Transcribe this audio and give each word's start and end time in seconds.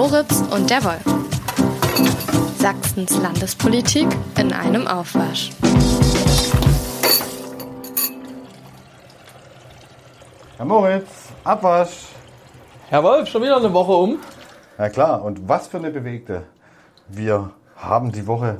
Moritz 0.00 0.42
und 0.50 0.70
der 0.70 0.82
Wolf. 0.82 1.04
Sachsens 2.56 3.20
Landespolitik 3.20 4.06
in 4.38 4.50
einem 4.50 4.86
Aufwasch. 4.86 5.50
Herr 10.56 10.64
Moritz, 10.64 11.04
Abwasch. 11.44 12.06
Herr 12.88 13.04
Wolf, 13.04 13.28
schon 13.28 13.42
wieder 13.42 13.58
eine 13.58 13.70
Woche 13.74 13.92
um. 13.92 14.18
Ja 14.78 14.88
klar, 14.88 15.22
und 15.22 15.46
was 15.46 15.68
für 15.68 15.76
eine 15.76 15.90
bewegte. 15.90 16.44
Wir 17.08 17.50
haben 17.76 18.10
die 18.10 18.26
Woche 18.26 18.56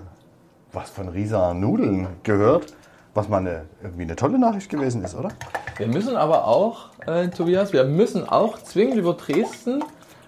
was 0.73 0.91
von 0.91 1.09
Risa 1.09 1.55
Nudeln 1.55 2.09
gehört, 2.23 2.75
was 3.15 3.31
mal 3.31 3.39
eine, 3.39 3.65
irgendwie 3.83 4.03
eine 4.03 4.17
tolle 4.17 4.39
Nachricht 4.39 4.69
gewesen 4.69 5.03
ist, 5.03 5.15
oder? 5.15 5.31
Wir 5.79 5.89
müssen 5.89 6.17
aber 6.17 6.47
auch, 6.47 6.91
äh, 7.07 7.29
Tobias, 7.29 7.73
wir 7.73 7.85
müssen 7.85 8.29
auch 8.29 8.59
zwingend 8.59 8.97
über 8.97 9.15
Dresden 9.15 9.83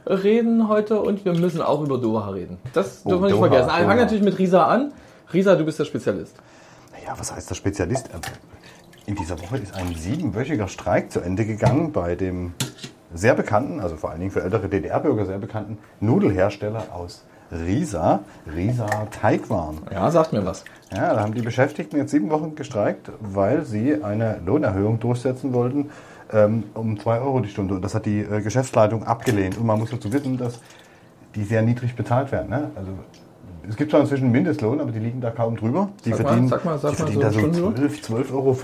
reden 0.07 0.69
heute 0.69 1.01
und 1.01 1.25
wir 1.25 1.35
müssen 1.35 1.61
auch 1.63 1.83
über 1.83 1.99
Doha 1.99 2.31
reden. 2.31 2.59
Das 2.73 3.03
Oh, 3.05 3.11
dürfen 3.11 3.23
wir 3.23 3.27
nicht 3.29 3.39
Doha, 3.39 3.49
vergessen. 3.49 3.69
Wir 3.69 3.77
Doha. 3.79 3.87
fangen 3.89 4.01
natürlich 4.01 4.25
mit 4.25 4.39
Risa 4.39 4.67
an. 4.67 4.93
Risa, 5.33 5.55
du 5.57 5.65
bist 5.65 5.79
der 5.79 5.85
Spezialist. 5.85 6.37
Naja, 6.93 7.15
was 7.19 7.35
heißt 7.35 7.49
der 7.51 7.55
Spezialist? 7.55 8.09
Ähm, 8.13 8.21
In 9.07 9.15
dieser 9.17 9.41
Woche 9.41 9.59
ist 9.59 9.75
ein 9.75 9.95
siebenwöchiger 9.95 10.69
Streik 10.69 11.11
zu 11.11 11.21
Ende 11.21 11.45
gegangen 11.45 11.93
bei 11.93 12.15
dem 12.15 12.55
sehr 13.15 13.35
bekannten, 13.35 13.81
also 13.81 13.97
vor 13.97 14.11
allen 14.11 14.21
Dingen 14.21 14.31
für 14.31 14.43
ältere 14.43 14.69
DDR-Bürger 14.69 15.27
sehr 15.27 15.39
bekannten 15.39 15.79
Nudelhersteller 16.01 16.85
aus 16.95 17.25
Risa, 17.51 18.21
Risa 18.55 18.87
Teigwaren. 19.11 19.79
Ja, 19.91 20.11
sagt 20.11 20.33
mir 20.33 20.47
was. 20.47 20.65
Ja, 20.91 21.13
da 21.15 21.21
haben 21.21 21.35
die 21.35 21.43
Beschäftigten 21.43 21.99
jetzt 21.99 22.11
sieben 22.11 22.31
Wochen 22.31 22.55
gestreikt, 22.55 23.11
weil 23.21 23.65
sie 23.67 24.03
eine 24.03 24.41
Lohnerhöhung 24.47 25.01
durchsetzen 25.01 25.53
wollten 25.53 25.91
ähm, 26.33 26.65
um 26.75 26.99
2 26.99 27.21
Euro 27.21 27.41
die 27.41 27.49
Stunde. 27.49 27.75
Und 27.75 27.83
das 27.83 27.95
hat 27.95 28.07
die 28.07 28.21
äh, 28.21 28.41
Geschäftsleitung 28.41 29.05
abgelehnt. 29.05 29.59
Und 29.59 29.67
man 29.67 29.79
muss 29.79 29.91
dazu 29.91 30.13
wissen, 30.13 30.37
dass 30.37 30.61
die 31.35 31.45
sehr 31.45 31.63
niedrig 31.63 31.95
bezahlt 31.95 32.33
werden. 32.33 32.51
Ne? 32.51 32.71
Also, 32.75 32.91
es 33.69 33.77
gibt 33.77 33.91
zwar 33.91 34.01
inzwischen 34.01 34.25
einen 34.25 34.33
Mindestlohn, 34.33 34.81
aber 34.81 34.91
die 34.91 34.99
liegen 34.99 35.21
da 35.21 35.31
kaum 35.31 35.57
drüber. 35.57 35.91
Die 36.05 36.11
Sag 36.11 36.23
mal, 36.23 36.29
verdienen, 36.29 36.49
sag 36.49 36.65
mal, 36.65 36.79
sag 36.79 36.97
die 36.97 37.03
mal 37.03 37.07
verdienen 37.07 37.15
so 37.15 37.21
da 37.21 37.33
so 37.33 37.39
Stundenlohn. 37.39 37.77
12, 37.77 38.09
12,50 38.09 38.33
Euro, 38.33 38.57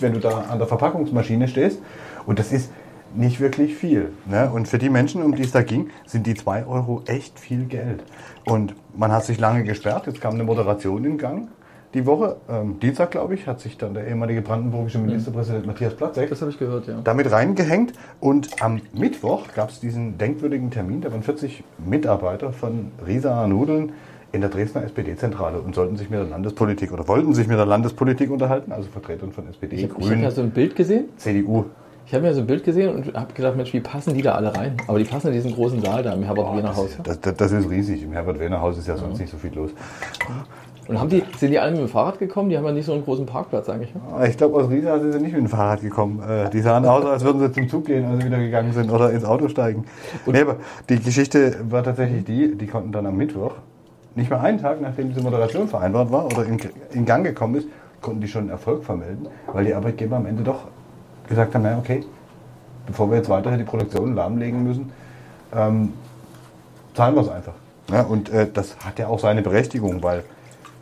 wenn 0.00 0.12
du 0.12 0.20
da 0.20 0.44
an 0.48 0.58
der 0.58 0.68
Verpackungsmaschine 0.68 1.48
stehst. 1.48 1.80
Und 2.24 2.38
das 2.38 2.52
ist 2.52 2.70
nicht 3.14 3.40
wirklich 3.40 3.74
viel. 3.74 4.12
Ne? 4.26 4.50
Und 4.52 4.68
für 4.68 4.78
die 4.78 4.90
Menschen, 4.90 5.22
um 5.22 5.34
die 5.34 5.42
es 5.42 5.52
da 5.52 5.62
ging, 5.62 5.90
sind 6.06 6.26
die 6.26 6.34
2 6.34 6.66
Euro 6.66 7.02
echt 7.06 7.38
viel 7.38 7.64
Geld. 7.64 8.04
Und 8.44 8.74
man 8.96 9.12
hat 9.12 9.24
sich 9.24 9.38
lange 9.38 9.64
gesperrt. 9.64 10.06
Jetzt 10.06 10.20
kam 10.20 10.34
eine 10.34 10.44
Moderation 10.44 11.04
in 11.04 11.18
Gang. 11.18 11.48
Die 11.94 12.06
Woche, 12.06 12.36
ähm, 12.48 12.80
Dienstag 12.80 13.12
glaube 13.12 13.34
ich, 13.34 13.46
hat 13.46 13.60
sich 13.60 13.78
dann 13.78 13.94
der 13.94 14.08
ehemalige 14.08 14.42
brandenburgische 14.42 14.98
Ministerpräsident 14.98 15.64
Matthias 15.64 15.94
Platzek 15.94 16.28
Das 16.28 16.40
habe 16.40 16.50
ich 16.50 16.58
gehört, 16.58 16.88
ja. 16.88 17.00
damit 17.04 17.30
reingehängt. 17.30 17.92
Und 18.20 18.60
am 18.60 18.80
Mittwoch 18.92 19.46
gab 19.54 19.70
es 19.70 19.78
diesen 19.78 20.18
denkwürdigen 20.18 20.72
Termin. 20.72 21.02
Da 21.02 21.12
waren 21.12 21.22
40 21.22 21.62
Mitarbeiter 21.78 22.52
von 22.52 22.90
Risa 23.06 23.46
Nudeln 23.46 23.92
in 24.32 24.40
der 24.40 24.50
Dresdner 24.50 24.82
SPD-Zentrale 24.82 25.60
und 25.60 25.76
sollten 25.76 25.96
sich 25.96 26.10
mit 26.10 26.18
der 26.18 26.26
Landespolitik 26.26 26.92
oder 26.92 27.06
wollten 27.06 27.32
sich 27.32 27.46
mit 27.46 27.56
der 27.56 27.66
Landespolitik 27.66 28.28
unterhalten, 28.28 28.72
also 28.72 28.88
Vertretern 28.90 29.30
von 29.30 29.48
SPD, 29.48 29.76
Ich 29.76 29.84
habe 29.84 29.94
hab 29.94 30.00
Grünen, 30.00 30.22
ja 30.24 30.32
so 30.32 30.42
ein 30.42 30.50
Bild 30.50 30.74
gesehen. 30.74 31.04
CDU. 31.16 31.66
Ich 32.06 32.12
habe 32.12 32.24
mir 32.24 32.34
so 32.34 32.40
ein 32.40 32.46
Bild 32.46 32.64
gesehen 32.64 32.94
und 32.94 33.14
habe 33.14 33.32
gedacht, 33.32 33.56
Mensch, 33.56 33.72
wie 33.72 33.80
passen 33.80 34.12
die 34.14 34.20
da 34.20 34.34
alle 34.34 34.54
rein? 34.54 34.76
Aber 34.88 34.98
die 34.98 35.04
passen 35.04 35.28
in 35.28 35.34
diesen 35.34 35.54
großen 35.54 35.80
Saal 35.80 36.02
da 36.02 36.12
im 36.12 36.24
Herbert-Wiener-Haus. 36.24 36.98
Das, 37.02 37.20
das, 37.20 37.34
das 37.36 37.52
ist 37.52 37.70
riesig. 37.70 38.02
Im 38.02 38.12
Herbert-Wehner-Haus 38.12 38.76
ist 38.76 38.88
ja 38.88 38.96
sonst 38.96 39.20
nicht 39.20 39.30
so 39.30 39.38
viel 39.38 39.54
los. 39.54 39.70
Und 40.86 41.00
haben 41.00 41.08
die, 41.08 41.22
sind 41.38 41.50
die 41.50 41.58
alle 41.58 41.72
mit 41.72 41.80
dem 41.80 41.88
Fahrrad 41.88 42.18
gekommen? 42.18 42.50
Die 42.50 42.58
haben 42.58 42.64
ja 42.64 42.72
nicht 42.72 42.84
so 42.84 42.92
einen 42.92 43.04
großen 43.04 43.24
Parkplatz 43.24 43.68
eigentlich. 43.68 43.94
Ne? 43.94 44.00
Aber 44.12 44.28
Ich 44.28 44.36
glaube, 44.36 44.56
aus 44.56 44.68
Riesa 44.68 44.98
sind 44.98 45.12
sie 45.12 45.18
nicht 45.18 45.32
mit 45.32 45.40
dem 45.40 45.48
Fahrrad 45.48 45.80
gekommen. 45.80 46.22
Äh, 46.22 46.50
Die 46.50 46.60
sahen 46.60 46.84
aus, 46.86 47.04
als 47.04 47.24
würden 47.24 47.40
sie 47.40 47.52
zum 47.52 47.68
Zug 47.68 47.86
gehen, 47.86 48.04
als 48.04 48.20
sie 48.20 48.26
wieder 48.26 48.38
gegangen 48.38 48.72
sind 48.72 48.90
oder 48.90 49.10
ins 49.10 49.24
Auto 49.24 49.48
steigen. 49.48 49.84
Nee, 50.26 50.40
aber 50.40 50.56
die 50.88 51.00
Geschichte 51.00 51.56
war 51.70 51.82
tatsächlich 51.82 52.24
die, 52.24 52.54
die 52.56 52.66
konnten 52.66 52.92
dann 52.92 53.06
am 53.06 53.16
Mittwoch, 53.16 53.54
nicht 54.14 54.30
mal 54.30 54.40
einen 54.40 54.58
Tag 54.60 54.80
nachdem 54.80 55.08
diese 55.08 55.22
Moderation 55.22 55.68
vereinbart 55.68 56.12
war 56.12 56.26
oder 56.26 56.44
in, 56.44 56.58
in 56.92 57.04
Gang 57.04 57.24
gekommen 57.24 57.56
ist, 57.56 57.66
konnten 58.00 58.20
die 58.20 58.28
schon 58.28 58.42
einen 58.42 58.50
Erfolg 58.50 58.84
vermelden, 58.84 59.26
weil 59.52 59.64
die 59.64 59.74
Arbeitgeber 59.74 60.16
am 60.16 60.26
Ende 60.26 60.42
doch 60.42 60.66
gesagt 61.28 61.54
haben, 61.54 61.62
naja, 61.62 61.78
okay, 61.78 62.04
bevor 62.86 63.10
wir 63.10 63.16
jetzt 63.16 63.28
weiter 63.30 63.56
die 63.56 63.64
Produktion 63.64 64.14
lahmlegen 64.14 64.62
müssen, 64.62 64.92
ähm, 65.56 65.92
zahlen 66.92 67.14
wir 67.14 67.22
es 67.22 67.28
einfach. 67.30 67.54
Ja, 67.90 68.02
und 68.02 68.30
äh, 68.30 68.46
das 68.52 68.76
hat 68.84 68.98
ja 68.98 69.08
auch 69.08 69.18
seine 69.18 69.42
Berechtigung, 69.42 70.02
weil 70.02 70.22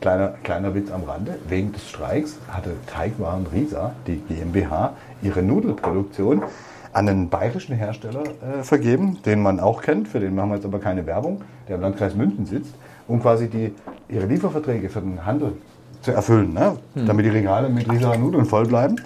kleiner, 0.03 0.35
kleiner 0.43 0.75
Witz 0.75 0.91
am 0.91 1.05
Rande, 1.05 1.39
wegen 1.49 1.73
des 1.73 1.89
Streiks 1.89 2.37
hatte 2.49 2.73
Teigwaren 2.87 3.47
Risa, 3.47 3.93
die 4.07 4.17
GmbH, 4.17 4.95
ihre 5.23 5.43
Nudelproduktion 5.43 6.43
an 6.93 7.09
einen 7.09 7.31
bayerischen 7.31 7.75
Hersteller 7.75 8.23
äh, 8.23 8.63
vergeben, 8.63 9.19
den 9.25 9.41
man 9.41 9.61
auch 9.61 9.81
kennt, 9.81 10.09
für 10.09 10.21
den 10.21 10.35
machen 10.35 10.51
wir 10.51 10.57
jetzt 10.57 10.67
aber 10.67 10.81
keine 10.81 11.07
Werbung, 11.07 11.41
der 11.69 11.77
im 11.77 11.83
Landkreis 11.83 12.15
München 12.15 12.45
sitzt, 12.45 12.75
um 13.09 13.23
quasi 13.23 13.49
die, 13.49 13.73
ihre 14.11 14.27
Lieferverträge 14.27 14.91
für 14.91 15.01
den 15.01 15.25
Handel 15.25 15.53
zu 16.03 16.11
erfüllen, 16.11 16.53
ne? 16.53 16.77
damit 16.95 17.25
die 17.25 17.31
Regale 17.31 17.71
mit 17.71 17.91
Risa 17.91 18.15
Nudeln 18.17 18.45
voll 18.45 18.67
bleiben 18.67 18.97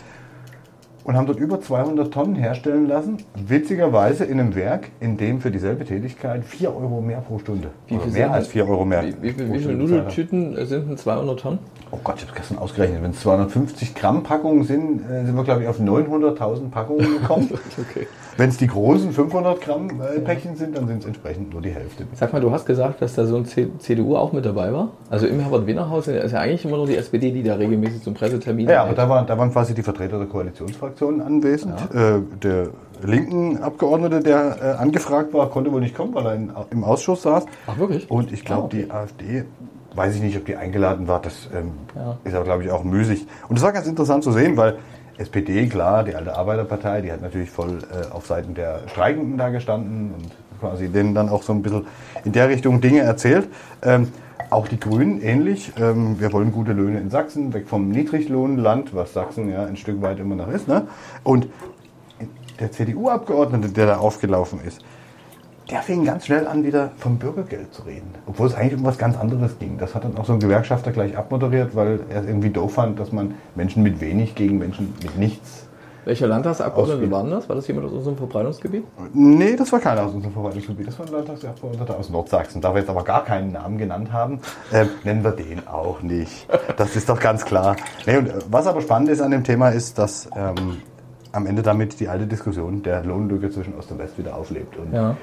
und 1.06 1.16
haben 1.16 1.26
dort 1.26 1.38
über 1.38 1.60
200 1.60 2.12
Tonnen 2.12 2.34
herstellen 2.34 2.88
lassen. 2.88 3.18
Witzigerweise 3.36 4.24
in 4.24 4.40
einem 4.40 4.56
Werk, 4.56 4.90
in 4.98 5.16
dem 5.16 5.40
für 5.40 5.52
dieselbe 5.52 5.84
Tätigkeit 5.84 6.44
4 6.44 6.74
Euro 6.74 7.00
mehr 7.00 7.20
pro 7.20 7.38
Stunde. 7.38 7.70
Oder 7.88 8.00
viel 8.00 8.12
mehr 8.12 8.32
als 8.32 8.46
das? 8.46 8.52
4 8.52 8.68
Euro 8.68 8.84
mehr. 8.84 9.04
Wie, 9.04 9.14
wie, 9.22 9.32
pro 9.32 9.54
wie 9.54 9.58
viele 9.60 9.74
Nudeltüten 9.74 10.56
äh, 10.56 10.66
sind 10.66 10.88
denn 10.88 10.96
200 10.96 11.38
Tonnen? 11.38 11.58
Oh 11.92 11.98
Gott, 12.02 12.16
ich 12.18 12.24
habe 12.26 12.36
gestern 12.36 12.58
ausgerechnet. 12.58 13.04
Wenn 13.04 13.12
es 13.12 13.20
250 13.20 13.94
Gramm 13.94 14.24
Packungen 14.24 14.64
sind, 14.64 15.08
äh, 15.08 15.24
sind 15.24 15.36
wir, 15.36 15.44
glaube 15.44 15.62
ich, 15.62 15.68
auf 15.68 15.78
900.000 15.78 16.70
Packungen 16.70 17.20
gekommen. 17.20 17.50
Okay. 17.78 18.06
Wenn 18.38 18.50
es 18.50 18.58
die 18.58 18.66
großen 18.66 19.12
500 19.12 19.60
Gramm 19.62 19.88
äh, 20.00 20.20
Päckchen 20.20 20.56
sind, 20.56 20.76
dann 20.76 20.86
sind 20.86 20.98
es 20.98 21.06
entsprechend 21.06 21.52
nur 21.52 21.62
die 21.62 21.70
Hälfte. 21.70 22.04
Sag 22.14 22.32
mal, 22.32 22.40
du 22.40 22.50
hast 22.50 22.66
gesagt, 22.66 23.00
dass 23.00 23.14
da 23.14 23.24
so 23.24 23.36
ein 23.36 23.46
C 23.46 23.68
CDU 23.78 24.14
auch 24.16 24.32
mit 24.32 24.44
dabei 24.44 24.72
war. 24.72 24.90
Also 25.08 25.26
im 25.26 25.40
Herbert-Wiener-Haus 25.40 26.08
ist 26.08 26.32
ja 26.32 26.40
eigentlich 26.40 26.64
immer 26.64 26.76
nur 26.76 26.86
die 26.86 26.96
SPD, 26.96 27.30
die 27.32 27.42
da 27.42 27.54
regelmäßig 27.54 28.02
zum 28.02 28.14
Pressetermin 28.14 28.68
Ja, 28.68 28.84
aber 28.84 28.94
da, 28.94 29.08
war, 29.08 29.24
da 29.24 29.38
waren 29.38 29.50
quasi 29.52 29.72
die 29.74 29.82
Vertreter 29.82 30.18
der 30.18 30.26
Koalitionsfraktionen 30.26 31.22
anwesend. 31.22 31.74
Äh, 31.94 32.20
der 32.42 32.68
linken 33.02 33.58
Abgeordnete, 33.62 34.20
der 34.20 34.56
äh, 34.62 34.82
angefragt 34.82 35.32
war, 35.32 35.48
konnte 35.48 35.72
wohl 35.72 35.80
nicht 35.80 35.96
kommen, 35.96 36.14
weil 36.14 36.26
er 36.26 36.34
in, 36.34 36.50
im 36.70 36.84
Ausschuss 36.84 37.22
saß. 37.22 37.46
Ach, 37.66 37.78
wirklich? 37.78 38.10
Und 38.10 38.32
ich 38.32 38.44
glaube, 38.44 38.62
Ah, 38.62 38.66
okay. 38.66 38.84
die 38.84 38.90
AfD, 38.90 39.44
weiß 39.94 40.14
ich 40.16 40.20
nicht, 40.22 40.36
ob 40.36 40.44
die 40.44 40.56
eingeladen 40.56 41.08
war, 41.08 41.20
das 41.22 41.48
ähm, 41.54 41.72
Ja. 41.94 42.18
ist 42.24 42.34
aber, 42.34 42.44
glaube 42.44 42.64
ich, 42.64 42.70
auch 42.70 42.84
müßig. 42.84 43.26
Und 43.48 43.56
das 43.56 43.64
war 43.64 43.72
ganz 43.72 43.86
interessant 43.86 44.24
zu 44.24 44.32
sehen, 44.32 44.56
weil 44.58 44.76
SPD, 45.18 45.66
klar, 45.68 46.04
die 46.04 46.14
alte 46.14 46.36
Arbeiterpartei, 46.36 47.00
die 47.00 47.10
hat 47.10 47.22
natürlich 47.22 47.50
voll 47.50 47.78
äh, 47.90 48.12
auf 48.12 48.26
Seiten 48.26 48.54
der 48.54 48.80
Streikenden 48.88 49.38
da 49.38 49.48
gestanden 49.48 50.12
und 50.14 50.30
quasi 50.60 50.88
denen 50.88 51.14
dann 51.14 51.28
auch 51.28 51.42
so 51.42 51.52
ein 51.52 51.62
bisschen 51.62 51.86
in 52.24 52.32
der 52.32 52.48
Richtung 52.48 52.80
Dinge 52.80 53.00
erzählt. 53.00 53.48
Ähm, 53.82 54.08
auch 54.50 54.68
die 54.68 54.78
Grünen 54.78 55.20
ähnlich. 55.20 55.72
Ähm, 55.78 56.20
wir 56.20 56.32
wollen 56.32 56.52
gute 56.52 56.72
Löhne 56.72 57.00
in 57.00 57.10
Sachsen, 57.10 57.52
weg 57.52 57.68
vom 57.68 57.88
Niedriglohnland, 57.88 58.94
was 58.94 59.12
Sachsen 59.12 59.50
ja 59.50 59.64
ein 59.64 59.76
Stück 59.76 60.02
weit 60.02 60.18
immer 60.20 60.36
noch 60.36 60.48
ist. 60.48 60.68
Ne? 60.68 60.86
Und 61.24 61.48
der 62.60 62.72
CDU-Abgeordnete, 62.72 63.68
der 63.68 63.86
da 63.86 63.96
aufgelaufen 63.98 64.60
ist, 64.64 64.82
der 65.70 65.82
fing 65.82 66.04
ganz 66.04 66.26
schnell 66.26 66.46
an, 66.46 66.64
wieder 66.64 66.90
vom 66.96 67.18
Bürgergeld 67.18 67.74
zu 67.74 67.82
reden. 67.82 68.14
Obwohl 68.26 68.46
es 68.46 68.54
eigentlich 68.54 68.78
um 68.78 68.84
was 68.84 68.98
ganz 68.98 69.16
anderes 69.18 69.58
ging. 69.58 69.78
Das 69.78 69.94
hat 69.94 70.04
dann 70.04 70.16
auch 70.16 70.24
so 70.24 70.32
ein 70.32 70.40
Gewerkschafter 70.40 70.92
gleich 70.92 71.16
abmoderiert, 71.16 71.74
weil 71.74 72.00
er 72.08 72.20
es 72.20 72.26
irgendwie 72.26 72.50
doof 72.50 72.74
fand, 72.74 73.00
dass 73.00 73.10
man 73.12 73.34
Menschen 73.54 73.82
mit 73.82 74.00
wenig 74.00 74.34
gegen 74.34 74.58
Menschen 74.58 74.94
mit 75.02 75.18
nichts. 75.18 75.66
Welcher 76.04 76.28
Landtagsabgeordnete 76.28 77.10
waren 77.10 77.32
das? 77.32 77.48
War 77.48 77.56
das 77.56 77.66
jemand 77.66 77.88
aus 77.88 77.92
unserem 77.92 78.16
Verbreitungsgebiet? 78.16 78.84
Nee, 79.12 79.56
das 79.56 79.72
war 79.72 79.80
keiner 79.80 80.04
aus 80.04 80.14
unserem 80.14 80.32
Verwaltungsgebiet. 80.34 80.86
Das 80.86 80.96
war 81.00 81.06
ein 81.06 81.12
Landtagsabgeordneter 81.12 81.98
aus 81.98 82.10
Nordsachsen. 82.10 82.60
Da 82.60 82.72
wir 82.72 82.78
jetzt 82.78 82.90
aber 82.90 83.02
gar 83.02 83.24
keinen 83.24 83.50
Namen 83.50 83.76
genannt 83.76 84.12
haben, 84.12 84.38
ähm, 84.72 84.88
nennen 85.02 85.24
wir 85.24 85.32
den 85.32 85.66
auch 85.66 86.02
nicht. 86.02 86.46
Das 86.76 86.94
ist 86.94 87.08
doch 87.08 87.18
ganz 87.18 87.44
klar. 87.44 87.74
Nee, 88.06 88.18
und 88.18 88.28
äh, 88.28 88.34
was 88.48 88.68
aber 88.68 88.82
spannend 88.82 89.08
ist 89.08 89.20
an 89.20 89.32
dem 89.32 89.42
Thema 89.42 89.70
ist, 89.70 89.98
dass 89.98 90.30
ähm, 90.36 90.76
am 91.32 91.44
Ende 91.44 91.62
damit 91.62 91.98
die 91.98 92.08
alte 92.08 92.28
Diskussion 92.28 92.84
der 92.84 93.02
Lohnlücke 93.02 93.50
zwischen 93.50 93.76
Ost 93.76 93.90
und 93.90 93.98
West 93.98 94.16
wieder 94.16 94.36
auflebt. 94.36 94.76
Und 94.76 94.92
Ja. 94.92 95.16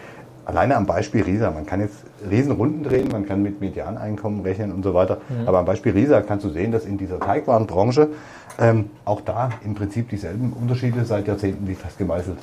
Alleine 0.46 0.76
am 0.76 0.86
Beispiel 0.86 1.24
Risa, 1.24 1.52
man 1.52 1.66
kann 1.66 1.80
jetzt 1.80 2.04
Riesenrunden 2.30 2.84
drehen, 2.84 3.08
man 3.12 3.26
kann 3.26 3.42
mit 3.42 3.62
Medianeinkommen 3.62 4.42
rechnen 4.42 4.74
und 4.74 4.84
so 4.84 4.94
weiter. 4.94 5.20
Aber 5.46 5.60
am 5.60 5.66
Beispiel 5.66 5.94
Risa 5.94 6.22
kannst 6.22 6.46
du 6.46 6.50
sehen, 6.50 6.72
dass 6.72 6.86
in 6.86 6.98
dieser 6.98 7.20
Teigwarenbranche 7.20 8.10
ähm, 8.60 8.90
auch 9.06 9.22
da 9.22 9.52
im 9.64 9.74
Prinzip 9.74 10.10
dieselben 10.10 10.54
Unterschiede 10.54 11.06
seit 11.06 11.28
Jahrzehnten 11.28 11.68
wie 11.68 11.76
fest 11.76 11.98
gemeißelt 11.98 12.38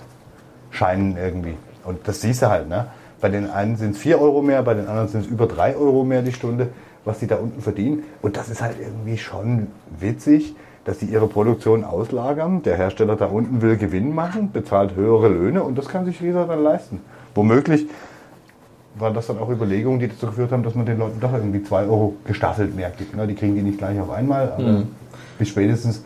scheinen 0.70 1.16
irgendwie. 1.16 1.56
Und 1.84 2.06
das 2.08 2.20
siehst 2.20 2.42
du 2.42 2.48
halt. 2.48 2.68
Ne? 2.68 2.86
Bei 3.20 3.28
den 3.28 3.50
einen 3.50 3.76
sind 3.76 3.92
es 3.92 3.98
4 3.98 4.20
Euro 4.20 4.40
mehr, 4.40 4.62
bei 4.62 4.74
den 4.74 4.86
anderen 4.86 5.08
sind 5.08 5.22
es 5.22 5.26
über 5.26 5.46
3 5.46 5.76
Euro 5.76 6.04
mehr 6.04 6.22
die 6.22 6.32
Stunde, 6.32 6.68
was 7.04 7.18
die 7.18 7.26
da 7.26 7.36
unten 7.36 7.60
verdienen. 7.60 8.04
Und 8.22 8.36
das 8.36 8.48
ist 8.48 8.62
halt 8.62 8.76
irgendwie 8.80 9.18
schon 9.18 9.68
witzig, 9.98 10.54
dass 10.84 10.98
die 10.98 11.06
ihre 11.06 11.26
Produktion 11.26 11.84
auslagern. 11.84 12.62
Der 12.62 12.76
Hersteller 12.76 13.16
da 13.16 13.26
unten 13.26 13.60
will 13.60 13.76
Gewinn 13.76 14.14
machen, 14.14 14.52
bezahlt 14.52 14.96
höhere 14.96 15.28
Löhne 15.28 15.62
und 15.62 15.76
das 15.76 15.88
kann 15.88 16.06
sich 16.06 16.22
Risa 16.22 16.44
dann 16.44 16.62
leisten. 16.62 17.00
Womöglich 17.34 17.86
waren 18.96 19.14
das 19.14 19.28
dann 19.28 19.38
auch 19.38 19.48
Überlegungen, 19.48 20.00
die 20.00 20.08
dazu 20.08 20.26
geführt 20.26 20.52
haben, 20.52 20.62
dass 20.62 20.74
man 20.74 20.84
den 20.84 20.98
Leuten 20.98 21.20
doch 21.20 21.32
irgendwie 21.32 21.62
2 21.62 21.84
Euro 21.84 22.16
gestaffelt 22.26 22.74
mehr 22.74 22.90
gibt. 22.90 23.14
Ne? 23.16 23.26
Die 23.26 23.34
kriegen 23.34 23.54
die 23.54 23.62
nicht 23.62 23.78
gleich 23.78 23.98
auf 24.00 24.10
einmal, 24.10 24.52
aber 24.52 24.82
bis 25.38 25.48
spätestens 25.48 26.04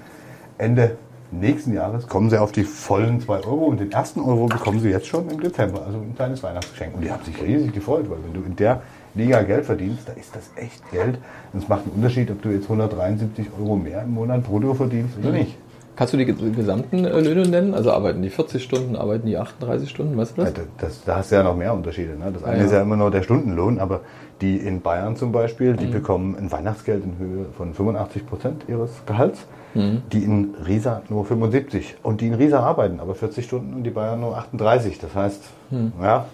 Ende 0.59 0.97
nächsten 1.31 1.73
Jahres 1.73 2.06
kommen 2.06 2.31
sie 2.31 2.41
auf 2.41 2.53
die 2.53 2.62
vollen 2.62 3.21
2 3.21 3.44
Euro 3.44 3.65
und 3.65 3.81
den 3.81 3.91
ersten 3.91 4.21
Euro 4.21 4.47
bekommen 4.47 4.81
sie 4.81 4.91
jetzt 4.91 5.06
schon 5.06 5.29
im 5.29 5.41
Dezember, 5.41 5.85
also 5.85 5.99
ein 5.99 6.15
kleines 6.15 6.43
Weihnachtsgeschenk. 6.43 6.94
Und 6.94 7.03
die 7.03 7.11
haben 7.11 7.25
sich 7.25 7.41
riesig 7.43 7.73
gefreut, 7.73 8.09
weil 8.09 8.19
wenn 8.25 8.35
du 8.35 8.47
in 8.47 8.55
der 8.55 8.82
Liga 9.15 9.43
Geld 9.43 9.65
verdienst, 9.65 10.09
da 10.09 10.12
ist 10.12 10.35
das 10.37 10.50
echt 10.56 10.88
Geld. 10.91 11.19
Und 11.53 11.62
es 11.62 11.69
macht 11.69 11.82
einen 11.85 11.93
Unterschied, 11.93 12.31
ob 12.31 12.43
du 12.43 12.50
jetzt 12.50 12.65
173 12.65 13.47
Euro 13.59 13.76
mehr 13.76 14.03
im 14.03 14.15
Monat 14.15 14.44
brutto 14.44 14.75
verdienst 14.75 15.17
oder 15.19 15.31
nicht. 15.31 15.56
Kannst 15.96 16.12
du 16.12 16.17
die 16.17 16.25
gesamten 16.26 17.05
äh, 17.05 17.20
Löhne 17.20 17.46
nennen? 17.46 17.73
Also 17.75 17.93
arbeiten 17.93 18.20
die 18.20 18.31
40 18.31 18.62
Stunden, 18.62 18.96
arbeiten 18.96 19.26
die 19.26 19.37
38 19.38 19.88
Stunden, 19.88 20.17
weißt 20.17 20.37
du 20.37 20.43
das? 20.43 20.52
Ja, 20.56 20.62
das, 20.79 21.05
da 21.05 21.17
hast 21.17 21.31
du 21.31 21.37
ja 21.37 21.43
noch 21.44 21.56
mehr 21.56 21.73
Unterschiede. 21.73 22.19
Ne? 22.19 22.32
Das 22.32 22.43
eine 22.43 22.58
Ja. 22.58 22.64
ist 22.64 22.73
ja 22.73 22.82
immer 22.82 22.96
nur 22.96 23.11
der 23.12 23.23
Stundenlohn, 23.23 23.79
aber 23.79 24.00
die 24.41 24.56
in 24.56 24.81
Bayern 24.81 25.14
zum 25.17 25.31
Beispiel, 25.31 25.75
Mhm. 25.75 25.76
die 25.76 25.87
bekommen 25.87 26.37
ein 26.37 26.50
Weihnachtsgeld 26.50 27.05
in 27.05 27.17
Höhe 27.19 27.46
von 27.56 27.75
85 27.75 28.26
Prozent 28.26 28.64
ihres 28.67 28.91
Gehalts. 29.06 29.46
Mhm. 29.75 30.02
Die 30.12 30.25
in 30.25 30.55
Riesa 30.67 31.02
nur 31.08 31.25
75. 31.25 31.97
Und 32.02 32.20
die 32.20 32.26
in 32.29 32.35
Riesa 32.35 32.61
arbeiten 32.61 32.99
aber 33.00 33.14
40 33.14 33.44
Stunden 33.44 33.75
und 33.75 33.85
die 33.85 33.90
Bayern 33.90 34.20
nur 34.20 34.37
38. 34.37 34.99
Das 34.99 35.14
heißt, 35.14 35.43
Mhm. 35.70 35.93
ja, 36.02 36.26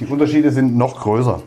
die 0.00 0.06
Unterschiede 0.06 0.50
sind 0.50 0.76
noch 0.76 1.00
größer. 1.02 1.40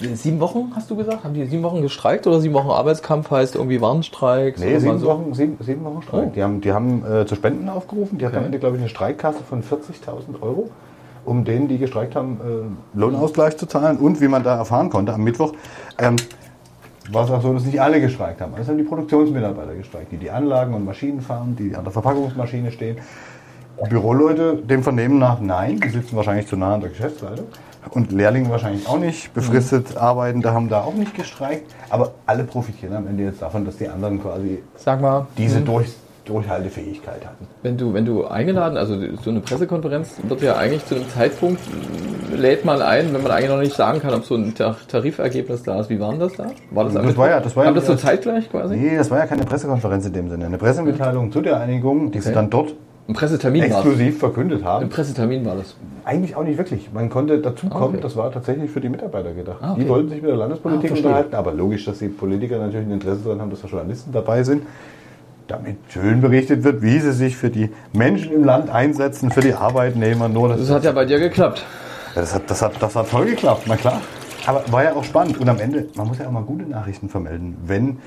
Sieben 0.00 0.40
Wochen, 0.40 0.72
hast 0.74 0.90
du 0.90 0.96
gesagt? 0.96 1.24
Haben 1.24 1.34
die 1.34 1.44
sieben 1.44 1.62
Wochen 1.62 1.82
gestreikt 1.82 2.26
oder 2.26 2.40
sieben 2.40 2.54
Wochen 2.54 2.70
Arbeitskampf 2.70 3.30
heißt 3.30 3.54
irgendwie 3.54 3.80
Warnstreiks? 3.80 4.58
Nee, 4.60 4.78
sieben 4.78 4.98
so? 4.98 5.06
Wochen, 5.08 5.34
sieben, 5.34 5.56
sieben 5.60 5.84
Wochen 5.84 6.02
Streik. 6.02 6.28
Oh. 6.28 6.32
Die 6.34 6.42
haben, 6.42 6.60
die 6.60 6.72
haben 6.72 7.04
äh, 7.04 7.26
zu 7.26 7.34
Spenden 7.34 7.68
aufgerufen. 7.68 8.18
Die 8.18 8.24
hatten 8.24 8.36
am 8.36 8.40
Okay. 8.40 8.46
Ende, 8.46 8.58
glaube 8.58 8.76
ich, 8.76 8.82
eine 8.82 8.88
Streikkasse 8.88 9.40
von 9.42 9.62
40.000 9.62 10.40
Euro, 10.40 10.70
um 11.26 11.44
denen, 11.44 11.68
die 11.68 11.76
gestreikt 11.76 12.16
haben, 12.16 12.40
äh, 12.94 12.98
Lohnausgleich 12.98 13.58
zu 13.58 13.66
zahlen. 13.66 13.98
Und 13.98 14.20
wie 14.22 14.28
man 14.28 14.42
da 14.42 14.56
erfahren 14.56 14.88
konnte 14.88 15.12
am 15.12 15.22
Mittwoch, 15.22 15.52
ähm, 15.98 16.16
war 17.12 17.24
es 17.24 17.30
auch 17.30 17.42
so, 17.42 17.52
dass 17.52 17.64
nicht 17.64 17.80
alle 17.80 18.00
gestreikt 18.00 18.40
haben. 18.40 18.54
Es 18.58 18.68
haben 18.68 18.78
die 18.78 18.84
Produktionsmitarbeiter 18.84 19.74
gestreikt, 19.74 20.12
die 20.12 20.16
die 20.16 20.30
Anlagen 20.30 20.72
und 20.74 20.84
Maschinen 20.84 21.20
fahren, 21.20 21.56
die 21.58 21.74
an 21.76 21.84
der 21.84 21.92
Verpackungsmaschine 21.92 22.72
stehen. 22.72 22.96
Büroleute, 23.88 24.56
dem 24.56 24.82
Vernehmen 24.82 25.18
nach, 25.18 25.40
nein, 25.40 25.80
die 25.80 25.88
sitzen 25.88 26.16
wahrscheinlich 26.16 26.46
zu 26.46 26.56
nah 26.56 26.74
an 26.74 26.80
der 26.80 26.90
Geschäftsleitung. 26.90 27.46
Und 27.90 28.12
Lehrlinge 28.12 28.50
wahrscheinlich 28.50 28.86
auch 28.88 28.98
nicht. 28.98 29.32
Befristet 29.34 29.96
Arbeitende 29.96 30.52
haben 30.52 30.68
da 30.68 30.82
auch 30.82 30.94
nicht 30.94 31.14
gestreikt. 31.14 31.74
Aber 31.88 32.12
alle 32.26 32.44
profitieren 32.44 32.94
am 32.94 33.06
Ende 33.06 33.24
jetzt 33.24 33.42
davon, 33.42 33.64
dass 33.64 33.76
die 33.78 33.88
anderen 33.88 34.20
quasi 34.22 34.62
Sag 34.76 35.00
mal, 35.00 35.26
diese 35.38 35.58
hm, 35.58 35.64
Durch, 35.64 35.88
Durchhaltefähigkeit 36.26 37.24
hatten. 37.26 37.46
wenn 37.62 37.76
du, 37.76 37.92
wenn 37.94 38.04
du 38.04 38.26
eingeladen, 38.26 38.76
also 38.76 38.96
so 39.22 39.30
eine 39.30 39.40
Pressekonferenz 39.40 40.16
wird 40.22 40.42
ja 40.42 40.56
eigentlich 40.56 40.84
zu 40.86 40.94
einem 40.96 41.08
Zeitpunkt, 41.08 41.60
lädt 42.36 42.64
man 42.64 42.80
ein, 42.82 43.12
wenn 43.12 43.22
man 43.22 43.32
eigentlich 43.32 43.50
noch 43.50 43.58
nicht 43.58 43.74
sagen 43.74 44.00
kann, 44.00 44.14
ob 44.14 44.24
so 44.24 44.36
ein 44.36 44.54
Tar- 44.54 44.76
Tarifergebnis 44.86 45.62
da 45.62 45.80
ist. 45.80 45.90
Wie 45.90 45.98
war 45.98 46.10
denn 46.10 46.20
das 46.20 46.34
da? 46.34 46.46
War 46.70 46.84
das, 46.84 46.94
Das 46.94 47.16
war 47.16 47.28
ja- 47.28 47.36
Mittwoch? 47.36 47.44
das 47.44 47.56
war 47.56 47.64
ja 47.64 47.68
Kam 47.70 47.74
das 47.74 47.86
so 47.86 47.96
zeitgleich 47.96 48.50
quasi? 48.50 48.76
Nee, 48.76 48.96
das 48.96 49.10
war 49.10 49.18
ja 49.18 49.26
keine 49.26 49.44
Pressekonferenz 49.44 50.06
in 50.06 50.12
dem 50.12 50.28
Sinne. 50.28 50.46
Eine 50.46 50.58
Pressemitteilung 50.58 51.32
zu 51.32 51.40
der 51.40 51.58
Einigung, 51.58 52.10
die 52.12 52.20
sie 52.20 52.28
Okay. 52.28 52.34
dann 52.34 52.50
dort 52.50 52.74
Ein 53.10 53.14
Pressetermin 53.14 53.62
war 53.62 53.68
es. 53.70 53.74
exklusiv 53.74 54.18
verkündet 54.20 54.60
Ein 54.60 54.64
haben. 54.68 54.88
Pressetermin 54.88 55.44
war 55.44 55.56
das. 55.56 55.74
Eigentlich 56.04 56.36
auch 56.36 56.44
nicht 56.44 56.58
wirklich. 56.58 56.90
Man 56.94 57.10
konnte 57.10 57.38
dazukommen, 57.40 57.88
Okay. 57.96 57.98
das 58.00 58.14
war 58.16 58.30
tatsächlich 58.30 58.70
für 58.70 58.80
die 58.80 58.88
Mitarbeiter 58.88 59.32
gedacht. 59.32 59.58
Ah, 59.60 59.72
okay. 59.72 59.82
Die 59.82 59.88
wollten 59.88 60.10
sich 60.10 60.22
mit 60.22 60.30
der 60.30 60.36
Landespolitik 60.36 60.92
Ah, 60.92 60.94
unterhalten, 60.96 61.34
aber 61.34 61.52
logisch, 61.52 61.84
dass 61.86 61.98
die 61.98 62.06
Politiker 62.08 62.58
natürlich 62.58 62.86
ein 62.86 62.92
Interesse 62.92 63.22
daran 63.24 63.40
haben, 63.40 63.50
dass 63.50 63.62
da 63.62 63.66
Journalisten 63.68 64.12
dabei 64.12 64.44
sind. 64.44 64.62
Damit 65.48 65.78
schön 65.88 66.20
berichtet 66.20 66.62
wird, 66.62 66.82
wie 66.82 67.00
sie 67.00 67.10
sich 67.12 67.36
für 67.36 67.50
die 67.50 67.70
Menschen 67.92 68.30
im 68.32 68.44
Land 68.44 68.70
einsetzen, 68.70 69.32
für 69.32 69.40
die 69.40 69.54
Arbeitnehmer. 69.54 70.28
Nur 70.28 70.50
das, 70.50 70.60
Das 70.60 70.70
hat 70.70 70.84
ja 70.84 70.92
bei 70.92 71.04
dir 71.04 71.18
geklappt. 71.18 71.64
Das, 72.14 72.32
hat, 72.32 72.42
das, 72.48 72.62
hat, 72.62 72.74
das 72.80 72.94
hat 72.94 73.08
voll 73.08 73.26
geklappt, 73.26 73.64
na 73.66 73.76
klar. 73.76 74.00
Aber 74.46 74.62
war 74.70 74.84
ja 74.84 74.92
auch 74.94 75.02
spannend. 75.02 75.38
Und 75.40 75.48
am 75.48 75.58
Ende, 75.58 75.88
man 75.96 76.06
muss 76.06 76.18
ja 76.18 76.28
auch 76.28 76.30
mal 76.30 76.44
gute 76.44 76.64
Nachrichten 76.64 77.08
vermelden, 77.08 77.56
wenn 77.66 77.98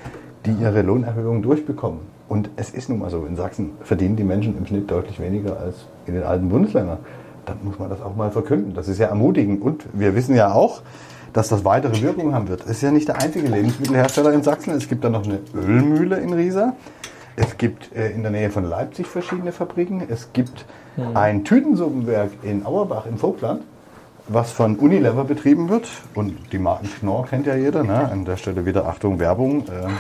die 0.45 0.51
ihre 0.61 0.81
Lohnerhöhung 0.81 1.41
durchbekommen. 1.41 1.99
Und 2.33 2.49
es 2.55 2.71
ist 2.71 2.89
nun 2.89 2.97
mal 2.97 3.11
so, 3.11 3.27
in 3.27 3.35
Sachsen 3.35 3.73
verdienen 3.83 4.15
die 4.15 4.23
Menschen 4.23 4.57
im 4.57 4.65
Schnitt 4.65 4.89
deutlich 4.89 5.19
weniger 5.19 5.59
als 5.59 5.85
in 6.07 6.15
den 6.15 6.23
alten 6.23 6.49
Bundesländern. 6.49 6.97
Dann 7.45 7.57
muss 7.63 7.77
man 7.77 7.91
das 7.91 8.01
auch 8.01 8.15
mal 8.15 8.31
verkünden. 8.31 8.73
Das 8.73 8.87
ist 8.87 8.97
ja 8.97 9.05
ermutigend. 9.05 9.61
Und 9.61 9.85
wir 9.93 10.15
wissen 10.15 10.35
ja 10.35 10.51
auch, 10.51 10.81
dass 11.31 11.49
das 11.49 11.63
weitere 11.63 12.01
Wirkung 12.01 12.33
haben 12.33 12.47
wird. 12.47 12.61
Es 12.61 12.71
ist 12.71 12.81
ja 12.81 12.89
nicht 12.89 13.07
der 13.07 13.21
einzige 13.21 13.47
Lebensmittelhersteller 13.47 14.33
in 14.33 14.41
Sachsen. 14.41 14.73
Es 14.73 14.89
gibt 14.89 15.03
da 15.03 15.11
noch 15.11 15.25
eine 15.25 15.41
Ölmühle 15.53 16.17
in 16.17 16.33
Riesa. 16.33 16.73
Es 17.35 17.55
gibt 17.59 17.95
äh, 17.95 18.09
in 18.09 18.23
der 18.23 18.31
Nähe 18.31 18.49
von 18.49 18.63
Leipzig 18.63 19.05
verschiedene 19.05 19.51
Fabriken. 19.51 20.01
Es 20.09 20.33
gibt 20.33 20.65
ein 21.13 21.43
Tütensuppenwerk 21.43 22.31
in 22.41 22.65
Auerbach 22.65 23.05
im 23.05 23.19
Vogtland, 23.19 23.61
was 24.27 24.51
von 24.51 24.77
Unilever 24.77 25.25
betrieben 25.25 25.69
wird. 25.69 25.87
Und 26.15 26.51
die 26.51 26.57
Marken 26.57 26.89
Knorr 26.99 27.27
kennt 27.27 27.45
ja 27.45 27.53
jeder. 27.53 27.83
Ne? 27.83 28.09
An 28.11 28.25
der 28.25 28.37
Stelle 28.37 28.65
wieder 28.65 28.87
Achtung 28.87 29.19
Werbung. 29.19 29.67
Äh, 29.67 29.91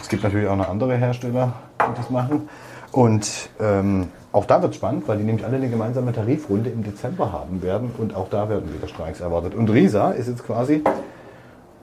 es 0.00 0.08
gibt 0.08 0.22
natürlich 0.22 0.48
auch 0.48 0.56
noch 0.56 0.68
andere 0.68 0.96
Hersteller, 0.96 1.52
die 1.80 1.96
das 1.96 2.10
machen. 2.10 2.48
Und 2.92 3.50
ähm, 3.60 4.08
auch 4.32 4.44
da 4.44 4.62
wird 4.62 4.72
es 4.72 4.76
spannend, 4.76 5.06
weil 5.06 5.18
die 5.18 5.24
nämlich 5.24 5.44
alle 5.44 5.56
eine 5.56 5.68
gemeinsame 5.68 6.12
Tarifrunde 6.12 6.70
im 6.70 6.82
Dezember 6.82 7.32
haben 7.32 7.62
werden. 7.62 7.90
Und 7.98 8.14
auch 8.14 8.28
da 8.28 8.48
werden 8.48 8.72
wieder 8.74 8.88
Streiks 8.88 9.20
erwartet. 9.20 9.54
Und 9.54 9.70
Riesa 9.70 10.12
ist 10.12 10.28
jetzt 10.28 10.46
quasi 10.46 10.82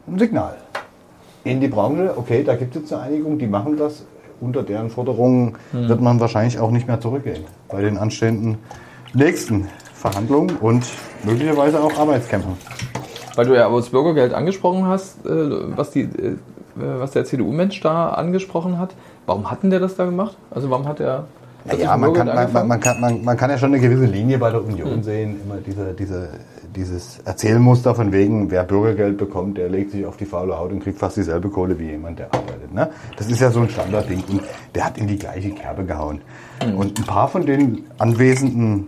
ein 0.08 0.20
Signal 0.20 0.56
in 1.46 1.62
die 1.62 1.68
Branche, 1.68 2.14
okay, 2.18 2.44
da 2.44 2.56
gibt 2.56 2.76
es 2.76 2.82
jetzt 2.82 2.94
eine 2.94 3.04
Einigung, 3.04 3.38
die 3.38 3.48
machen 3.48 3.78
das. 3.78 4.04
Unter 4.42 4.64
deren 4.64 4.90
Forderungen 4.90 5.56
wird 5.72 6.02
man 6.02 6.20
wahrscheinlich 6.20 6.60
auch 6.60 6.72
nicht 6.72 6.88
mehr 6.88 7.00
zurückgehen 7.00 7.46
bei 7.70 7.82
den 7.82 7.98
anstehenden 7.98 8.58
nächsten 9.14 9.70
Verhandlungen 9.94 10.58
und 10.58 10.86
möglicherweise 11.24 11.82
auch 11.82 11.98
Arbeitskämpfen. 11.98 12.58
Weil 13.36 13.46
du 13.46 13.56
ja 13.56 13.66
aber 13.66 13.78
das 13.78 13.90
Bürgergeld 13.90 14.34
angesprochen 14.34 14.86
hast, 14.86 15.26
äh, 15.26 15.30
was, 15.78 15.92
die, 15.92 16.02
äh, 16.02 16.38
was 16.76 17.12
der 17.12 17.26
CDU-Mensch 17.26 17.80
da 17.82 18.10
angesprochen 18.10 18.78
hat. 18.78 18.96
Warum 19.26 19.50
hat 19.50 19.64
denn 19.64 19.70
der 19.70 19.80
das 19.80 19.96
da 19.96 20.06
gemacht? 20.06 20.38
Also 20.52 20.70
warum 20.70 20.88
hat 20.88 21.00
er... 21.00 21.26
Ja, 21.80 21.98
man 21.98 22.14
kann, 22.14 22.28
man, 22.28 22.68
man, 22.68 22.80
kann, 22.80 23.02
man, 23.02 23.24
man 23.24 23.38
kann 23.38 23.50
ja 23.50 23.58
schon 23.58 23.74
eine 23.74 23.80
gewisse 23.80 24.06
Linie 24.06 24.38
bei 24.38 24.52
der 24.52 24.64
Union 24.64 25.02
sehen. 25.02 25.42
Immer 25.44 25.58
diese, 25.58 25.94
diese, 25.94 26.30
dieses 26.76 27.20
Erzählmuster 27.26 27.96
von 27.96 28.12
wegen, 28.12 28.52
wer 28.52 28.64
Bürgergeld 28.64 29.18
bekommt, 29.18 29.58
der 29.58 29.70
legt 29.70 29.90
sich 29.90 30.06
auf 30.06 30.16
die 30.16 30.26
faule 30.26 30.60
Haut 30.60 30.72
und 30.72 30.84
kriegt 30.84 31.00
fast 31.00 31.18
dieselbe 31.18 31.50
Kohle 31.50 31.80
wie 31.80 31.90
jemand, 31.90 32.20
der 32.20 32.28
arbeitet. 32.28 32.72
Ne? 32.72 32.90
Das 33.18 33.28
ist 33.32 33.40
ja 33.42 33.50
so 33.50 33.62
ein 33.62 33.70
Standardding. 33.70 34.24
Und 34.30 34.44
der 34.76 34.86
hat 34.86 35.00
in 35.00 35.08
die 35.08 35.18
gleiche 35.18 35.50
Kerbe 35.52 35.86
gehauen. 35.86 36.22
Und 36.78 37.00
ein 37.00 37.06
paar 37.06 37.30
von 37.30 37.48
den 37.48 37.86
anwesenden 37.98 38.88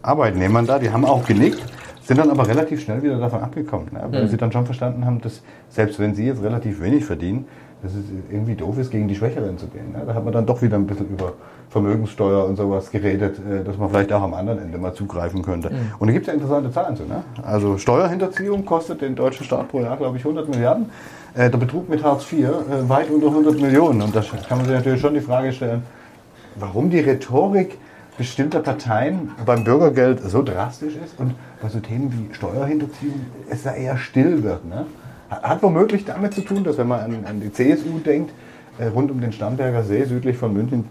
Arbeitnehmern 0.00 0.66
da, 0.66 0.78
die 0.78 0.90
haben 0.90 1.04
auch 1.04 1.26
genickt, 1.26 1.62
sind 2.06 2.18
dann 2.18 2.30
aber 2.30 2.46
relativ 2.46 2.82
schnell 2.82 3.02
wieder 3.02 3.18
davon 3.18 3.40
abgekommen. 3.40 3.88
Ne? 3.92 4.06
Weil 4.10 4.28
sie 4.28 4.36
dann 4.36 4.52
schon 4.52 4.64
verstanden 4.64 5.04
haben, 5.04 5.20
dass 5.20 5.42
selbst 5.68 5.98
wenn 5.98 6.14
sie 6.14 6.26
jetzt 6.26 6.42
relativ 6.42 6.80
wenig 6.80 7.04
verdienen, 7.04 7.46
dass 7.82 7.92
es 7.92 8.04
irgendwie 8.30 8.54
doof 8.54 8.78
ist, 8.78 8.90
gegen 8.90 9.08
die 9.08 9.14
Schwächeren 9.14 9.58
zu 9.58 9.66
gehen. 9.66 9.92
Ne? 9.92 10.02
Da 10.06 10.14
hat 10.14 10.24
man 10.24 10.32
dann 10.32 10.46
doch 10.46 10.62
wieder 10.62 10.76
ein 10.76 10.86
bisschen 10.86 11.08
über 11.08 11.32
Vermögenssteuer 11.68 12.46
und 12.46 12.56
sowas 12.56 12.90
geredet, 12.90 13.38
äh, 13.38 13.64
dass 13.64 13.76
man 13.76 13.90
vielleicht 13.90 14.12
auch 14.12 14.22
am 14.22 14.34
anderen 14.34 14.60
Ende 14.60 14.78
mal 14.78 14.94
zugreifen 14.94 15.42
könnte. 15.42 15.70
Und 15.98 16.06
da 16.06 16.12
gibt 16.12 16.26
es 16.26 16.28
ja 16.28 16.34
interessante 16.34 16.70
Zahlen 16.70 16.96
zu. 16.96 17.02
Ne? 17.04 17.22
Also 17.42 17.76
Steuerhinterziehung 17.76 18.64
kostet 18.64 19.02
den 19.02 19.16
deutschen 19.16 19.44
Staat 19.44 19.68
pro 19.68 19.80
Jahr, 19.80 19.96
glaube 19.96 20.16
ich, 20.16 20.24
100 20.24 20.48
Milliarden. 20.48 20.90
Äh, 21.34 21.50
der 21.50 21.58
Betrug 21.58 21.88
mit 21.88 22.04
Hartz 22.04 22.32
IV 22.32 22.44
äh, 22.44 22.88
weit 22.88 23.10
unter 23.10 23.26
100 23.26 23.60
Millionen. 23.60 24.00
Und 24.00 24.14
da 24.14 24.22
kann 24.48 24.58
man 24.58 24.66
sich 24.66 24.74
natürlich 24.74 25.00
schon 25.00 25.14
die 25.14 25.20
Frage 25.20 25.52
stellen, 25.52 25.82
warum 26.54 26.88
die 26.88 27.00
Rhetorik 27.00 27.78
bestimmter 28.18 28.60
Parteien 28.60 29.30
beim 29.44 29.64
Bürgergeld 29.64 30.20
so 30.22 30.42
drastisch 30.42 30.94
ist 30.96 31.18
und 31.18 31.34
bei 31.60 31.68
so 31.68 31.80
Themen 31.80 32.12
wie 32.12 32.34
Steuerhinterziehung 32.34 33.26
es 33.50 33.62
da 33.62 33.74
eher 33.74 33.98
still 33.98 34.42
wird. 34.42 34.64
Ne? 34.64 34.86
Hat- 35.30 35.62
womöglich 35.62 36.04
damit 36.04 36.34
zu 36.34 36.40
tun, 36.42 36.64
dass 36.64 36.78
wenn 36.78 36.88
man 36.88 37.00
an, 37.00 37.24
an 37.26 37.40
die 37.40 37.52
CSU 37.52 37.98
denkt, 38.04 38.32
äh, 38.78 38.86
rund 38.86 39.10
um 39.10 39.20
den 39.20 39.32
Starnberger 39.32 39.82
See 39.82 40.04
südlich 40.04 40.36
von 40.36 40.52
München 40.52 40.84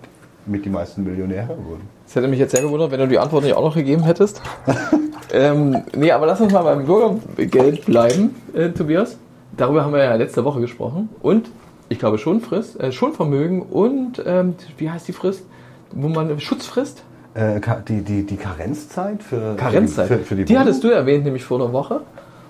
mit 0.46 0.66
die 0.66 0.70
meisten 0.70 1.04
Millionäre 1.04 1.50
wurden. 1.50 1.88
Das 2.06 2.16
hätte 2.16 2.28
mich 2.28 2.40
jetzt 2.40 2.52
sehr 2.52 2.62
gewundert, 2.62 2.92
wenn 2.92 3.00
du 3.00 3.08
die 3.08 3.18
Antwort 3.18 3.44
nicht 3.44 3.56
auch 3.56 3.64
noch 3.64 3.76
gegeben 3.76 4.04
hättest. 4.04 4.42
ähm, 5.34 5.84
nee, 5.96 6.12
aber 6.12 6.28
lass 6.28 6.40
uns 6.42 6.54
mal 6.54 6.64
beim 6.64 6.86
Bürgergeld 6.86 7.86
bleiben, 7.86 8.36
äh, 8.54 8.70
Tobias. 8.70 9.18
Darüber 9.58 9.84
haben 9.84 9.94
wir 9.94 10.04
ja 10.04 10.16
letzte 10.16 10.44
Woche 10.44 10.60
gesprochen. 10.60 11.10
Und 11.22 11.50
ich 11.90 11.98
glaube 11.98 12.18
Schonfrist, 12.18 12.80
äh, 12.80 12.92
Schonvermögen 12.92 13.62
und 13.62 14.22
ähm, 14.26 14.56
wie 14.78 14.90
heißt 14.90 15.08
die 15.08 15.14
Frist? 15.14 15.44
Wo 15.92 16.10
man 16.10 16.40
Schutzfrist? 16.40 17.04
Äh, 17.36 17.60
die, 17.88 18.02
die, 18.02 18.26
die 18.26 18.38
Karenzzeit 18.38 19.22
für, 19.22 19.56
Karenzzeit. 19.56 20.08
für, 20.08 20.20
für 20.20 20.36
die, 20.36 20.46
die 20.46 20.54
Wohnung? 20.54 20.64
hattest 20.64 20.84
du 20.86 20.88
erwähnt, 20.88 21.26
nämlich 21.26 21.44
vor 21.44 21.62
einer 21.62 21.74
Woche. 21.74 22.02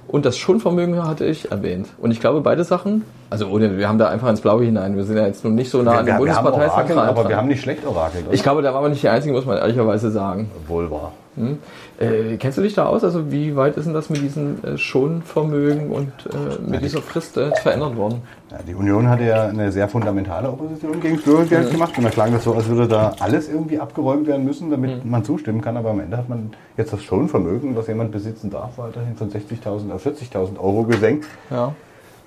Und 0.08 0.26
das 0.26 0.38
Schonvermögen 0.38 1.04
hatte 1.08 1.26
ich 1.26 1.52
erwähnt. 1.52 1.88
Und 1.98 2.12
ich 2.12 2.20
glaube, 2.20 2.42
beide 2.42 2.64
Sachen, 2.64 3.04
also 3.32 3.48
ohne, 3.48 3.80
wir 3.80 3.90
haben 3.90 3.98
da 3.98 4.10
einfach 4.10 4.30
ins 4.30 4.42
Blaue 4.42 4.64
hinein. 4.64 4.96
Wir 4.96 5.04
sind 5.04 5.18
ja 5.18 5.26
jetzt 5.26 5.44
nun 5.44 5.56
nicht 5.56 5.72
so 5.72 5.82
nah 5.82 5.98
an 5.98 6.06
wir, 6.06 6.14
wir 6.14 6.14
haben 6.14 6.20
Bundesparteitag 6.20 6.74
Orakel, 6.74 6.96
dran. 6.96 7.10
aber 7.10 7.28
wir 7.28 7.36
haben 7.36 7.48
nicht 7.48 7.62
schlecht 7.62 7.86
orakelt. 7.86 8.26
oder? 8.26 8.34
ich 8.34 8.44
glaube, 8.44 8.62
da 8.62 8.74
waren 8.76 8.84
wir 8.84 8.90
nicht 8.90 9.02
die 9.02 9.10
Einzigen, 9.10 9.34
muss 9.34 9.48
man 9.48 9.58
ehrlicherweise 9.58 10.12
sagen. 10.12 10.52
Wohl 10.68 10.92
wahr. 10.92 11.14
Hm? 11.36 11.60
Äh, 12.00 12.38
kennst 12.38 12.58
du 12.58 12.62
dich 12.62 12.74
da 12.74 12.86
aus? 12.86 13.04
Also 13.04 13.32
wie 13.32 13.56
weit 13.56 13.76
ist 13.78 13.86
denn 13.86 13.94
das 13.94 14.10
mit 14.10 14.22
diesem 14.22 14.64
äh, 14.64 14.78
Schonvermögen 14.78 15.92
und 15.92 16.12
äh, 16.32 16.62
mit 16.62 16.82
dieser 16.82 17.02
Frist 17.02 17.38
äh, 17.38 17.52
verändert 17.62 17.98
worden? 17.98 18.22
Ja, 18.52 18.60
die 18.66 18.74
Union 18.74 19.10
hatte 19.10 19.24
ja 19.26 19.48
eine 19.48 19.72
sehr 19.72 19.90
fundamentale 19.90 20.50
Opposition 20.50 21.02
gegen 21.02 21.16
das 21.16 21.26
Bürgergeld 21.26 21.72
gemacht 21.72 21.98
und 21.98 22.04
da 22.04 22.10
klang 22.10 22.32
das 22.32 22.44
so, 22.44 22.54
als 22.54 22.68
würde 22.68 22.88
da 22.88 23.16
alles 23.20 23.50
irgendwie 23.50 23.80
abgeräumt 23.80 24.28
werden 24.28 24.46
müssen, 24.46 24.70
damit 24.70 25.04
man 25.04 25.24
zustimmen 25.26 25.62
kann. 25.62 25.76
Aber 25.78 25.90
am 25.90 26.00
Ende 26.00 26.16
hat 26.16 26.30
man 26.30 26.52
jetzt 26.78 26.94
das 26.94 27.04
Schonvermögen, 27.04 27.76
was 27.76 27.88
jemand 27.88 28.12
besitzen 28.12 28.50
darf, 28.50 28.78
weiterhin 28.78 29.16
von 29.16 29.30
60.000 29.30 29.92
auf 29.92 30.06
40.000 30.06 30.58
Euro 30.58 30.84
gesenkt. 30.84 31.26
Ja. 31.50 31.74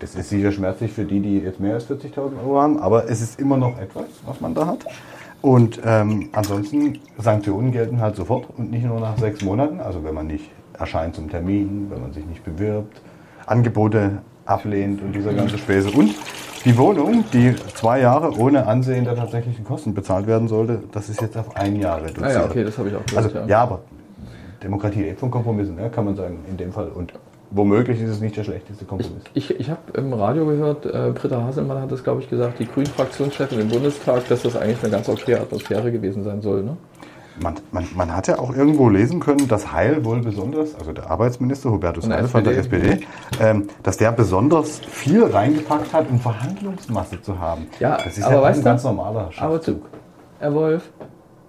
Das 0.00 0.15
ist 0.15 0.29
sicher 0.29 0.53
schmerzlich 0.53 0.93
für 0.93 1.05
die, 1.05 1.21
die 1.21 1.38
jetzt 1.41 1.59
mehr 1.59 1.75
als 1.75 1.88
40.000 1.91 2.41
Euro 2.45 2.61
haben, 2.61 2.79
aber 2.79 3.11
es 3.11 3.21
ist 3.21 3.41
immer 3.41 3.57
noch 3.57 3.79
etwas, 3.79 4.05
was 4.27 4.41
man 4.41 4.55
da 4.55 4.67
hat. 4.67 4.85
Und 5.40 5.80
ähm, 5.85 6.30
ansonsten, 6.33 6.99
Sanktionen 7.16 7.71
gelten 7.73 8.00
halt 8.00 8.16
sofort 8.16 8.47
und 8.57 8.71
nicht 8.71 8.85
nur 8.85 9.00
nach 9.00 9.16
sechs 9.18 9.42
Monaten. 9.42 9.80
Also 9.80 10.02
wenn 10.04 10.14
man 10.14 10.26
nicht 10.26 10.50
erscheint 10.78 11.14
zum 11.14 11.30
Termin, 11.30 11.87
wenn 11.90 12.00
man 12.00 12.12
sich 12.12 12.26
nicht 12.26 12.45
bewirbt, 12.45 13.00
Angebote 13.47 14.18
ablehnt 14.45 15.02
und 15.02 15.12
dieser 15.12 15.33
ganze 15.35 15.59
Späße. 15.59 15.90
Und 15.90 16.14
die 16.64 16.76
Wohnung, 16.76 17.25
die 17.33 17.54
zwei 17.75 18.00
Jahre 18.00 18.37
ohne 18.37 18.66
Ansehen 18.66 19.04
der 19.04 19.14
tatsächlichen 19.14 19.64
Kosten 19.64 19.95
bezahlt 19.95 20.26
werden 20.26 20.49
sollte, 20.49 20.83
das 20.92 21.09
ist 21.09 21.21
jetzt 21.21 21.37
auf 21.37 21.57
ein 21.57 21.76
Jahr 21.76 22.02
reduziert. 22.02 22.25
Ah 22.25 22.33
ja, 22.33 22.45
okay, 22.45 22.64
das 22.64 22.76
habe 22.78 22.88
ich 22.88 22.97
auch 22.97 23.07
gehört. 23.07 23.35
Also 23.37 23.49
ja, 23.49 23.62
aber 23.62 23.80
Demokratie 24.62 25.02
lebt 25.02 25.21
von 25.21 25.30
Kompromissen, 25.30 25.76
ne, 25.76 25.88
kann 25.88 26.04
man 26.04 26.16
sagen, 26.16 26.38
in 26.49 26.57
dem 26.57 26.73
Fall. 26.73 26.88
Und 26.88 27.12
womöglich 27.50 28.00
ist 28.00 28.11
es 28.11 28.21
nicht 28.21 28.37
der 28.37 28.45
schlechteste 28.45 28.85
Kompromiss. 28.85 29.23
Ich, 29.35 29.59
ich 29.59 29.71
habe 29.71 29.81
im 29.95 30.12
Radio 30.12 30.47
gehört, 30.47 30.87
äh, 30.87 31.12
Britta 31.14 31.43
Haselmann 31.43 31.81
hat 31.81 31.90
das, 31.90 32.05
glaube 32.05 32.21
ich, 32.21 32.28
gesagt, 32.28 32.59
die 32.59 32.67
Grünen-Fraktionschefin 32.67 33.61
im 33.61 33.69
Bundestag, 33.69 34.28
dass 34.28 34.43
das 34.43 34.57
eigentlich 34.57 34.83
eine 34.83 34.90
ganz 34.93 35.09
okay 35.09 35.35
Atmosphäre 35.37 35.90
gewesen 35.90 36.25
sein 36.25 36.43
soll. 36.43 36.62
Ne? 36.62 36.76
Man, 37.40 37.55
man, 37.71 37.87
man 37.95 38.17
hat 38.17 38.26
ja 38.26 38.38
auch 38.38 38.55
irgendwo 38.55 38.88
lesen 38.88 39.21
können, 39.21 39.47
dass 39.47 39.73
Heil 39.73 40.05
wohl 40.05 40.21
besonders, 40.21 40.75
also 40.75 40.93
der 40.93 41.11
Arbeitsminister 41.11 41.71
Hubertus 41.71 42.09
Heil 42.09 42.26
von 42.26 42.43
der 42.43 42.59
SPD. 42.59 43.00
Ähm, 43.40 43.69
dass 43.83 43.97
der 43.97 44.11
besonders 44.12 44.81
viel 44.81 45.23
reingepackt 45.23 45.93
hat, 45.93 46.11
um 46.11 46.19
Verhandlungsmasse 46.19 47.23
zu 47.23 47.38
haben. 47.38 47.69
Ja, 47.78 47.99
das 48.02 48.19
ist 48.19 48.25
aber 48.25 48.37
ja 48.37 48.43
weißt 48.43 48.61
ein 48.61 48.64
du, 48.64 48.71
ganz 48.71 48.85
normaler 48.85 49.31
Aber 49.38 49.61
zu, 49.61 49.73
Schachzug. 49.73 49.83
Herr 50.40 50.55
Wolf, 50.55 50.90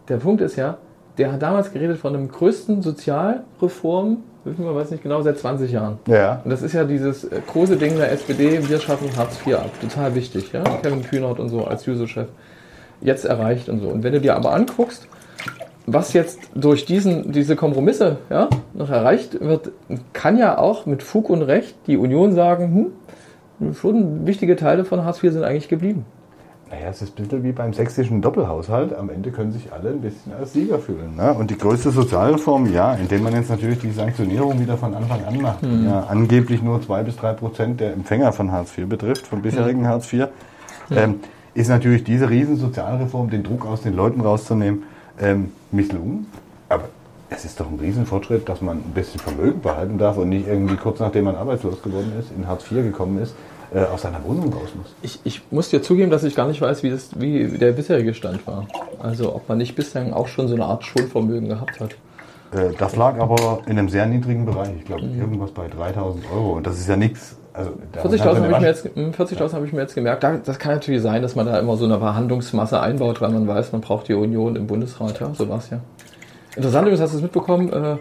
der 0.07 0.17
Punkt 0.17 0.41
ist 0.41 0.55
ja, 0.55 0.77
der 1.17 1.33
hat 1.33 1.41
damals 1.41 1.71
geredet 1.73 1.97
von 1.97 2.13
dem 2.13 2.29
größten 2.29 2.81
Sozialreform, 2.81 4.17
wissen 4.49 4.65
wir, 4.65 4.75
weiß 4.75 4.91
nicht 4.91 5.03
genau, 5.03 5.21
seit 5.21 5.37
20 5.37 5.71
Jahren. 5.71 5.99
Ja, 6.07 6.41
Und 6.43 6.49
das 6.49 6.61
ist 6.61 6.73
ja 6.73 6.83
dieses 6.83 7.23
äh, 7.23 7.41
große 7.45 7.77
Ding 7.77 7.97
der 7.97 8.11
SPD, 8.11 8.67
wir 8.67 8.79
schaffen 8.79 9.09
Hartz 9.15 9.37
IV 9.45 9.55
ab. 9.55 9.71
Total 9.81 10.15
wichtig, 10.15 10.51
ja. 10.51 10.63
Kevin 10.81 11.03
Kühnert 11.03 11.39
und 11.39 11.49
so 11.49 11.65
als 11.65 11.85
Juso-Chef 11.85 12.27
jetzt 13.01 13.25
erreicht 13.25 13.69
und 13.69 13.81
so. 13.81 13.87
Und 13.87 14.03
wenn 14.03 14.13
du 14.13 14.21
dir 14.21 14.35
aber 14.35 14.53
anguckst, 14.53 15.07
was 15.85 16.13
jetzt 16.13 16.39
durch 16.53 16.85
diesen, 16.85 17.31
diese 17.31 17.55
Kompromisse 17.55 18.17
ja, 18.29 18.49
noch 18.73 18.89
erreicht 18.89 19.39
wird, 19.39 19.71
kann 20.13 20.37
ja 20.37 20.57
auch 20.57 20.85
mit 20.85 21.03
Fug 21.03 21.29
und 21.29 21.41
Recht 21.41 21.75
die 21.87 21.97
Union 21.97 22.33
sagen, 22.33 22.91
hm, 23.59 23.73
schon 23.75 24.25
wichtige 24.25 24.55
Teile 24.55 24.85
von 24.85 25.03
Hartz 25.03 25.23
IV 25.23 25.33
sind 25.33 25.43
eigentlich 25.43 25.69
geblieben. 25.69 26.05
Naja, 26.71 26.89
es 26.89 27.01
ist 27.01 27.17
ein 27.17 27.23
bisschen 27.23 27.43
wie 27.43 27.51
beim 27.51 27.73
sächsischen 27.73 28.21
Doppelhaushalt. 28.21 28.93
Am 28.93 29.09
Ende 29.09 29.31
können 29.31 29.51
sich 29.51 29.73
alle 29.73 29.89
ein 29.89 30.01
bisschen 30.01 30.33
als 30.33 30.53
Sieger 30.53 30.77
fühlen. 30.77 31.15
Ne? 31.15 31.33
Und 31.33 31.49
die 31.49 31.57
größte 31.57 31.89
Sozialreform, 31.89 32.71
ja, 32.71 32.93
indem 32.93 33.23
man 33.23 33.33
jetzt 33.33 33.49
natürlich 33.49 33.79
die 33.79 33.91
Sanktionierung 33.91 34.59
wieder 34.59 34.77
von 34.77 34.93
Anfang 34.93 35.25
an 35.25 35.41
macht, 35.41 35.63
die 35.63 35.85
ja 35.85 36.01
angeblich 36.01 36.61
nur 36.61 36.79
zwei 36.81 37.01
bis 37.01 37.15
drei 37.15 37.33
Prozent 37.33 37.79
der 37.79 37.93
Empfänger 37.93 38.31
von 38.33 38.51
Hartz 38.51 38.77
IV 38.77 38.87
betrifft, 38.87 39.25
von 39.25 39.41
bisherigen 39.41 39.87
Hartz 39.87 40.13
IV, 40.13 40.27
ähm, 40.91 41.21
ist 41.55 41.69
natürlich 41.69 42.03
diese 42.03 42.29
riesen 42.29 42.57
Sozialreform, 42.57 43.31
den 43.31 43.43
Druck 43.43 43.65
aus 43.65 43.81
den 43.81 43.95
Leuten 43.95 44.21
rauszunehmen, 44.21 44.83
ähm, 45.19 45.51
misslungen. 45.71 46.27
Aber 46.69 46.83
es 47.31 47.45
ist 47.45 47.59
doch 47.59 47.67
ein 47.67 47.79
Riesenfortschritt, 47.79 48.47
dass 48.47 48.61
man 48.61 48.77
ein 48.77 48.91
bisschen 48.93 49.19
Vermögen 49.19 49.61
behalten 49.61 49.97
darf 49.97 50.17
und 50.17 50.29
nicht 50.29 50.47
irgendwie 50.47 50.75
kurz 50.75 50.99
nachdem 50.99 51.25
man 51.25 51.35
arbeitslos 51.35 51.81
geworden 51.81 52.13
ist, 52.19 52.31
in 52.31 52.47
Hartz 52.47 52.71
IV 52.71 52.83
gekommen 52.83 53.19
ist, 53.21 53.33
äh, 53.73 53.79
aus 53.85 54.01
seiner 54.01 54.23
Wohnung 54.23 54.51
raus 54.53 54.69
muss. 54.77 54.87
Ich, 55.01 55.19
ich 55.23 55.41
muss 55.51 55.69
dir 55.69 55.81
zugeben, 55.81 56.09
dass 56.11 56.23
ich 56.23 56.35
gar 56.35 56.47
nicht 56.47 56.61
weiß, 56.61 56.83
wie, 56.83 56.89
das, 56.89 57.09
wie 57.19 57.47
der 57.47 57.71
bisherige 57.71 58.13
Stand 58.13 58.45
war. 58.47 58.67
Also 59.01 59.35
ob 59.35 59.47
man 59.49 59.57
nicht 59.57 59.75
bislang 59.75 60.13
auch 60.13 60.27
schon 60.27 60.47
so 60.47 60.55
eine 60.55 60.65
Art 60.65 60.83
Schonvermögen 60.83 61.49
gehabt 61.49 61.79
hat. 61.79 61.91
Äh, 62.53 62.73
Das 62.77 62.95
lag 62.95 63.19
aber 63.19 63.59
in 63.67 63.77
einem 63.77 63.89
sehr 63.89 64.05
niedrigen 64.05 64.45
Bereich. 64.45 64.71
Ich 64.77 64.85
glaube, 64.85 65.03
irgendwas 65.03 65.51
bei 65.51 65.67
3000 65.67 66.25
Euro. 66.33 66.53
Und 66.53 66.65
das 66.67 66.79
ist 66.79 66.87
ja 66.89 66.95
nichts. 66.95 67.35
Also, 67.53 67.71
da 67.91 68.01
40.000 68.01 68.19
hat 68.19 68.35
habe 68.37 68.51
ich, 68.53 68.59
mir 68.59 68.67
jetzt- 68.67 68.89
hm, 68.95 69.11
40.000 69.11 69.53
habe 69.53 69.65
ich 69.65 69.73
mir 69.73 69.81
jetzt 69.81 69.95
gemerkt. 69.95 70.23
Da- 70.23 70.37
Das 70.43 70.57
kann 70.59 70.73
natürlich 70.73 71.01
sein, 71.01 71.21
dass 71.21 71.35
man 71.35 71.45
da 71.45 71.59
immer 71.59 71.75
so 71.77 71.85
eine 71.85 71.99
Verhandlungsmasse 71.99 72.79
einbaut, 72.79 73.21
weil 73.21 73.31
man 73.31 73.47
weiß, 73.47 73.71
man 73.71 73.81
braucht 73.81 74.07
die 74.07 74.13
Union 74.13 74.55
im 74.55 74.65
Bundesrat. 74.67 75.19
Ja, 75.19 75.33
so 75.33 75.49
war 75.49 75.57
es 75.57 75.69
ja. 75.69 75.79
Interessant 76.55 76.83
übrigens, 76.87 77.01
hast 77.01 77.11
du 77.13 77.17
es 77.17 77.23
mitbekommen, 77.23 77.71
äh, 77.73 77.97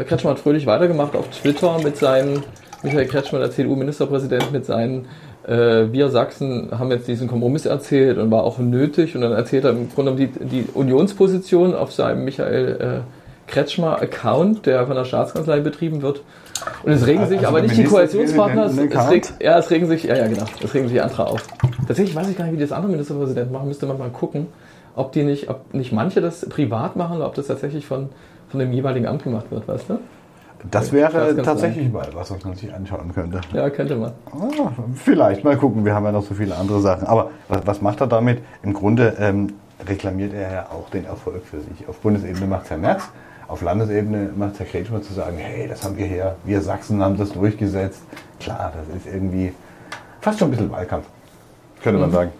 äh, 0.00 0.04
Kretschmann 0.04 0.32
hat 0.34 0.40
fröhlich 0.40 0.66
weitergemacht 0.66 1.14
auf 1.16 1.28
Twitter 1.30 1.78
mit 1.82 1.96
seinen, 1.96 2.42
Michael 2.82 3.06
Kretschmann, 3.06 3.40
der 3.40 3.50
CDU-Ministerpräsident, 3.50 4.52
mit 4.52 4.64
seinen 4.64 5.06
äh, 5.46 5.92
wir 5.92 6.08
Sachsen 6.08 6.70
haben 6.76 6.90
jetzt 6.90 7.08
diesen 7.08 7.28
Kompromiss 7.28 7.66
erzählt 7.66 8.18
und 8.18 8.30
war 8.30 8.44
auch 8.44 8.58
nötig. 8.58 9.14
Und 9.14 9.22
dann 9.22 9.32
erzählt 9.32 9.64
er 9.64 9.70
im 9.70 9.88
Grunde 9.90 10.14
genommen 10.14 10.34
die, 10.40 10.44
die 10.44 10.68
Unionsposition 10.72 11.74
auf 11.74 11.92
seinem 11.92 12.24
Michael 12.24 13.02
äh, 13.06 13.50
Kretschmer-Account, 13.50 14.66
der 14.66 14.86
von 14.86 14.96
der 14.96 15.04
Staatskanzlei 15.04 15.60
betrieben 15.60 16.02
wird. 16.02 16.22
Und 16.82 16.92
es 16.92 17.06
regen 17.06 17.26
sich 17.26 17.38
Also 17.38 17.48
aber 17.48 17.62
nicht 17.62 17.76
die 17.76 17.84
Koalitionspartner, 17.84 18.66
es, 18.66 19.10
regt, 19.10 19.34
ja, 19.40 19.58
es 19.58 19.70
regen 19.70 19.86
sich, 19.86 20.04
ja, 20.04 20.16
ja, 20.16 20.26
genau, 20.26 20.44
es 20.62 20.74
regen 20.74 20.88
sich 20.88 21.00
andere 21.00 21.28
auf. 21.28 21.42
Tatsächlich 21.86 22.16
weiß 22.16 22.28
ich 22.28 22.36
gar 22.36 22.44
nicht, 22.44 22.56
wie 22.56 22.60
das 22.60 22.72
andere 22.72 22.90
Ministerpräsidenten 22.90 23.52
machen, 23.52 23.68
müsste 23.68 23.86
man 23.86 23.98
mal 23.98 24.10
gucken, 24.10 24.48
ob 24.96 25.12
die 25.12 25.22
nicht, 25.22 25.48
ob 25.48 25.74
nicht 25.74 25.92
manche 25.92 26.20
das 26.20 26.48
privat 26.48 26.96
machen 26.96 27.18
oder 27.18 27.26
ob 27.26 27.34
das 27.34 27.46
tatsächlich 27.46 27.86
von, 27.86 28.08
von 28.48 28.58
dem 28.58 28.72
jeweiligen 28.72 29.06
Amt 29.06 29.22
gemacht 29.22 29.46
wird, 29.50 29.68
weißt 29.68 29.90
du? 29.90 29.98
Das 30.70 30.92
wäre 30.92 31.10
Staatskanzlei. 31.10 31.42
tatsächlich 31.42 31.92
mal 31.92 32.08
was, 32.14 32.30
was 32.30 32.44
man 32.44 32.54
sich 32.54 32.72
anschauen 32.72 33.12
könnte. 33.14 33.40
Ja, 33.52 33.70
könnte 33.70 33.96
man. 33.96 34.12
Ah, 34.32 34.70
vielleicht, 34.94 35.44
mal 35.44 35.56
gucken. 35.56 35.84
Wir 35.84 35.94
haben 35.94 36.04
ja 36.04 36.12
noch 36.12 36.22
so 36.22 36.34
viele 36.34 36.56
andere 36.56 36.80
Sachen. 36.80 37.06
Aber 37.06 37.30
was, 37.48 37.66
was 37.66 37.82
macht 37.82 38.00
er 38.00 38.06
damit? 38.06 38.42
Im 38.62 38.72
Grunde 38.72 39.16
ähm, 39.18 39.52
reklamiert 39.86 40.32
er 40.34 40.52
ja 40.52 40.66
auch 40.70 40.88
den 40.90 41.04
Erfolg 41.04 41.44
für 41.44 41.60
sich. 41.60 41.88
Auf 41.88 41.98
Bundesebene 42.00 42.46
macht 42.46 42.64
es 42.64 42.70
Herr 42.70 42.78
Merz. 42.78 43.02
Auf 43.48 43.62
Landesebene 43.62 44.30
macht 44.34 44.54
es 44.54 44.60
Herr 44.60 44.66
Kretschmer 44.66 45.02
zu 45.02 45.12
sagen, 45.14 45.36
hey, 45.38 45.68
das 45.68 45.84
haben 45.84 45.96
wir 45.96 46.06
her, 46.06 46.36
wir 46.44 46.60
Sachsen 46.60 47.00
haben 47.02 47.16
das 47.16 47.32
durchgesetzt. 47.32 48.02
Klar, 48.40 48.72
das 48.76 48.96
ist 48.96 49.06
irgendwie 49.06 49.52
fast 50.20 50.40
schon 50.40 50.48
ein 50.48 50.50
bisschen 50.50 50.72
Wahlkampf, 50.72 51.06
könnte 51.80 52.00
man 52.00 52.10
sagen. 52.10 52.32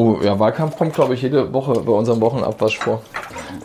Oh, 0.00 0.16
ja, 0.22 0.38
Wahlkampf 0.38 0.76
kommt, 0.76 0.94
glaube 0.94 1.14
ich, 1.14 1.22
jede 1.22 1.52
Woche 1.52 1.72
bei 1.72 1.90
unserem 1.90 2.20
Wochenabwasch 2.20 2.78
vor. 2.78 3.02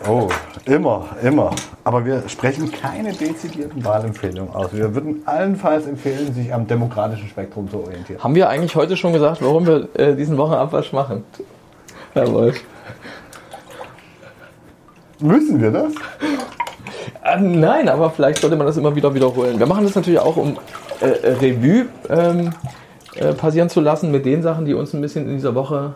Oh, 0.08 0.26
immer, 0.64 1.10
immer. 1.22 1.50
Aber 1.84 2.04
wir 2.04 2.28
sprechen 2.28 2.72
keine 2.72 3.12
dezidierten 3.12 3.84
Wahlempfehlungen 3.84 4.52
aus. 4.52 4.72
Wir 4.72 4.92
würden 4.96 5.22
allenfalls 5.26 5.86
empfehlen, 5.86 6.34
sich 6.34 6.52
am 6.52 6.66
demokratischen 6.66 7.28
Spektrum 7.28 7.70
zu 7.70 7.84
orientieren. 7.84 8.20
Haben 8.20 8.34
wir 8.34 8.48
eigentlich 8.48 8.74
heute 8.74 8.96
schon 8.96 9.12
gesagt, 9.12 9.42
warum 9.42 9.64
wir 9.64 9.88
äh, 9.94 10.16
diesen 10.16 10.36
Wochenabwasch 10.36 10.92
machen? 10.92 11.22
Herr 12.14 12.32
Wolf. 12.32 12.60
Müssen 15.20 15.62
wir 15.62 15.70
das? 15.70 15.92
Äh, 17.24 17.40
nein, 17.42 17.88
aber 17.88 18.10
vielleicht 18.10 18.40
sollte 18.40 18.56
man 18.56 18.66
das 18.66 18.76
immer 18.76 18.96
wieder 18.96 19.14
wiederholen. 19.14 19.60
Wir 19.60 19.66
machen 19.66 19.84
das 19.84 19.94
natürlich 19.94 20.18
auch, 20.18 20.36
um 20.36 20.58
äh, 20.98 21.06
Revue 21.06 21.86
ähm, 22.08 22.50
äh, 23.14 23.34
passieren 23.34 23.68
zu 23.68 23.80
lassen 23.80 24.10
mit 24.10 24.26
den 24.26 24.42
Sachen, 24.42 24.64
die 24.64 24.74
uns 24.74 24.92
ein 24.94 25.00
bisschen 25.00 25.28
in 25.28 25.36
dieser 25.36 25.54
Woche 25.54 25.94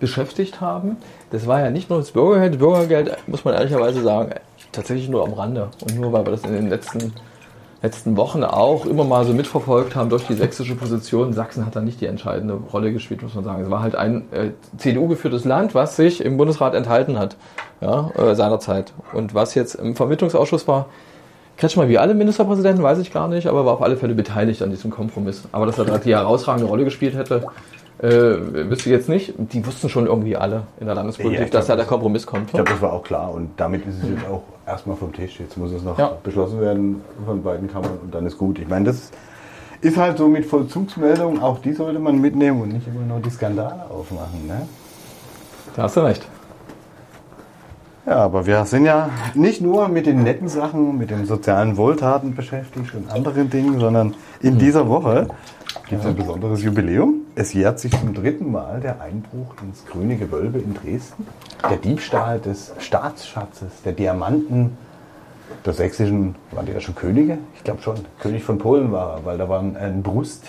beschäftigt 0.00 0.60
haben. 0.60 0.96
Das 1.30 1.46
war 1.46 1.60
ja 1.60 1.70
nicht 1.70 1.90
nur 1.90 1.98
das 1.98 2.12
Bürgergeld. 2.12 2.58
Bürgergeld, 2.58 3.16
muss 3.26 3.44
man 3.44 3.54
ehrlicherweise 3.54 4.02
sagen, 4.02 4.34
tatsächlich 4.72 5.08
nur 5.08 5.24
am 5.24 5.32
Rande. 5.32 5.68
Und 5.82 5.98
nur 5.98 6.12
weil 6.12 6.26
wir 6.26 6.32
das 6.32 6.42
in 6.42 6.52
den 6.52 6.68
letzten, 6.68 7.12
letzten 7.82 8.16
Wochen 8.16 8.44
auch 8.44 8.86
immer 8.86 9.04
mal 9.04 9.24
so 9.24 9.32
mitverfolgt 9.32 9.96
haben 9.96 10.10
durch 10.10 10.26
die 10.26 10.34
sächsische 10.34 10.74
Position. 10.74 11.32
Sachsen 11.32 11.64
hat 11.64 11.76
da 11.76 11.80
nicht 11.80 12.00
die 12.00 12.06
entscheidende 12.06 12.54
Rolle 12.72 12.92
gespielt, 12.92 13.22
muss 13.22 13.34
man 13.34 13.44
sagen. 13.44 13.62
Es 13.64 13.70
war 13.70 13.82
halt 13.82 13.94
ein 13.94 14.24
äh, 14.32 14.50
CDU-geführtes 14.76 15.44
Land, 15.44 15.74
was 15.74 15.96
sich 15.96 16.24
im 16.24 16.36
Bundesrat 16.36 16.74
enthalten 16.74 17.18
hat 17.18 17.36
ja, 17.80 18.10
äh, 18.16 18.34
seinerzeit. 18.34 18.92
Und 19.12 19.34
was 19.34 19.54
jetzt 19.54 19.74
im 19.74 19.96
Vermittlungsausschuss 19.96 20.66
war, 20.66 20.86
Kretschmer 21.56 21.88
wie 21.88 21.98
alle 21.98 22.14
Ministerpräsidenten, 22.14 22.82
weiß 22.82 22.98
ich 22.98 23.12
gar 23.12 23.28
nicht, 23.28 23.46
aber 23.46 23.64
war 23.64 23.74
auf 23.74 23.82
alle 23.82 23.96
Fälle 23.96 24.14
beteiligt 24.14 24.60
an 24.62 24.70
diesem 24.70 24.90
Kompromiss. 24.90 25.44
Aber 25.52 25.66
dass 25.66 25.78
er 25.78 25.84
da 25.84 25.98
die 25.98 26.14
herausragende 26.14 26.68
Rolle 26.68 26.84
gespielt 26.84 27.14
hätte, 27.14 27.46
äh, 27.98 28.08
wüsste 28.70 28.90
jetzt 28.90 29.08
nicht. 29.08 29.34
Die 29.38 29.64
wussten 29.66 29.88
schon 29.88 30.06
irgendwie 30.06 30.36
alle 30.36 30.62
in 30.80 30.86
der 30.86 30.94
Landespolitik, 30.94 31.38
Ja, 31.38 31.44
ich 31.44 31.50
dass 31.50 31.66
glaub, 31.66 31.76
da 31.78 31.82
der 31.82 31.88
Kompromiss 31.88 32.26
kommt. 32.26 32.46
Ich 32.46 32.52
glaube, 32.54 32.70
das 32.70 32.80
war 32.82 32.92
auch 32.92 33.02
klar 33.04 33.32
und 33.32 33.50
damit 33.56 33.86
ist 33.86 34.02
es 34.02 34.10
jetzt 34.10 34.26
auch 34.28 34.42
erstmal 34.66 34.96
vom 34.96 35.12
Tisch. 35.12 35.38
Jetzt 35.40 35.56
muss 35.56 35.72
es 35.72 35.82
noch 35.82 35.98
Ja. 35.98 36.12
beschlossen 36.22 36.60
werden 36.60 37.02
von 37.24 37.42
beiden 37.42 37.70
Kammern 37.70 37.98
und 38.02 38.14
dann 38.14 38.26
ist 38.26 38.36
gut. 38.38 38.58
Ich 38.58 38.68
meine, 38.68 38.86
das 38.86 39.10
ist 39.80 39.96
halt 39.96 40.18
so 40.18 40.28
mit 40.28 40.46
Vollzugsmeldungen, 40.46 41.42
auch 41.42 41.58
die 41.60 41.72
sollte 41.72 41.98
man 41.98 42.20
mitnehmen 42.20 42.62
und 42.62 42.72
nicht 42.72 42.86
immer 42.88 43.04
nur 43.06 43.20
die 43.20 43.30
Skandale 43.30 43.84
aufmachen. 43.90 44.46
Ne? 44.46 44.66
Da 45.76 45.82
hast 45.84 45.96
du 45.96 46.00
recht. 46.00 46.26
Ja, 48.06 48.16
aber 48.16 48.44
wir 48.44 48.64
sind 48.66 48.84
ja 48.84 49.08
nicht 49.34 49.62
nur 49.62 49.88
mit 49.88 50.04
den 50.06 50.22
netten 50.22 50.48
Sachen, 50.48 50.98
mit 50.98 51.10
den 51.10 51.24
sozialen 51.24 51.76
Wohltaten 51.78 52.34
beschäftigt 52.34 52.94
und 52.94 53.10
anderen 53.10 53.48
Dingen, 53.48 53.80
sondern 53.80 54.14
in 54.40 54.58
dieser 54.58 54.88
Woche 54.88 55.28
gibt 55.88 56.02
es 56.02 56.06
ein 56.06 56.14
besonderes 56.16 56.62
Jubiläum. 56.62 57.23
Es 57.36 57.52
jährt 57.52 57.80
sich 57.80 57.98
zum 57.98 58.14
dritten 58.14 58.52
Mal 58.52 58.80
der 58.80 59.00
Einbruch 59.00 59.54
ins 59.62 59.84
grüne 59.86 60.16
Gewölbe 60.16 60.58
in 60.58 60.74
Dresden. 60.74 61.26
Der 61.68 61.78
Diebstahl 61.78 62.38
des 62.38 62.72
Staatsschatzes, 62.78 63.82
der 63.84 63.92
Diamanten 63.92 64.76
der 65.66 65.72
sächsischen, 65.72 66.36
waren 66.52 66.66
die 66.66 66.72
ja 66.72 66.80
schon 66.80 66.94
Könige? 66.94 67.38
Ich 67.56 67.64
glaube 67.64 67.82
schon. 67.82 67.96
König 68.20 68.44
von 68.44 68.58
Polen 68.58 68.92
war 68.92 69.16
er, 69.16 69.24
weil 69.24 69.36
da 69.36 69.48
war 69.48 69.60
ein, 69.60 69.76
ein 69.76 70.02
Brust, 70.02 70.44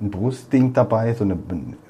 ein 0.00 0.10
Brustding 0.10 0.74
dabei, 0.74 1.14
so 1.14 1.24
eine 1.24 1.36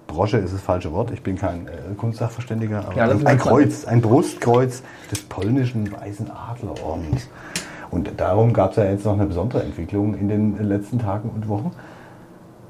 Brosche 0.06 0.38
ist 0.38 0.54
das 0.54 0.60
falsche 0.60 0.92
Wort, 0.92 1.10
ich 1.10 1.22
bin 1.22 1.36
kein 1.36 1.66
äh, 1.66 1.94
Kunstsachverständiger, 1.96 2.84
aber 2.86 2.96
Ja, 2.96 3.08
ein, 3.08 3.26
ein. 3.26 3.38
Kreuz, 3.38 3.84
ein 3.84 4.00
Brustkreuz 4.00 4.82
des 5.10 5.22
polnischen 5.22 5.90
Weißen 5.92 6.30
Adlerordens. 6.30 7.28
Und 7.90 8.10
darum 8.16 8.52
gab 8.52 8.70
es 8.70 8.76
ja 8.76 8.84
jetzt 8.84 9.04
noch 9.04 9.14
eine 9.14 9.26
besondere 9.26 9.62
Entwicklung 9.62 10.14
in 10.14 10.28
den 10.28 10.62
letzten 10.62 10.98
Tagen 10.98 11.30
und 11.30 11.48
Wochen. 11.48 11.72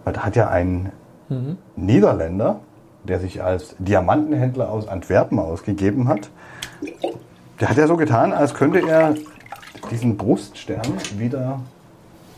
Weil 0.04 0.14
da 0.14 0.20
hat 0.24 0.36
ja 0.36 0.48
ein 0.48 0.92
Mhm. 1.28 1.58
Niederländer 1.76 2.60
der 3.08 3.20
sich 3.20 3.42
als 3.42 3.74
Diamantenhändler 3.78 4.70
aus 4.70 4.86
Antwerpen 4.88 5.38
ausgegeben 5.38 6.08
hat, 6.08 6.30
der 7.60 7.70
hat 7.70 7.76
ja 7.76 7.86
so 7.86 7.96
getan, 7.96 8.32
als 8.32 8.54
könnte 8.54 8.86
er 8.86 9.14
diesen 9.90 10.16
Bruststern 10.16 10.82
wieder 11.16 11.60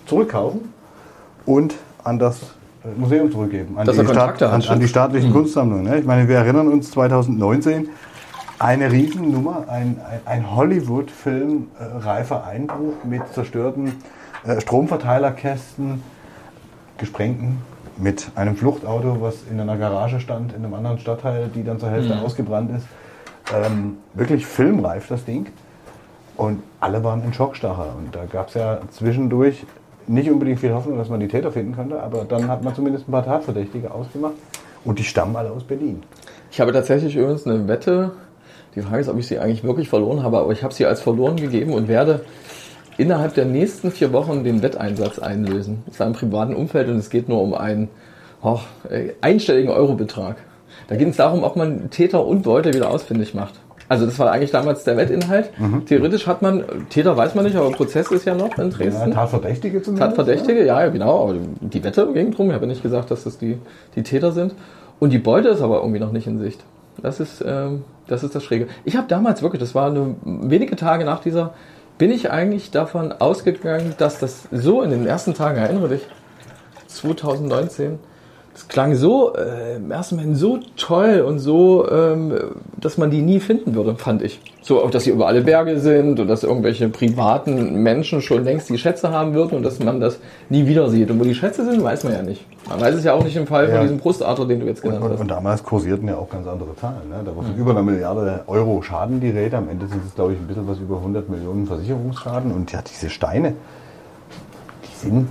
zurückkaufen 0.06 0.72
und 1.44 1.74
an 2.04 2.18
das 2.18 2.40
äh, 2.84 2.88
Museum 2.96 3.30
zurückgeben. 3.30 3.76
An, 3.78 3.86
die, 3.86 3.98
hat, 3.98 4.42
an, 4.42 4.62
an 4.62 4.80
die 4.80 4.88
staatlichen 4.88 5.32
Kunstsammlungen. 5.32 5.84
Ne? 5.84 5.98
Ich 5.98 6.06
meine, 6.06 6.28
wir 6.28 6.36
erinnern 6.36 6.68
uns 6.68 6.90
2019, 6.92 7.88
eine 8.58 8.92
Riesennummer, 8.92 9.64
ein, 9.68 10.00
ein, 10.08 10.20
ein 10.26 10.54
Hollywood-Film, 10.54 11.68
äh, 11.78 11.98
reifer 11.98 12.44
Einbruch 12.44 13.04
mit 13.04 13.22
zerstörten 13.32 13.94
äh, 14.44 14.60
Stromverteilerkästen, 14.60 16.02
gesprengten, 16.98 17.58
mit 18.00 18.30
einem 18.34 18.56
Fluchtauto, 18.56 19.18
was 19.20 19.36
in 19.50 19.60
einer 19.60 19.76
Garage 19.76 20.20
stand, 20.20 20.52
in 20.52 20.64
einem 20.64 20.74
anderen 20.74 20.98
Stadtteil, 20.98 21.48
die 21.54 21.62
dann 21.62 21.78
zur 21.78 21.90
Hälfte 21.90 22.14
Mhm. 22.14 22.22
ausgebrannt 22.22 22.70
ist. 22.76 22.86
Ähm, 23.54 23.98
wirklich 24.14 24.46
filmreif 24.46 25.08
das 25.08 25.24
Ding. 25.24 25.46
Und 26.36 26.62
alle 26.80 27.04
waren 27.04 27.22
in 27.24 27.32
Schockstarre. 27.34 27.88
Und 27.98 28.14
da 28.14 28.24
gab 28.24 28.48
es 28.48 28.54
ja 28.54 28.78
zwischendurch 28.90 29.66
nicht 30.06 30.30
unbedingt 30.30 30.60
viel 30.60 30.72
Hoffnung, 30.72 30.96
dass 30.96 31.08
man 31.08 31.20
die 31.20 31.28
Täter 31.28 31.52
finden 31.52 31.74
könnte, 31.74 32.02
aber 32.02 32.24
dann 32.24 32.48
hat 32.48 32.64
man 32.64 32.74
zumindest 32.74 33.08
ein 33.08 33.12
paar 33.12 33.24
Tatverdächtige 33.24 33.90
ausgemacht. 33.92 34.34
Und 34.84 34.98
die 34.98 35.04
stammen 35.04 35.36
alle 35.36 35.50
aus 35.50 35.62
Berlin. 35.64 36.02
Ich 36.50 36.60
habe 36.60 36.72
tatsächlich 36.72 37.14
übrigens 37.14 37.46
eine 37.46 37.68
Wette. 37.68 38.12
Die 38.74 38.80
Frage 38.80 39.00
ist, 39.00 39.08
ob 39.08 39.18
ich 39.18 39.26
sie 39.26 39.38
eigentlich 39.38 39.62
wirklich 39.62 39.88
verloren 39.88 40.22
habe, 40.22 40.38
aber 40.38 40.52
ich 40.52 40.62
habe 40.62 40.72
sie 40.72 40.86
als 40.86 41.00
verloren 41.02 41.36
gegeben 41.36 41.74
und 41.74 41.86
werde 41.88 42.24
innerhalb 43.00 43.34
der 43.34 43.46
nächsten 43.46 43.90
vier 43.90 44.12
Wochen 44.12 44.44
den 44.44 44.62
Wetteinsatz 44.62 45.18
einlösen. 45.18 45.82
Es 45.90 45.98
war 45.98 46.06
im 46.06 46.12
privaten 46.12 46.54
Umfeld 46.54 46.88
und 46.88 46.96
es 46.96 47.10
geht 47.10 47.28
nur 47.28 47.40
um 47.40 47.54
einen 47.54 47.88
oh, 48.42 48.60
einstelligen 49.20 49.70
Eurobetrag. 49.70 50.36
Da 50.88 50.96
ging 50.96 51.08
es 51.08 51.16
darum, 51.16 51.42
ob 51.42 51.56
man 51.56 51.90
Täter 51.90 52.26
und 52.26 52.42
Beute 52.42 52.74
wieder 52.74 52.90
ausfindig 52.90 53.34
macht. 53.34 53.54
Also 53.88 54.06
das 54.06 54.18
war 54.20 54.30
eigentlich 54.30 54.52
damals 54.52 54.84
der 54.84 54.96
Wettinhalt. 54.96 55.50
Theoretisch 55.86 56.28
hat 56.28 56.42
man, 56.42 56.62
Täter 56.90 57.16
weiß 57.16 57.34
man 57.34 57.44
nicht, 57.44 57.56
aber 57.56 57.72
Prozess 57.72 58.10
ist 58.12 58.24
ja 58.24 58.34
noch 58.36 58.56
in 58.56 58.70
Ja, 58.70 58.76
Dresden. 58.76 59.10
Tatverdächtige 59.12 59.82
zumindest. 59.82 60.10
Tatverdächtige, 60.10 60.64
ja, 60.64 60.80
ja, 60.84 60.88
genau. 60.90 61.24
Aber 61.24 61.34
die 61.60 61.82
Wette 61.82 62.06
ging 62.12 62.30
drum. 62.30 62.48
Ich 62.48 62.54
habe 62.54 62.66
ja 62.66 62.68
nicht 62.68 62.84
gesagt, 62.84 63.10
dass 63.10 63.24
das 63.24 63.38
die, 63.38 63.58
die 63.96 64.04
Täter 64.04 64.30
sind. 64.30 64.54
Und 65.00 65.12
die 65.12 65.18
Beute 65.18 65.48
ist 65.48 65.60
aber 65.60 65.80
irgendwie 65.80 65.98
noch 65.98 66.12
nicht 66.12 66.28
in 66.28 66.38
Sicht. 66.38 66.62
Das 67.02 67.18
ist, 67.18 67.42
ähm, 67.44 67.82
das 68.06 68.22
ist 68.22 68.34
das 68.34 68.44
Schräge. 68.44 68.68
Ich 68.84 68.96
habe 68.96 69.08
damals 69.08 69.42
wirklich, 69.42 69.60
das 69.60 69.74
war 69.74 69.90
eine, 69.90 70.14
wenige 70.24 70.76
Tage 70.76 71.04
nach 71.04 71.20
dieser, 71.20 71.54
bin 72.00 72.10
ich 72.10 72.30
eigentlich 72.30 72.70
davon 72.70 73.12
ausgegangen, 73.12 73.92
dass 73.98 74.18
das 74.18 74.48
so 74.50 74.80
in 74.80 74.88
den 74.88 75.06
ersten 75.06 75.34
Tagen, 75.34 75.58
erinnere 75.58 75.90
dich, 75.90 76.06
2019, 76.86 77.98
das 78.52 78.66
klang 78.66 78.94
so 78.96 79.32
äh, 79.36 79.76
im 79.76 79.90
ersten 79.92 80.16
Moment 80.16 80.36
so 80.36 80.58
toll 80.76 81.24
und 81.26 81.38
so, 81.38 81.88
ähm, 81.88 82.32
dass 82.80 82.98
man 82.98 83.10
die 83.10 83.22
nie 83.22 83.38
finden 83.38 83.74
würde, 83.76 83.94
fand 83.94 84.22
ich. 84.22 84.40
So, 84.60 84.82
auch 84.82 84.90
dass 84.90 85.04
sie 85.04 85.10
über 85.10 85.26
alle 85.28 85.40
Berge 85.42 85.78
sind 85.78 86.18
und 86.20 86.26
dass 86.28 86.42
irgendwelche 86.42 86.88
privaten 86.88 87.76
Menschen 87.82 88.20
schon 88.20 88.44
längst 88.44 88.68
die 88.68 88.76
Schätze 88.76 89.10
haben 89.12 89.34
würden 89.34 89.56
und 89.56 89.62
dass 89.62 89.78
man 89.78 90.00
das 90.00 90.18
nie 90.48 90.66
wieder 90.66 90.90
sieht. 90.90 91.10
Und 91.10 91.20
wo 91.20 91.24
die 91.24 91.34
Schätze 91.34 91.64
sind, 91.64 91.82
weiß 91.82 92.04
man 92.04 92.12
ja 92.12 92.22
nicht. 92.22 92.44
Man 92.68 92.80
weiß 92.80 92.96
es 92.96 93.04
ja 93.04 93.14
auch 93.14 93.24
nicht 93.24 93.36
im 93.36 93.46
Fall 93.46 93.68
Ja. 93.68 93.72
von 93.76 93.82
diesem 93.82 93.98
Brustadler, 93.98 94.46
den 94.46 94.60
du 94.60 94.66
jetzt 94.66 94.84
Und, 94.84 94.90
genannt 94.90 95.04
und, 95.06 95.12
hast. 95.12 95.20
und 95.20 95.30
damals 95.30 95.62
kursierten 95.62 96.08
ja 96.08 96.16
auch 96.16 96.28
ganz 96.28 96.46
andere 96.46 96.74
Zahlen. 96.76 97.08
Ne? 97.08 97.20
Da 97.24 97.34
war 97.34 97.44
von 97.44 97.56
über 97.56 97.70
einer 97.70 97.82
Milliarde 97.82 98.40
Euro 98.48 98.82
Schaden 98.82 99.20
die 99.20 99.30
Rede. 99.30 99.56
Am 99.56 99.68
Ende 99.70 99.86
sind 99.86 100.02
es, 100.06 100.14
glaube 100.14 100.32
ich, 100.34 100.38
ein 100.38 100.46
bisschen 100.46 100.68
was 100.68 100.78
über 100.78 100.96
100 100.96 101.28
Millionen 101.30 101.66
Versicherungsschaden. 101.66 102.52
Und 102.52 102.70
ja, 102.72 102.80
diese 102.82 103.08
Steine, 103.10 103.54
die 104.84 105.06
sind 105.08 105.28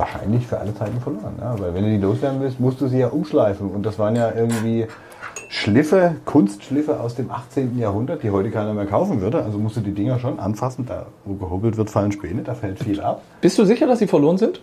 wahrscheinlich 0.00 0.46
für 0.46 0.58
alle 0.58 0.74
Zeiten 0.74 1.00
verloren. 1.00 1.34
Ne? 1.38 1.54
Weil 1.58 1.74
wenn 1.74 1.84
du 1.84 1.90
die 1.90 1.98
loswerden 1.98 2.40
willst, 2.40 2.58
musst 2.58 2.80
du 2.80 2.88
sie 2.88 2.98
ja 2.98 3.08
umschleifen. 3.08 3.70
Und 3.70 3.84
das 3.84 3.98
waren 3.98 4.16
ja 4.16 4.32
irgendwie 4.34 4.86
Schliffe, 5.48 6.14
Kunstschliffe 6.24 7.00
aus 7.00 7.14
dem 7.16 7.30
18. 7.30 7.78
Jahrhundert, 7.78 8.22
die 8.22 8.30
heute 8.30 8.50
keiner 8.50 8.72
mehr 8.72 8.86
kaufen 8.86 9.20
würde. 9.20 9.42
Also 9.44 9.58
musst 9.58 9.76
du 9.76 9.80
die 9.80 9.92
Dinger 9.92 10.18
schon 10.18 10.38
anfassen. 10.38 10.86
Da, 10.86 11.06
wo 11.24 11.34
gehobelt 11.34 11.76
wird, 11.76 11.90
fallen 11.90 12.12
Späne, 12.12 12.42
da 12.42 12.54
fällt 12.54 12.78
viel 12.82 13.00
ab. 13.00 13.22
Bist 13.40 13.58
du 13.58 13.64
sicher, 13.64 13.86
dass 13.86 13.98
sie 13.98 14.06
verloren 14.06 14.38
sind? 14.38 14.60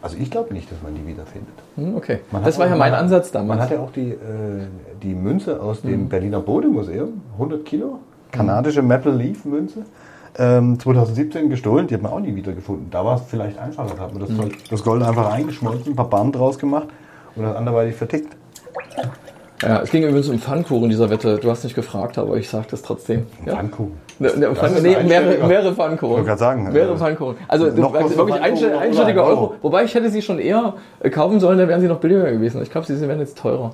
Also 0.00 0.16
ich 0.18 0.30
glaube 0.30 0.52
nicht, 0.52 0.70
dass 0.72 0.82
man 0.82 0.94
die 0.94 1.06
wiederfindet. 1.06 1.54
Hm, 1.76 1.96
okay. 1.96 2.18
Man 2.32 2.42
Das 2.42 2.58
war 2.58 2.66
ja 2.66 2.74
mein 2.74 2.90
man 2.90 3.00
Ansatz 3.00 3.32
Man 3.32 3.46
damals. 3.46 3.60
hat 3.62 3.70
ja 3.70 3.78
auch 3.80 3.92
die, 3.92 4.10
äh, 4.10 4.16
die 5.02 5.14
Münze 5.14 5.60
aus 5.62 5.84
Mhm. 5.84 5.88
dem 5.88 6.08
Berliner 6.08 6.40
Bodemuseum, 6.40 7.20
100 7.38 7.64
Kilo, 7.64 7.98
kanadische 8.32 8.82
Maple 8.82 9.12
Leaf 9.12 9.44
Münze, 9.44 9.84
ähm, 10.38 10.78
2017 10.78 11.50
gestohlen, 11.50 11.86
die 11.86 11.94
hat 11.94 12.02
man 12.02 12.12
auch 12.12 12.20
nie 12.20 12.34
wieder 12.34 12.52
gefunden. 12.52 12.88
Da 12.90 13.04
war 13.04 13.16
es 13.16 13.22
vielleicht 13.28 13.58
einfacher, 13.58 13.94
da 13.96 14.02
hat 14.04 14.12
man 14.12 14.20
das, 14.20 14.30
Mhm. 14.30 14.40
Zeug- 14.40 14.58
das 14.70 14.82
Gold 14.82 15.02
einfach 15.02 15.30
eingeschmolzen, 15.32 15.92
ein 15.92 15.96
paar 15.96 16.08
Bahnen 16.10 16.32
draus 16.32 16.58
gemacht 16.58 16.88
und 17.36 17.42
das 17.44 17.54
anderweitig 17.56 17.94
vertickt. 17.96 18.34
Ja, 19.62 19.80
es 19.80 19.90
ging 19.92 20.02
übrigens 20.02 20.28
um 20.28 20.38
Pfannkuchen 20.40 20.84
in 20.84 20.90
dieser 20.90 21.08
Wette. 21.08 21.38
Du 21.38 21.48
hast 21.48 21.62
nicht 21.62 21.76
gefragt, 21.76 22.18
aber 22.18 22.36
ich 22.36 22.48
sage 22.48 22.66
das 22.70 22.82
trotzdem. 22.82 23.26
Ja. 23.46 23.54
Pfannkuchen. 23.54 23.92
Ne, 24.18 24.32
ne, 24.36 24.48
nee, 24.82 24.96
mehrere, 25.04 25.46
mehrere 25.46 25.72
Pfannkuchen. 25.74 26.10
Ich 26.10 26.16
wollte 26.16 26.24
gerade 26.26 26.38
sagen, 26.40 26.72
Mehrere 26.72 26.94
äh, 26.94 26.96
Pfannkuchen. 26.96 27.36
Also 27.46 27.66
noch 27.66 27.92
wirklich 27.92 28.12
Pfannkuchen 28.16 28.42
einstell, 28.42 28.72
noch 28.72 28.80
einstelliger 28.80 29.12
über 29.12 29.22
einen 29.22 29.30
Euro. 29.30 29.40
Euro. 29.50 29.54
Wobei 29.62 29.84
ich 29.84 29.94
hätte 29.94 30.10
sie 30.10 30.20
schon 30.20 30.40
eher 30.40 30.74
äh, 31.00 31.10
kaufen 31.10 31.38
sollen, 31.38 31.58
dann 31.58 31.68
wären 31.68 31.80
sie 31.80 31.86
noch 31.86 32.00
billiger 32.00 32.32
gewesen. 32.32 32.60
Ich 32.62 32.70
glaube, 32.72 32.88
sie 32.88 33.00
werden 33.00 33.20
jetzt 33.20 33.38
teurer. 33.38 33.70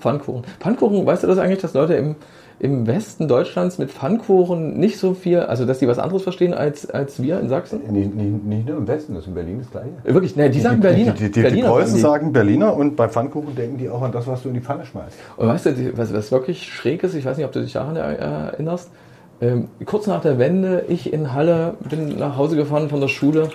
Pfannkuchen. 0.00 0.42
Pfannkuchen, 0.60 1.06
weißt 1.06 1.22
du 1.22 1.28
das 1.28 1.38
eigentlich, 1.38 1.60
dass 1.60 1.72
Leute 1.74 1.94
im, 1.94 2.16
im 2.58 2.86
Westen 2.86 3.28
Deutschlands 3.28 3.78
mit 3.78 3.90
Pfannkuchen 3.90 4.78
nicht 4.78 4.98
so 4.98 5.14
viel, 5.14 5.40
also 5.40 5.64
dass 5.66 5.78
die 5.78 5.88
was 5.88 5.98
anderes 5.98 6.22
verstehen 6.22 6.54
als, 6.54 6.88
als 6.88 7.20
wir 7.22 7.40
in 7.40 7.48
Sachsen? 7.48 7.80
Nicht, 7.90 8.14
nicht, 8.14 8.44
nicht 8.44 8.68
nur 8.68 8.78
im 8.78 8.86
Westen, 8.88 9.14
das 9.14 9.22
ist 9.24 9.28
in 9.28 9.34
Berlin 9.34 9.58
das 9.60 9.70
gleiche. 9.70 9.88
Äh, 10.04 10.14
Wirklich, 10.14 10.36
ne, 10.36 10.48
die 10.50 10.60
sagen 10.60 10.80
Berliner. 10.80 11.12
Die, 11.12 11.18
die, 11.18 11.24
die, 11.26 11.32
die 11.32 11.42
Berliner 11.42 11.68
Preußen 11.68 11.94
die. 11.96 12.00
sagen 12.00 12.32
Berliner 12.32 12.74
und 12.76 12.96
bei 12.96 13.08
Pfannkuchen 13.08 13.54
denken 13.56 13.78
die 13.78 13.88
auch 13.90 14.02
an 14.02 14.12
das, 14.12 14.26
was 14.26 14.42
du 14.42 14.48
in 14.48 14.54
die 14.54 14.60
Pfanne 14.60 14.84
schmeißt. 14.86 15.16
Und 15.36 15.48
weißt 15.48 15.66
du, 15.66 15.96
was, 15.96 16.12
was 16.14 16.30
wirklich 16.30 16.66
schräg 16.72 17.02
ist, 17.02 17.14
ich 17.14 17.24
weiß 17.24 17.36
nicht, 17.36 17.46
ob 17.46 17.52
du 17.52 17.60
dich 17.60 17.72
daran 17.72 17.96
er- 17.96 18.18
erinnerst, 18.18 18.90
ähm, 19.40 19.68
kurz 19.84 20.06
nach 20.06 20.20
der 20.22 20.38
Wende, 20.38 20.84
ich 20.88 21.12
in 21.12 21.32
Halle 21.32 21.74
bin 21.90 22.16
nach 22.18 22.36
Hause 22.36 22.54
gefahren 22.56 22.88
von 22.88 23.00
der 23.00 23.08
Schule 23.08 23.48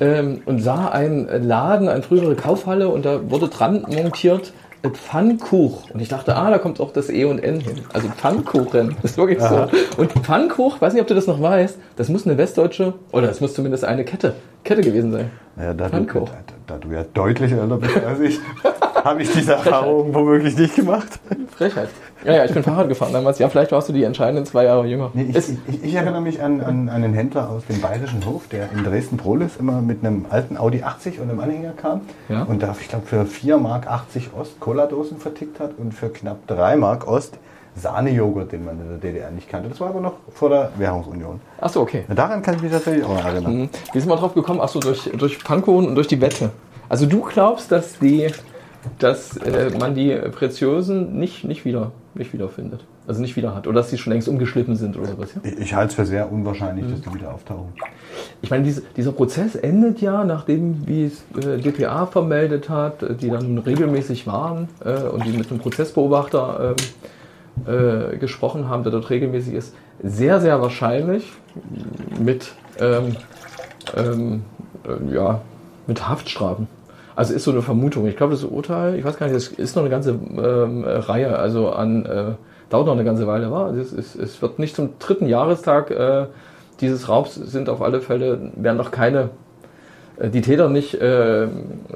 ähm, 0.00 0.40
und 0.44 0.60
sah 0.60 0.88
einen 0.88 1.28
Laden, 1.46 1.88
eine 1.88 2.02
frühere 2.02 2.34
Kaufhalle 2.34 2.88
und 2.88 3.04
da 3.04 3.30
wurde 3.30 3.46
dran 3.48 3.86
montiert 3.88 4.48
äh, 4.48 4.50
Pfannkuch. 4.90 5.90
Und 5.90 6.00
ich 6.00 6.08
dachte, 6.08 6.36
ah, 6.36 6.50
da 6.50 6.58
kommt 6.58 6.80
auch 6.80 6.92
das 6.92 7.10
E 7.10 7.24
und 7.24 7.38
N 7.38 7.60
hin. 7.60 7.80
Also 7.92 8.08
Pfannkuchen, 8.08 8.96
das 9.02 9.12
ist 9.12 9.18
wirklich 9.18 9.40
so. 9.40 9.68
Und 9.96 10.12
Pfannkuch, 10.12 10.80
weiß 10.80 10.92
nicht, 10.92 11.02
ob 11.02 11.08
du 11.08 11.14
das 11.14 11.26
noch 11.26 11.40
weißt, 11.40 11.78
das 11.96 12.08
muss 12.08 12.26
eine 12.26 12.36
westdeutsche, 12.38 12.94
oder 13.12 13.30
es 13.30 13.40
muss 13.40 13.54
zumindest 13.54 13.84
eine 13.84 14.04
Kette, 14.04 14.34
Kette 14.62 14.82
gewesen 14.82 15.12
sein. 15.12 15.30
Naja, 15.56 15.74
da, 15.74 15.84
du, 15.84 15.90
Pfannkuchen. 15.90 16.34
Da, 16.66 16.76
du 16.78 16.88
ja 16.90 17.04
deutlich 17.14 17.52
älter 17.52 17.76
bist 17.76 17.96
als 18.04 18.20
ich, 18.20 18.40
habe 19.04 19.22
ich 19.22 19.32
diese 19.32 19.52
Erfahrung 19.52 20.14
womöglich 20.14 20.56
nicht 20.56 20.74
gemacht. 20.76 21.08
Frechheit. 21.56 21.88
Ja, 22.24 22.32
ja, 22.36 22.44
ich 22.46 22.54
bin 22.54 22.62
Fahrrad 22.62 22.88
gefahren 22.88 23.12
damals. 23.12 23.38
Ja, 23.38 23.50
vielleicht 23.50 23.70
warst 23.70 23.88
du 23.90 23.92
die 23.92 24.02
entscheidenden 24.02 24.46
zwei 24.46 24.64
Jahre 24.64 24.86
jünger. 24.86 25.10
Nee, 25.12 25.26
ich, 25.28 25.36
ich, 25.68 25.84
ich 25.84 25.94
erinnere 25.94 26.22
mich 26.22 26.42
an, 26.42 26.62
an 26.62 26.88
einen 26.88 27.12
Händler 27.12 27.50
aus 27.50 27.66
dem 27.66 27.82
Bayerischen 27.82 28.24
Hof, 28.24 28.48
der 28.48 28.70
in 28.72 28.82
Dresden-Prolis 28.82 29.56
immer 29.58 29.82
mit 29.82 30.02
einem 30.02 30.24
alten 30.30 30.56
Audi 30.56 30.82
80 30.82 31.20
und 31.20 31.28
einem 31.28 31.40
Anhänger 31.40 31.72
kam 31.72 32.00
Ja. 32.30 32.44
und 32.44 32.62
da, 32.62 32.74
ich 32.80 32.88
glaube, 32.88 33.06
für 33.06 33.26
4 33.26 33.58
Mark 33.58 33.88
80 33.88 34.30
Ost 34.38 34.58
Cola-Dosen 34.58 35.18
vertickt 35.18 35.60
hat 35.60 35.72
und 35.76 35.92
für 35.92 36.08
knapp 36.08 36.46
3 36.46 36.76
Mark 36.76 37.06
Ost 37.06 37.36
Sahnejoghurt, 37.76 38.52
den 38.52 38.64
man 38.64 38.80
in 38.80 38.88
der 38.88 38.98
DDR 38.98 39.30
nicht 39.30 39.48
kannte. 39.48 39.68
Das 39.68 39.80
war 39.80 39.88
aber 39.88 40.00
noch 40.00 40.14
vor 40.32 40.48
der 40.48 40.70
Währungsunion. 40.76 41.40
Ach 41.60 41.68
so, 41.68 41.80
okay. 41.80 42.04
Daran 42.14 42.42
kann 42.42 42.56
ich 42.56 42.62
mich 42.62 42.72
tatsächlich 42.72 43.04
auch 43.04 43.24
erinnern. 43.24 43.56
Mhm. 43.56 43.68
Wie 43.92 44.00
sind 44.00 44.08
wir 44.08 44.16
drauf 44.16 44.34
gekommen? 44.34 44.60
Ach 44.62 44.68
so, 44.68 44.80
durch, 44.80 45.10
durch 45.16 45.38
Pfannkuchen 45.38 45.88
und 45.88 45.94
durch 45.94 46.06
die 46.06 46.20
Wette. 46.20 46.50
Also 46.88 47.06
du 47.06 47.22
glaubst, 47.22 47.72
dass 47.72 47.98
die, 47.98 48.28
dass 48.98 49.36
äh, 49.38 49.70
man 49.78 49.94
die 49.94 50.14
Preziosen 50.14 51.18
nicht, 51.18 51.44
nicht 51.44 51.64
wieder, 51.64 51.90
nicht 52.14 52.32
wiederfindet. 52.32 52.84
Also 53.06 53.20
nicht 53.20 53.36
wieder 53.36 53.54
hat. 53.54 53.66
Oder 53.66 53.80
dass 53.80 53.90
sie 53.90 53.98
schon 53.98 54.12
längst 54.12 54.28
umgeschliffen 54.28 54.76
sind 54.76 54.96
oder 54.96 55.08
sowas, 55.08 55.34
ja? 55.34 55.40
Ich, 55.42 55.58
ich 55.58 55.74
halte 55.74 55.90
es 55.90 55.94
für 55.94 56.06
sehr 56.06 56.30
unwahrscheinlich, 56.30 56.86
dass 56.88 57.00
die 57.02 57.14
wieder 57.18 57.34
auftauchen. 57.34 57.72
Ich 58.40 58.50
meine, 58.50 58.64
diese, 58.64 58.82
dieser 58.96 59.12
Prozess 59.12 59.56
endet 59.56 60.00
ja, 60.00 60.24
nachdem, 60.24 60.86
wie 60.86 61.06
es 61.06 61.24
äh, 61.44 61.58
DPA 61.58 62.06
vermeldet 62.06 62.68
hat, 62.68 63.02
äh, 63.02 63.14
die 63.14 63.28
dann 63.28 63.58
regelmäßig 63.58 64.26
waren 64.26 64.68
äh, 64.84 65.02
und 65.08 65.24
die 65.26 65.36
mit 65.36 65.50
einem 65.50 65.60
Prozessbeobachter 65.60 66.76
ähm, 66.78 66.86
äh, 67.66 68.16
gesprochen 68.16 68.68
haben, 68.68 68.82
der 68.82 68.92
dort 68.92 69.10
regelmäßig 69.10 69.54
ist, 69.54 69.74
sehr, 70.02 70.40
sehr 70.40 70.60
wahrscheinlich 70.60 71.32
mit, 72.18 72.52
ähm, 72.80 73.16
ähm, 73.96 74.42
äh, 74.84 75.14
ja, 75.14 75.40
mit 75.86 76.08
Haftstrafen. 76.08 76.66
Also 77.16 77.32
ist 77.32 77.44
so 77.44 77.52
eine 77.52 77.62
Vermutung. 77.62 78.06
Ich 78.06 78.16
glaube, 78.16 78.32
das 78.32 78.42
Urteil, 78.42 78.96
ich 78.96 79.04
weiß 79.04 79.16
gar 79.18 79.26
nicht, 79.26 79.36
das 79.36 79.48
ist 79.48 79.76
noch 79.76 79.82
eine 79.82 79.90
ganze 79.90 80.10
ähm, 80.10 80.84
Reihe, 80.84 81.38
also 81.38 81.70
an, 81.70 82.04
äh, 82.06 82.32
dauert 82.70 82.86
noch 82.86 82.94
eine 82.94 83.04
ganze 83.04 83.26
Weile, 83.26 83.50
war. 83.50 83.72
Es, 83.74 83.92
ist, 83.92 84.16
es 84.16 84.42
wird 84.42 84.58
nicht 84.58 84.74
zum 84.74 84.98
dritten 84.98 85.26
Jahrestag 85.26 85.90
äh, 85.90 86.26
dieses 86.80 87.08
Raubs 87.08 87.34
sind 87.34 87.68
auf 87.68 87.82
alle 87.82 88.00
Fälle, 88.00 88.50
werden 88.56 88.78
doch 88.78 88.90
keine, 88.90 89.30
die 90.22 90.40
Täter 90.42 90.68
nicht, 90.68 90.94
äh, 90.94 91.00
wird 91.48 91.50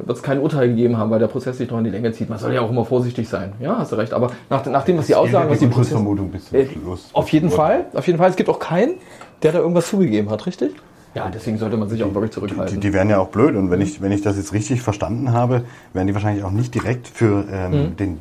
es 0.09 0.23
kein 0.23 0.41
Urteil 0.41 0.69
gegeben 0.69 0.97
haben, 0.99 1.11
weil 1.11 1.21
der 1.21 1.29
Prozess 1.29 1.59
sich 1.59 1.71
noch 1.71 1.79
in 1.79 1.85
die 1.85 1.91
Länge 1.91 2.13
zieht. 2.13 2.29
Man 2.29 2.39
soll 2.39 2.53
ja 2.53 2.61
auch 2.63 2.71
immer 2.71 2.85
vorsichtig 2.85 3.29
sein. 3.29 3.53
Ja, 3.61 3.79
hast 3.79 3.93
du 3.93 3.97
recht. 3.97 4.13
Aber 4.13 4.31
nach, 4.51 4.65
nach 4.67 4.85
dem, 4.85 4.99
was 4.99 5.07
die 5.07 5.15
aussagen, 5.15 5.49
was 5.51 5.59
die 5.61 5.67
Prozess, 5.67 5.93
Unschuldsvermutung 5.95 6.31
bis 6.31 6.49
zum 6.49 6.59
äh, 6.59 6.67
Schluss. 6.67 7.11
auf 7.13 7.29
jeden 7.31 7.51
Fall, 7.51 7.87
auf 7.95 8.07
jeden 8.07 8.19
Fall. 8.19 8.31
Es 8.31 8.37
gibt 8.37 8.49
auch 8.49 8.59
keinen, 8.59 8.95
der 9.43 9.53
da 9.53 9.59
irgendwas 9.61 9.89
zugegeben 9.89 10.31
hat, 10.31 10.47
richtig? 10.47 10.73
Ja, 11.15 11.31
deswegen 11.33 11.59
sollte 11.59 11.77
man 11.77 11.89
sich 11.89 12.03
auch 12.03 12.13
wirklich 12.13 12.31
Die, 12.31 12.35
zurückhalten. 12.35 12.81
die 12.81 12.93
wären 12.93 13.09
ja 13.09 13.19
auch 13.19 13.29
blöd 13.29 13.57
und 13.57 13.71
wenn 13.71 13.81
ich, 13.81 14.03
wenn 14.03 14.13
ich 14.13 14.21
das 14.23 14.37
jetzt 14.37 14.53
richtig 14.53 14.83
verstanden 14.83 15.33
habe, 15.33 15.63
wären 15.93 16.07
die 16.07 16.15
wahrscheinlich 16.15 16.45
auch 16.45 16.51
nicht 16.51 16.75
direkt 16.75 17.09
für 17.09 17.45
ähm, 17.53 17.71
Mhm. 17.73 17.97
den 17.97 18.19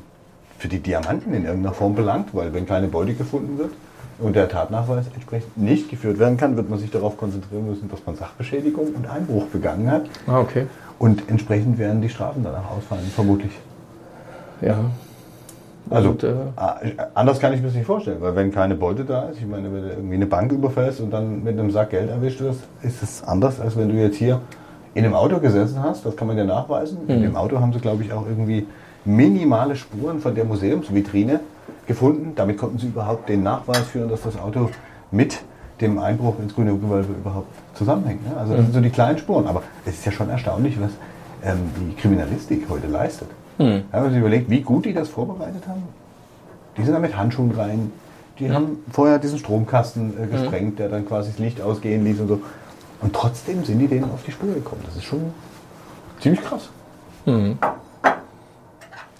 für 0.59 0.67
die 0.67 0.79
Diamanten 0.79 1.33
in 1.35 1.45
irgendeiner 1.45 1.73
Form 1.75 1.93
belangt, 1.93 2.29
weil 2.33 2.51
wenn 2.53 2.65
keine 2.65 2.87
Beute 2.87 3.13
gefunden 3.13 3.57
wird 3.59 3.71
und 4.19 4.35
der 4.35 4.49
Tatnachweis 4.49 5.05
entsprechend 5.13 5.57
nicht 5.57 5.89
geführt 5.89 6.19
werden 6.19 6.37
kann, 6.37 6.57
wird 6.57 6.69
man 6.69 6.79
sich 6.79 6.91
darauf 6.91 7.17
konzentrieren 7.17 7.67
müssen, 7.67 7.89
dass 7.89 7.99
man 8.05 8.15
Sachbeschädigung 8.15 8.87
und 8.95 9.07
Einbruch 9.09 9.45
begangen 9.45 9.89
hat. 9.91 10.03
Ah, 10.25 10.39
okay. 10.39 10.67
Und 10.99 11.29
entsprechend 11.29 11.77
werden 11.77 12.01
die 12.01 12.09
Strafen 12.09 12.43
danach 12.43 12.71
ausfallen, 12.71 13.05
vermutlich. 13.13 13.51
Ja. 14.61 14.77
Also 15.89 16.09
Und, 16.09 16.23
äh, 16.23 16.31
äh, 16.31 16.33
anders 17.13 17.39
kann 17.39 17.53
ich 17.53 17.61
mir 17.61 17.67
das 17.67 17.75
nicht 17.75 17.85
vorstellen, 17.85 18.17
weil 18.19 18.35
wenn 18.35 18.51
keine 18.51 18.75
Beute 18.75 19.05
da 19.05 19.29
ist, 19.29 19.37
ich 19.37 19.47
meine, 19.47 19.71
wenn 19.71 19.83
du 19.83 19.89
irgendwie 19.89 20.15
eine 20.15 20.25
Bank 20.25 20.51
überfällst 20.51 20.99
und 20.99 21.11
dann 21.11 21.43
mit 21.43 21.57
einem 21.57 21.71
Sack 21.71 21.91
Geld 21.91 22.09
erwischt 22.09 22.41
wirst, 22.41 22.61
ist 22.81 23.01
es 23.03 23.23
anders, 23.23 23.61
als 23.61 23.77
wenn 23.77 23.87
du 23.87 23.95
jetzt 23.95 24.17
hier 24.17 24.41
in 24.95 25.05
einem 25.05 25.13
Auto 25.13 25.39
gesessen 25.39 25.81
hast, 25.81 26.05
das 26.05 26.15
kann 26.15 26.27
man 26.27 26.37
ja 26.37 26.43
nachweisen. 26.43 26.97
In 27.07 27.21
dem 27.21 27.35
Auto 27.35 27.59
haben 27.59 27.71
sie, 27.71 27.79
glaube 27.79 28.03
ich, 28.03 28.11
auch 28.11 28.25
irgendwie 28.27 28.65
minimale 29.05 29.75
Spuren 29.75 30.19
von 30.19 30.33
der 30.35 30.43
Museumsvitrine 30.43 31.39
gefunden. 31.87 32.33
Damit 32.35 32.57
konnten 32.57 32.77
sie 32.77 32.87
überhaupt 32.87 33.29
den 33.29 33.43
Nachweis 33.43 33.87
führen, 33.87 34.09
dass 34.09 34.21
das 34.21 34.37
Auto 34.37 34.69
mit 35.11 35.39
dem 35.81 35.99
Einbruch 35.99 36.39
ins 36.39 36.55
grüne 36.55 36.75
Gewölbe 36.75 37.13
überhaupt 37.13 37.47
zusammenhängt. 37.75 38.27
Ne? 38.27 38.35
Also 38.37 38.53
das 38.53 38.63
sind 38.63 38.73
so 38.73 38.81
die 38.81 38.89
kleinen 38.89 39.17
Spuren. 39.17 39.47
Aber 39.47 39.63
es 39.85 39.95
ist 39.95 40.05
ja 40.05 40.11
schon 40.11 40.29
erstaunlich, 40.29 40.79
was 40.81 40.91
ähm, 41.43 41.59
die 41.79 41.95
Kriminalistik 41.95 42.67
heute 42.69 42.87
leistet. 42.87 43.29
Hm. 43.57 43.83
Haben 43.91 44.03
wir 44.03 44.07
uns 44.09 44.17
überlegt, 44.17 44.49
wie 44.49 44.61
gut 44.61 44.85
die 44.85 44.93
das 44.93 45.09
vorbereitet 45.09 45.67
haben? 45.67 45.83
Die 46.77 46.83
sind 46.83 46.93
da 46.93 46.99
mit 46.99 47.15
Handschuhen 47.17 47.51
rein. 47.51 47.91
Die 48.39 48.51
haben 48.51 48.83
vorher 48.91 49.17
diesen 49.17 49.39
Stromkasten 49.39 50.13
äh, 50.21 50.27
gesprengt, 50.27 50.77
der 50.77 50.89
dann 50.89 51.07
quasi 51.07 51.31
das 51.31 51.39
Licht 51.39 51.61
ausgehen 51.61 52.03
ließ 52.03 52.19
und 52.19 52.27
so. 52.27 52.41
Und 53.01 53.13
trotzdem 53.13 53.63
sind 53.63 53.79
die 53.79 53.87
denen 53.87 54.05
auf 54.05 54.23
die 54.23 54.31
Spur 54.31 54.53
gekommen. 54.53 54.81
Das 54.85 54.95
ist 54.95 55.05
schon 55.05 55.31
ziemlich 56.19 56.43
krass. 56.43 56.69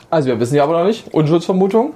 Also 0.09 0.29
wir 0.29 0.39
wissen 0.39 0.55
ja 0.55 0.63
aber 0.63 0.79
noch 0.79 0.85
nicht. 0.85 1.13
Unschuldsvermutung. 1.13 1.93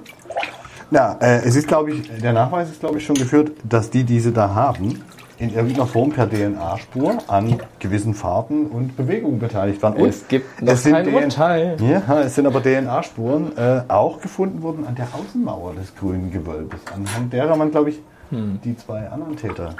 Ja, 0.92 1.16
äh, 1.20 1.38
es 1.44 1.56
ist, 1.56 1.66
glaube 1.68 1.92
ich, 1.92 2.10
der 2.20 2.34
Nachweis 2.34 2.68
ist, 2.68 2.80
glaube 2.80 2.98
ich, 2.98 3.06
schon 3.06 3.16
geführt, 3.16 3.52
dass 3.64 3.88
die 3.88 4.04
diese 4.04 4.30
da 4.30 4.54
haben, 4.54 5.02
in 5.38 5.54
irgendeiner 5.54 5.86
Form 5.86 6.10
per 6.12 6.28
DNA-Spur 6.28 7.18
an 7.28 7.58
gewissen 7.78 8.12
Fahrten 8.14 8.66
und 8.66 8.94
Bewegungen 8.96 9.38
beteiligt 9.38 9.82
waren. 9.82 9.94
Und 9.94 10.10
Es 10.10 10.28
gibt 10.28 10.60
noch 10.60 10.76
sind 10.76 10.92
kein 10.92 11.06
DNA 11.06 11.24
Urteil. 11.24 11.76
Ja, 11.80 12.20
es 12.20 12.34
sind 12.34 12.46
aber 12.46 12.62
DNA-Spuren 12.62 13.56
äh, 13.56 13.80
auch 13.88 14.20
gefunden 14.20 14.62
worden 14.62 14.86
an 14.86 14.94
der 14.94 15.08
Außenmauer 15.14 15.74
des 15.74 15.94
grünen 15.96 16.30
Gewölbes, 16.30 16.80
anhand 16.94 17.32
derer 17.32 17.56
man, 17.56 17.70
glaube 17.70 17.90
ich, 17.90 18.00
Hm. 18.28 18.60
die 18.64 18.76
zwei 18.76 19.08
anderen 19.08 19.36
Täter 19.36 19.74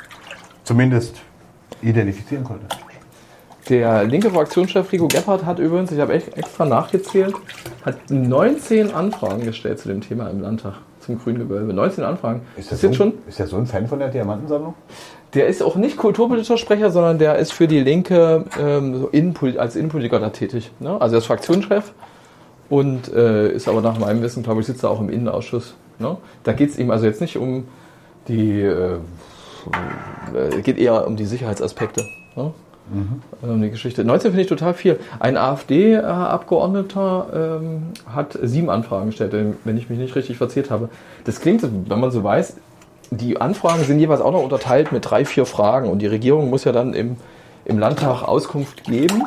zumindest 0.64 1.16
identifizieren 1.80 2.44
konnte. 2.44 2.66
Der 3.68 4.04
linke 4.04 4.30
Fraktionschef 4.30 4.90
Rico 4.92 5.08
Gebhardt 5.08 5.46
hat 5.46 5.58
übrigens, 5.58 5.92
ich 5.92 6.00
habe 6.00 6.12
echt 6.12 6.36
extra 6.36 6.64
nachgezählt, 6.64 7.34
hat 7.84 7.96
19 8.10 8.92
Anfragen 8.92 9.44
gestellt 9.44 9.78
zu 9.78 9.88
dem 9.88 10.00
Thema 10.00 10.28
im 10.28 10.40
Landtag 10.40 10.74
zum 11.02 11.18
grünen 11.18 11.38
Gewölbe. 11.38 11.72
19 11.72 12.04
Anfragen. 12.04 12.42
Ist 12.56 12.72
das 12.72 12.80
der, 12.80 12.90
jetzt 12.90 12.98
so, 12.98 13.04
schon? 13.04 13.14
ist 13.26 13.38
der 13.38 13.46
so 13.46 13.56
ein 13.56 13.66
Fan 13.66 13.86
von 13.86 13.98
der 13.98 14.08
Diamantensammlung? 14.08 14.74
Der 15.34 15.46
ist 15.46 15.62
auch 15.62 15.76
nicht 15.76 15.96
kulturpolitischer 15.96 16.58
Sprecher, 16.58 16.90
sondern 16.90 17.18
der 17.18 17.36
ist 17.36 17.52
für 17.52 17.66
die 17.66 17.80
Linke 17.80 18.44
ähm, 18.60 18.98
so 18.98 19.08
Innenpol 19.08 19.58
als 19.58 19.76
Innenpolitiker 19.76 20.20
da 20.20 20.30
tätig. 20.30 20.70
Ne? 20.78 21.00
Also 21.00 21.16
er 21.16 21.18
ist 21.18 21.26
Fraktionschef 21.26 21.92
und 22.68 23.12
äh, 23.12 23.50
ist 23.50 23.68
aber 23.68 23.80
nach 23.80 23.98
meinem 23.98 24.22
Wissen, 24.22 24.42
glaube 24.42 24.60
ich, 24.60 24.66
sitzt 24.66 24.84
er 24.84 24.90
auch 24.90 25.00
im 25.00 25.08
Innenausschuss. 25.08 25.74
Ne? 25.98 26.16
Da 26.44 26.52
geht 26.52 26.70
es 26.70 26.78
ihm 26.78 26.90
also 26.90 27.06
jetzt 27.06 27.20
nicht 27.20 27.36
um 27.38 27.64
die, 28.28 28.60
äh, 28.60 28.98
äh, 30.34 30.60
geht 30.62 30.78
eher 30.78 31.06
um 31.06 31.16
die 31.16 31.24
Sicherheitsaspekte. 31.24 32.04
Ne? 32.36 32.52
Um 33.40 33.62
die 33.62 33.70
Geschichte. 33.70 34.04
19 34.04 34.32
finde 34.32 34.42
ich 34.42 34.48
total 34.48 34.74
viel. 34.74 34.98
Ein 35.18 35.36
AfD-Abgeordneter 35.36 37.60
ähm, 37.60 37.82
hat 38.06 38.38
sieben 38.42 38.68
Anfragen 38.68 39.06
gestellt, 39.06 39.34
wenn 39.64 39.76
ich 39.76 39.88
mich 39.88 39.98
nicht 39.98 40.14
richtig 40.14 40.36
verzählt 40.36 40.70
habe. 40.70 40.90
Das 41.24 41.40
klingt, 41.40 41.62
wenn 41.62 42.00
man 42.00 42.10
so 42.10 42.22
weiß, 42.22 42.56
die 43.10 43.40
Anfragen 43.40 43.84
sind 43.84 43.98
jeweils 43.98 44.20
auch 44.20 44.32
noch 44.32 44.42
unterteilt 44.42 44.92
mit 44.92 45.10
drei, 45.10 45.24
vier 45.24 45.46
Fragen 45.46 45.90
und 45.90 46.00
die 46.00 46.06
Regierung 46.06 46.50
muss 46.50 46.64
ja 46.64 46.72
dann 46.72 46.94
im, 46.94 47.16
im 47.64 47.78
Landtag 47.78 48.22
Auskunft 48.22 48.84
geben. 48.84 49.24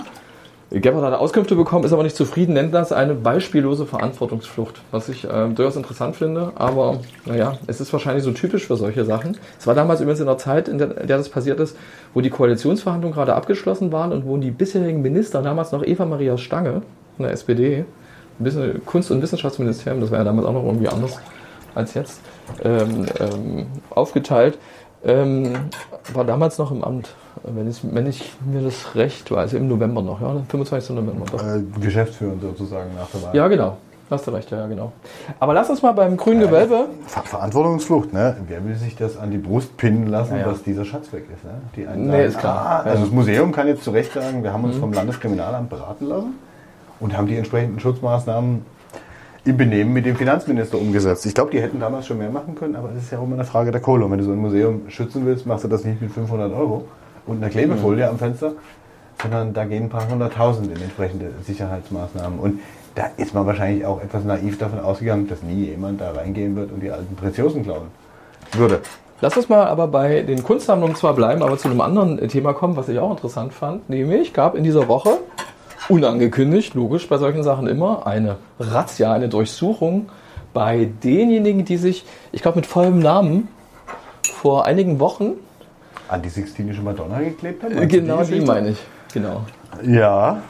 Gebhardt 0.71 1.05
hat 1.05 1.19
Auskünfte 1.19 1.55
bekommen, 1.55 1.85
ist 1.85 1.93
aber 1.93 2.01
nicht 2.03 2.15
zufrieden, 2.15 2.53
nennt 2.53 2.73
das 2.73 2.91
eine 2.91 3.13
beispiellose 3.13 3.85
Verantwortungsflucht, 3.85 4.81
was 4.91 5.09
ich 5.09 5.23
äh, 5.23 5.49
durchaus 5.49 5.75
interessant 5.75 6.15
finde, 6.15 6.53
aber 6.55 6.99
naja, 7.25 7.57
es 7.67 7.79
ist 7.79 7.93
wahrscheinlich 7.93 8.23
so 8.23 8.31
typisch 8.31 8.65
für 8.65 8.75
solche 8.75 9.05
Sachen. 9.05 9.37
Es 9.59 9.67
war 9.67 9.75
damals 9.75 10.01
übrigens 10.01 10.21
in 10.21 10.25
der 10.25 10.39
Zeit, 10.39 10.67
in 10.67 10.79
der, 10.79 11.01
in 11.01 11.07
der 11.07 11.17
das 11.17 11.29
passiert 11.29 11.59
ist, 11.59 11.77
wo 12.15 12.21
die 12.21 12.31
Koalitionsverhandlungen 12.31 13.13
gerade 13.13 13.35
abgeschlossen 13.35 13.91
waren 13.91 14.11
und 14.11 14.25
wo 14.25 14.37
die 14.37 14.51
bisherigen 14.51 15.03
Minister, 15.03 15.43
damals 15.43 15.71
noch 15.71 15.85
Eva 15.85 16.05
Maria 16.05 16.37
Stange 16.37 16.81
von 17.15 17.25
der 17.25 17.31
SPD, 17.31 17.85
Kunst- 18.85 19.11
und 19.11 19.21
Wissenschaftsministerium, 19.21 20.01
das 20.01 20.11
war 20.11 20.17
ja 20.17 20.23
damals 20.23 20.47
auch 20.47 20.53
noch 20.53 20.65
irgendwie 20.65 20.89
anders 20.89 21.19
als 21.75 21.93
jetzt, 21.93 22.21
ähm, 22.63 23.05
ähm, 23.19 23.65
aufgeteilt, 23.91 24.57
ähm, 25.05 25.53
war 26.13 26.23
damals 26.25 26.57
noch 26.57 26.71
im 26.71 26.83
Amt, 26.83 27.13
wenn 27.43 27.69
ich, 27.69 27.81
wenn 27.83 28.07
ich 28.07 28.33
mir 28.45 28.61
das 28.61 28.95
recht 28.95 29.29
weiß, 29.31 29.53
im 29.53 29.67
November 29.67 30.01
noch, 30.01 30.21
ja, 30.21 30.35
25. 30.49 30.95
November. 30.95 31.25
Äh, 31.35 31.79
Geschäftsführer 31.79 32.33
sozusagen 32.41 32.89
nach 32.95 33.09
der 33.11 33.23
Wahl. 33.23 33.35
Ja, 33.35 33.47
genau. 33.47 33.77
Hast 34.09 34.27
du 34.27 34.31
recht, 34.31 34.51
ja, 34.51 34.67
genau. 34.67 34.91
Aber 35.39 35.55
lass 35.55 35.67
uns 35.67 35.81
mal 35.81 35.91
beim 35.93 36.15
grünen 36.15 36.39
Gewölbe. 36.41 36.89
Ver 37.07 37.23
Verantwortungsflucht, 37.23 38.13
ne? 38.13 38.37
Wer 38.47 38.63
will 38.63 38.75
sich 38.75 38.95
das 38.95 39.17
an 39.17 39.31
die 39.31 39.39
Brust 39.39 39.77
pinnen 39.77 40.07
lassen, 40.07 40.33
Ja, 40.35 40.41
ja. 40.41 40.45
dass 40.45 40.61
dieser 40.61 40.85
Schatz 40.85 41.11
weg 41.11 41.25
ist? 41.33 41.43
Ne? 41.43 41.51
Die 41.75 41.87
einen 41.87 42.09
Nee, 42.09 42.25
ist 42.25 42.37
klar. 42.37 42.57
Ah. 42.57 42.81
Mhm. 42.83 42.89
also 42.91 43.03
das 43.05 43.11
Museum 43.11 43.51
kann 43.51 43.67
jetzt 43.67 43.83
zu 43.83 43.89
Recht 43.89 44.13
sagen, 44.13 44.43
wir 44.43 44.53
haben 44.53 44.63
uns 44.63 44.77
vom 44.77 44.93
Landeskriminalamt 44.93 45.71
beraten 45.71 46.05
lassen 46.05 46.35
und 46.99 47.17
haben 47.17 47.25
die 47.25 47.35
entsprechenden 47.35 47.79
Schutzmaßnahmen 47.79 48.63
im 49.45 49.57
Benehmen 49.57 49.93
mit 49.93 50.05
dem 50.05 50.15
Finanzminister 50.15 50.79
umgesetzt. 50.79 51.25
Ich 51.25 51.35
glaube, 51.35 51.51
die 51.51 51.61
hätten 51.61 51.79
damals 51.79 52.07
schon 52.07 52.17
mehr 52.17 52.31
machen 52.31 52.55
können, 52.55 52.75
aber 52.75 52.89
es 52.91 53.03
ist 53.03 53.11
ja 53.11 53.19
auch 53.19 53.23
immer 53.23 53.35
eine 53.35 53.45
Frage 53.45 53.71
der 53.71 53.79
Kohle. 53.79 54.05
Und 54.05 54.11
wenn 54.11 54.17
du 54.17 54.25
so 54.25 54.31
ein 54.31 54.39
Museum 54.39 54.81
schützen 54.89 55.25
willst, 55.25 55.45
machst 55.45 55.63
du 55.63 55.67
das 55.67 55.85
nicht 55.85 56.01
mit 56.01 56.11
500 56.11 56.51
Euro 56.51 56.85
und 57.27 57.37
einer 57.37 57.51
Klebefolie 57.51 58.09
am 58.09 58.17
Fenster, 58.17 58.53
sondern 59.21 59.53
da 59.53 59.65
gehen 59.65 59.83
ein 59.83 59.89
paar 59.89 60.09
hunderttausend 60.09 60.75
in 60.75 60.81
entsprechende 60.81 61.29
Sicherheitsmaßnahmen. 61.43 62.39
Und 62.39 62.59
da 62.95 63.09
ist 63.17 63.35
man 63.35 63.45
wahrscheinlich 63.45 63.85
auch 63.85 64.01
etwas 64.01 64.23
naiv 64.23 64.57
davon 64.57 64.79
ausgegangen, 64.79 65.27
dass 65.27 65.43
nie 65.43 65.65
jemand 65.65 66.01
da 66.01 66.11
reingehen 66.11 66.55
wird 66.55 66.71
und 66.71 66.81
die 66.81 66.89
alten 66.89 67.15
Preziosen 67.15 67.63
klauen 67.63 67.87
würde. 68.53 68.81
Lass 69.21 69.37
uns 69.37 69.47
mal 69.47 69.67
aber 69.67 69.87
bei 69.87 70.23
den 70.23 70.43
Kunstsammlungen 70.43 70.95
zwar 70.95 71.13
bleiben, 71.13 71.41
aber 71.41 71.57
zu 71.57 71.69
einem 71.69 71.81
anderen 71.81 72.17
Thema 72.27 72.53
kommen, 72.53 72.75
was 72.75 72.89
ich 72.89 72.99
auch 72.99 73.11
interessant 73.11 73.53
fand. 73.53 73.89
Nämlich 73.89 74.33
gab 74.33 74.55
in 74.55 74.63
dieser 74.63 74.87
Woche, 74.87 75.19
unangekündigt, 75.89 76.73
logisch 76.73 77.07
bei 77.07 77.17
solchen 77.17 77.43
Sachen 77.43 77.67
immer, 77.67 78.05
eine 78.07 78.37
Razzia, 78.59 79.13
eine 79.13 79.29
Durchsuchung 79.29 80.09
bei 80.53 80.89
denjenigen, 81.03 81.65
die 81.65 81.77
sich, 81.77 82.05
ich 82.31 82.41
glaube 82.41 82.57
mit 82.57 82.65
vollem 82.65 82.99
Namen, 82.99 83.47
vor 84.23 84.65
einigen 84.65 84.99
Wochen, 84.99 85.33
An 86.07 86.21
die 86.21 86.29
Sixtinische 86.29 86.81
Madonna 86.81 87.19
geklebt 87.19 87.63
haben? 87.63 87.87
genau 87.87 88.17
die 88.17 88.29
Geschichte? 88.29 88.45
meine 88.45 88.69
ich, 88.69 88.77
genau. 89.13 89.41
Ja, 89.83 90.41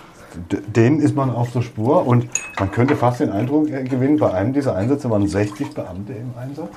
denen 0.50 1.00
ist 1.00 1.16
man 1.16 1.30
auf 1.30 1.52
der 1.52 1.62
Spur 1.62 2.06
und 2.06 2.28
man 2.60 2.72
könnte 2.72 2.96
fast 2.96 3.20
den 3.22 3.32
Eindruck 3.32 3.70
äh, 3.70 3.84
gewinnen, 3.84 4.18
bei 4.18 4.32
einem 4.34 4.54
dieser 4.54 4.76
Einsätze 4.76 5.10
waren 5.10 5.28
60 5.28 5.74
Beamte 5.74 6.14
im 6.14 6.34
Einsatz, 6.40 6.70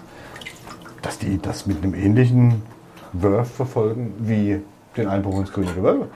dass 1.03 1.19
die 1.19 1.41
das 1.41 1.67
mit 1.67 1.83
einem 1.83 1.95
ähnlichen 1.95 2.63
Wurf 3.13 3.51
verfolgen 3.51 4.15
wie 4.21 4.61
den 4.97 5.09
Einbruch 5.09 5.41
ins 5.41 5.53
Grüne 5.53 5.73
Gewölbe. 5.73 6.09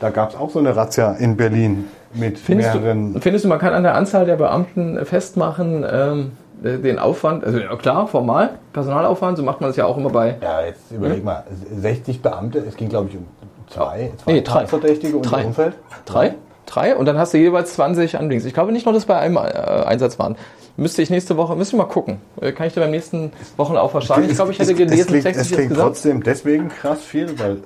Da 0.00 0.10
gab 0.10 0.30
es 0.30 0.36
auch 0.36 0.50
so 0.50 0.58
eine 0.58 0.74
Razzia 0.76 1.12
in 1.14 1.36
Berlin 1.36 1.86
mit 2.14 2.38
Findest 2.38 2.74
mehreren. 2.74 3.14
du, 3.14 3.20
findest 3.20 3.44
du, 3.44 3.48
man 3.48 3.58
kann 3.58 3.72
an 3.74 3.82
der 3.82 3.94
Anzahl 3.94 4.24
der 4.26 4.36
Beamten 4.36 5.04
festmachen, 5.04 5.84
ähm, 5.90 6.32
äh, 6.62 6.78
den 6.78 6.98
Aufwand, 6.98 7.44
also 7.44 7.58
klar, 7.78 8.06
formal, 8.06 8.50
Personalaufwand, 8.72 9.36
so 9.38 9.42
macht 9.42 9.60
man 9.60 9.70
es 9.70 9.76
ja 9.76 9.84
auch 9.86 9.96
immer 9.96 10.10
bei 10.10 10.36
Ja, 10.40 10.64
jetzt 10.64 10.90
überleg 10.90 11.24
mal, 11.24 11.44
60 11.76 12.22
Beamte, 12.22 12.60
es 12.66 12.76
ging 12.76 12.88
glaube 12.88 13.08
ich 13.10 13.16
um 13.16 13.26
zwei, 13.68 14.12
zwei 14.22 14.32
Nee, 14.32 14.40
drei. 14.42 14.60
Tatverdächtige 14.60 15.16
und 15.16 15.22
Drei. 15.22 15.44
Umfeld. 15.44 15.74
Drei? 16.06 16.34
Drei? 16.66 16.94
Und 16.96 17.06
dann 17.06 17.18
hast 17.18 17.32
du 17.34 17.38
jeweils 17.38 17.74
20 17.74 18.18
Anlings. 18.18 18.44
Ich 18.44 18.52
glaube 18.54 18.72
nicht 18.72 18.84
nur, 18.86 18.92
dass 18.94 19.06
bei 19.06 19.16
einem 19.18 19.36
äh, 19.36 19.40
Einsatz 19.40 20.18
waren. 20.18 20.36
Müsste 20.76 21.02
ich 21.02 21.10
nächste 21.10 21.36
Woche, 21.36 21.56
müssen 21.56 21.72
wir 21.78 21.84
mal 21.84 21.88
gucken. 21.90 22.18
Äh, 22.40 22.52
Kann 22.52 22.66
ich 22.66 22.74
dir 22.74 22.80
beim 22.80 22.90
nächsten 22.90 23.32
Wochenaufwand 23.56 24.04
sagen? 24.04 24.26
Ich 24.28 24.34
glaube, 24.36 24.52
ich 24.52 24.58
hätte 24.58 24.72
Es- 24.72 24.76
gelesen, 24.76 25.00
es 25.00 25.06
klingt, 25.06 25.22
60 25.24 25.50
es 25.50 25.56
klingt 25.56 25.74
trotzdem 25.76 26.22
deswegen 26.22 26.68
krass 26.68 27.00
viel, 27.00 27.38
weil 27.38 27.58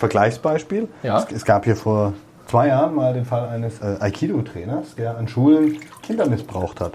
Vergleichsbeispiel. 0.00 0.88
Ja. 1.02 1.18
Es, 1.18 1.30
es 1.30 1.44
gab 1.44 1.64
hier 1.64 1.76
vor 1.76 2.14
zwei 2.46 2.68
Jahren 2.68 2.94
mal 2.94 3.12
den 3.12 3.26
Fall 3.26 3.48
eines 3.48 3.80
äh, 3.80 3.96
Aikido-Trainers, 4.00 4.96
der 4.96 5.16
an 5.16 5.28
Schulen 5.28 5.78
Kinder 6.02 6.26
missbraucht 6.26 6.80
hat. 6.80 6.94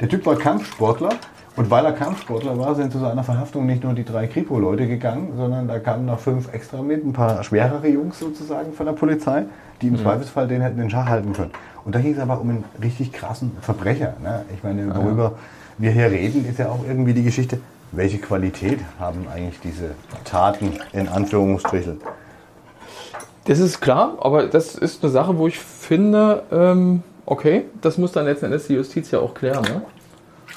Der 0.00 0.08
Typ 0.08 0.26
war 0.26 0.36
Kampfsportler 0.36 1.10
und 1.56 1.70
weil 1.70 1.84
er 1.84 1.92
Kampfsportler 1.92 2.58
war, 2.58 2.74
sind 2.74 2.90
zu 2.90 2.98
seiner 2.98 3.22
Verhaftung 3.22 3.64
nicht 3.66 3.84
nur 3.84 3.94
die 3.94 4.04
drei 4.04 4.26
Kripo-Leute 4.26 4.88
gegangen, 4.88 5.34
sondern 5.36 5.68
da 5.68 5.78
kamen 5.78 6.06
noch 6.06 6.18
fünf 6.18 6.52
extra 6.52 6.82
mit, 6.82 7.06
ein 7.06 7.12
paar 7.12 7.44
schwerere 7.44 7.86
Jungs 7.86 8.18
sozusagen 8.18 8.72
von 8.72 8.86
der 8.86 8.92
Polizei, 8.92 9.44
die 9.80 9.88
im 9.88 9.96
Zweifelsfall 9.96 10.48
den 10.48 10.62
hätten 10.62 10.80
in 10.80 10.90
Schach 10.90 11.06
halten 11.06 11.32
können. 11.32 11.52
Und 11.84 11.94
da 11.94 12.00
ging 12.00 12.12
es 12.12 12.18
aber 12.18 12.40
um 12.40 12.50
einen 12.50 12.64
richtig 12.82 13.12
krassen 13.12 13.52
Verbrecher. 13.60 14.14
Ne? 14.22 14.44
Ich 14.52 14.64
meine, 14.64 14.94
worüber 14.94 15.34
wir 15.78 15.92
hier 15.92 16.10
reden, 16.10 16.44
ist 16.44 16.58
ja 16.58 16.68
auch 16.68 16.84
irgendwie 16.86 17.14
die 17.14 17.22
Geschichte, 17.22 17.60
welche 17.92 18.18
Qualität 18.18 18.80
haben 18.98 19.26
eigentlich 19.28 19.60
diese 19.60 19.90
Taten 20.24 20.72
in 20.92 21.08
Anführungsstrichen? 21.08 22.00
Das 23.46 23.58
ist 23.58 23.80
klar, 23.80 24.16
aber 24.20 24.46
das 24.46 24.74
ist 24.74 25.02
eine 25.02 25.10
Sache, 25.10 25.38
wo 25.38 25.48
ich 25.48 25.58
finde, 25.58 26.42
ähm, 26.52 27.02
okay, 27.26 27.64
das 27.80 27.98
muss 27.98 28.12
dann 28.12 28.26
letzten 28.26 28.46
Endes 28.46 28.66
die 28.66 28.74
Justiz 28.74 29.10
ja 29.10 29.18
auch 29.18 29.34
klären. 29.34 29.64
Ne? 29.64 29.82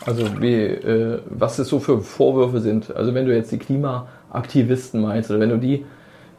Also 0.06 0.42
wie, 0.42 0.54
äh, 0.54 1.20
was 1.30 1.60
es 1.60 1.70
so 1.70 1.80
für 1.80 2.02
Vorwürfe 2.02 2.60
sind. 2.60 2.94
Also 2.96 3.14
wenn 3.14 3.26
du 3.26 3.34
jetzt 3.34 3.52
die 3.52 3.58
Klimaaktivisten 3.58 5.02
meinst 5.02 5.32
oder 5.32 5.40
wenn 5.40 5.50
du 5.50 5.58
die, 5.58 5.86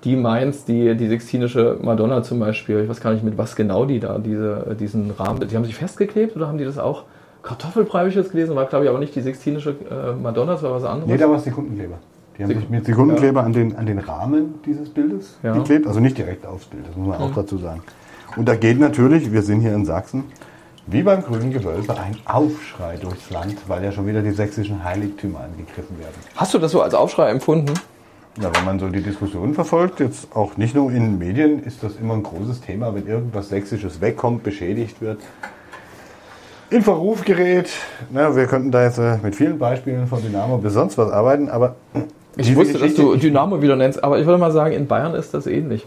die 0.05 0.17
meinst, 0.17 0.69
die, 0.69 0.95
die 0.97 1.09
Sixtinische 1.09 1.79
Madonna 1.81 2.23
zum 2.23 2.39
Beispiel, 2.41 2.81
ich 2.81 2.89
weiß 2.89 3.01
gar 3.01 3.13
nicht 3.13 3.25
mit 3.25 3.39
was 3.39 3.57
genau 3.57 3.87
die 3.87 4.01
da 4.01 4.19
diese, 4.19 4.77
diesen 4.79 5.11
Rahmen, 5.13 5.49
die 5.49 5.57
haben 5.57 5.65
sich 5.65 5.77
festgeklebt 5.77 6.37
oder 6.37 6.47
haben 6.47 6.59
die 6.59 6.65
das 6.65 6.79
auch? 6.79 7.05
Kartoffelbrei 7.45 7.99
habe 8.01 8.09
ich 8.09 8.15
jetzt 8.15 8.33
gelesen, 8.33 8.57
war 8.57 8.67
glaube 8.67 8.87
ich 8.87 8.91
aber 8.91 8.99
nicht 8.99 9.15
die 9.15 9.21
Sixtinische 9.21 9.77
äh, 9.91 10.21
Madonna, 10.21 10.53
das 10.53 10.63
war 10.63 10.73
was 10.73 10.85
anderes. 10.85 11.07
Nee, 11.07 11.19
da 11.19 11.29
war 11.29 11.37
es 11.37 11.45
Sekundenkleber. 11.45 11.99
Die 12.37 12.43
haben 12.43 12.55
sich 12.55 12.69
mit 12.69 12.85
Sekundenkleber 12.85 13.41
ja. 13.41 13.47
an, 13.47 13.53
den, 13.53 13.77
an 13.77 13.87
den 13.87 13.99
Rahmen 13.99 14.55
dieses 14.65 14.89
Bildes 14.89 15.39
ja. 15.43 15.53
geklebt, 15.53 15.87
also 15.87 16.01
nicht 16.01 16.19
direkt 16.19 16.47
aufs 16.47 16.65
Bild, 16.65 16.89
das 16.89 16.97
muss 16.97 17.07
man 17.07 17.19
mhm. 17.19 17.25
auch 17.25 17.35
dazu 17.35 17.59
sagen. 17.59 17.83
Und 18.37 18.49
da 18.49 18.57
geht 18.57 18.81
natürlich, 18.81 19.31
wir 19.31 19.43
sind 19.43 19.61
hier 19.61 19.75
in 19.75 19.85
Sachsen, 19.85 20.25
wie 20.87 21.03
beim 21.03 21.23
Grünen 21.23 21.53
Gewölbe 21.53 21.97
ein 21.99 22.17
Aufschrei 22.25 22.97
durchs 22.97 23.31
Land, 23.31 23.57
weil 23.69 23.85
ja 23.85 23.93
schon 23.93 24.07
wieder 24.07 24.23
die 24.23 24.33
sächsischen 24.33 24.83
Heiligtümer 24.83 25.41
angegriffen 25.41 25.99
werden. 25.99 26.15
Hast 26.37 26.53
du 26.53 26.59
das 26.59 26.73
so 26.73 26.83
als 26.83 26.95
Aufschrei 26.95 27.31
empfunden? 27.31 27.73
Ja, 28.41 28.51
wenn 28.53 28.65
man 28.65 28.81
so 28.81 28.89
die 28.89 29.03
Diskussion 29.03 29.55
verfolgt, 29.55 30.01
jetzt 30.01 30.35
auch 30.35 30.57
nicht 30.57 30.75
nur 30.75 30.91
in 30.91 31.19
Medien, 31.19 31.63
ist 31.63 31.85
das 31.85 31.97
immer 31.97 32.15
ein 32.15 32.25
großes 32.25 32.63
Thema, 32.63 32.95
wenn 32.95 33.07
irgendwas 33.07 33.49
Sächsisches 33.49 34.01
wegkommt, 34.01 34.43
beschädigt 34.43 35.01
wird. 35.01 35.21
In 36.71 36.83
Verruf 36.83 37.25
gerät. 37.25 37.71
Na, 38.11 38.35
wir 38.35 38.47
könnten 38.47 38.71
da 38.71 38.85
jetzt 38.85 38.99
äh, 38.99 39.19
mit 39.23 39.37
vielen 39.37 39.59
Beispielen 39.59 40.07
von 40.07 40.23
Dynamo 40.23 40.59
bis 40.59 40.73
sonst 40.73 40.99
was 40.99 41.11
arbeiten, 41.11 41.49
aber. 41.49 41.77
Ich 42.37 42.55
wusste, 42.57 42.75
Geschichte, 42.75 43.03
dass 43.03 43.13
du 43.13 43.17
Dynamo 43.17 43.63
wieder 43.63 43.77
nennst, 43.77 44.03
aber 44.03 44.19
ich 44.19 44.27
würde 44.27 44.39
mal 44.39 44.51
sagen, 44.51 44.75
in 44.75 44.87
Bayern 44.87 45.15
ist 45.15 45.35
das 45.35 45.47
ähnlich. 45.47 45.87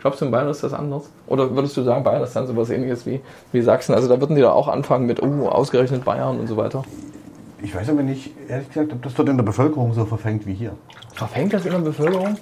Glaubst 0.00 0.20
du, 0.20 0.26
in 0.26 0.30
Bayern 0.30 0.48
ist 0.48 0.62
das 0.62 0.72
anders? 0.72 1.10
Oder 1.26 1.54
würdest 1.54 1.76
du 1.76 1.82
sagen, 1.82 2.04
Bayern 2.04 2.22
ist 2.22 2.34
dann 2.34 2.46
sowas 2.46 2.70
ähnliches 2.70 3.04
wie, 3.04 3.20
wie 3.52 3.60
Sachsen? 3.60 3.94
Also 3.94 4.08
da 4.08 4.20
würden 4.20 4.36
die 4.36 4.42
da 4.42 4.52
auch 4.52 4.68
anfangen 4.68 5.06
mit, 5.06 5.20
oh, 5.22 5.48
ausgerechnet 5.48 6.04
Bayern 6.04 6.38
und 6.38 6.46
so 6.46 6.56
weiter. 6.56 6.84
Ich 7.60 7.74
weiß 7.74 7.88
aber 7.88 8.02
nicht, 8.02 8.32
ehrlich 8.48 8.68
gesagt, 8.68 8.92
ob 8.92 9.02
das 9.02 9.14
dort 9.14 9.28
in 9.28 9.36
der 9.36 9.44
Bevölkerung 9.44 9.92
so 9.92 10.04
verfängt 10.04 10.46
wie 10.46 10.54
hier. 10.54 10.72
Verfängt 11.14 11.52
das 11.52 11.66
in 11.66 11.72
der 11.72 11.80
Bevölkerung? 11.80 12.36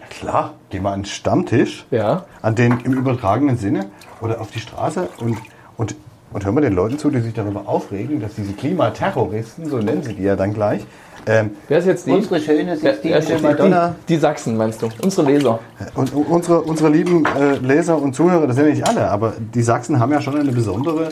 Ja 0.00 0.06
klar, 0.08 0.54
geh 0.70 0.80
mal 0.80 0.92
an 0.92 1.00
den 1.00 1.04
Stammtisch, 1.04 1.84
ja. 1.90 2.24
an 2.40 2.54
den 2.54 2.80
im 2.80 2.94
übertragenen 2.94 3.58
Sinne 3.58 3.90
oder 4.22 4.40
auf 4.40 4.50
die 4.50 4.60
Straße 4.60 5.08
und, 5.20 5.36
und, 5.76 5.94
und 6.32 6.44
hör 6.44 6.52
mal 6.52 6.60
den 6.60 6.74
Leuten 6.74 6.98
zu, 6.98 7.10
die 7.10 7.20
sich 7.20 7.34
darüber 7.34 7.62
aufregen, 7.66 8.20
dass 8.20 8.34
diese 8.34 8.52
Klimaterroristen, 8.52 9.68
so 9.68 9.78
nennen 9.78 10.02
sie 10.02 10.14
die 10.14 10.22
ja 10.22 10.36
dann 10.36 10.54
gleich, 10.54 10.86
ähm, 11.26 11.52
Wer 11.68 11.78
ist 11.78 11.86
jetzt 11.86 12.06
die? 12.06 12.10
Unsere 12.10 12.40
schöne 12.40 12.76
Sixtinische 12.76 13.38
Madonna. 13.38 13.94
Die, 14.08 14.14
die, 14.14 14.20
Sachsen 14.20 14.56
meinst 14.56 14.82
du? 14.82 14.88
Unsere 15.02 15.30
Leser. 15.30 15.60
Und, 15.94 16.12
unsere, 16.14 16.62
unsere 16.62 16.90
lieben 16.90 17.24
äh, 17.24 17.58
Leser 17.58 18.00
und 18.00 18.14
Zuhörer, 18.14 18.46
das 18.46 18.56
sind 18.56 18.66
ja 18.66 18.72
nicht 18.72 18.88
alle, 18.88 19.08
aber 19.08 19.34
die 19.54 19.62
Sachsen 19.62 20.00
haben 20.00 20.10
ja 20.10 20.20
schon 20.20 20.36
eine 20.36 20.50
besondere 20.50 21.10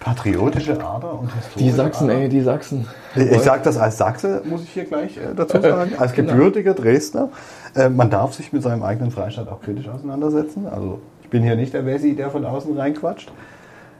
patriotische 0.00 0.72
Ader 0.84 1.20
und 1.20 1.32
historische 1.32 1.58
Die 1.58 1.70
Sachsen, 1.70 2.10
Ader. 2.10 2.20
ey, 2.20 2.28
die 2.28 2.40
Sachsen. 2.40 2.86
Ich, 3.14 3.30
ich 3.30 3.40
sage 3.42 3.62
das 3.64 3.76
als 3.76 3.98
Sachse, 3.98 4.42
muss 4.44 4.62
ich 4.62 4.70
hier 4.70 4.84
gleich 4.84 5.16
äh, 5.16 5.34
dazu 5.36 5.60
sagen, 5.60 5.92
als 5.98 6.12
genau. 6.12 6.32
gebürtiger 6.32 6.74
Dresdner. 6.74 7.28
Äh, 7.74 7.88
man 7.88 8.10
darf 8.10 8.34
sich 8.34 8.52
mit 8.52 8.62
seinem 8.62 8.82
eigenen 8.82 9.10
Freistaat 9.10 9.48
auch 9.48 9.60
kritisch 9.60 9.88
auseinandersetzen. 9.88 10.66
Also 10.66 11.00
ich 11.22 11.28
bin 11.28 11.42
hier 11.42 11.56
nicht 11.56 11.74
der 11.74 11.86
Wessi, 11.86 12.14
der 12.16 12.30
von 12.30 12.44
außen 12.44 12.76
reinquatscht. 12.76 13.30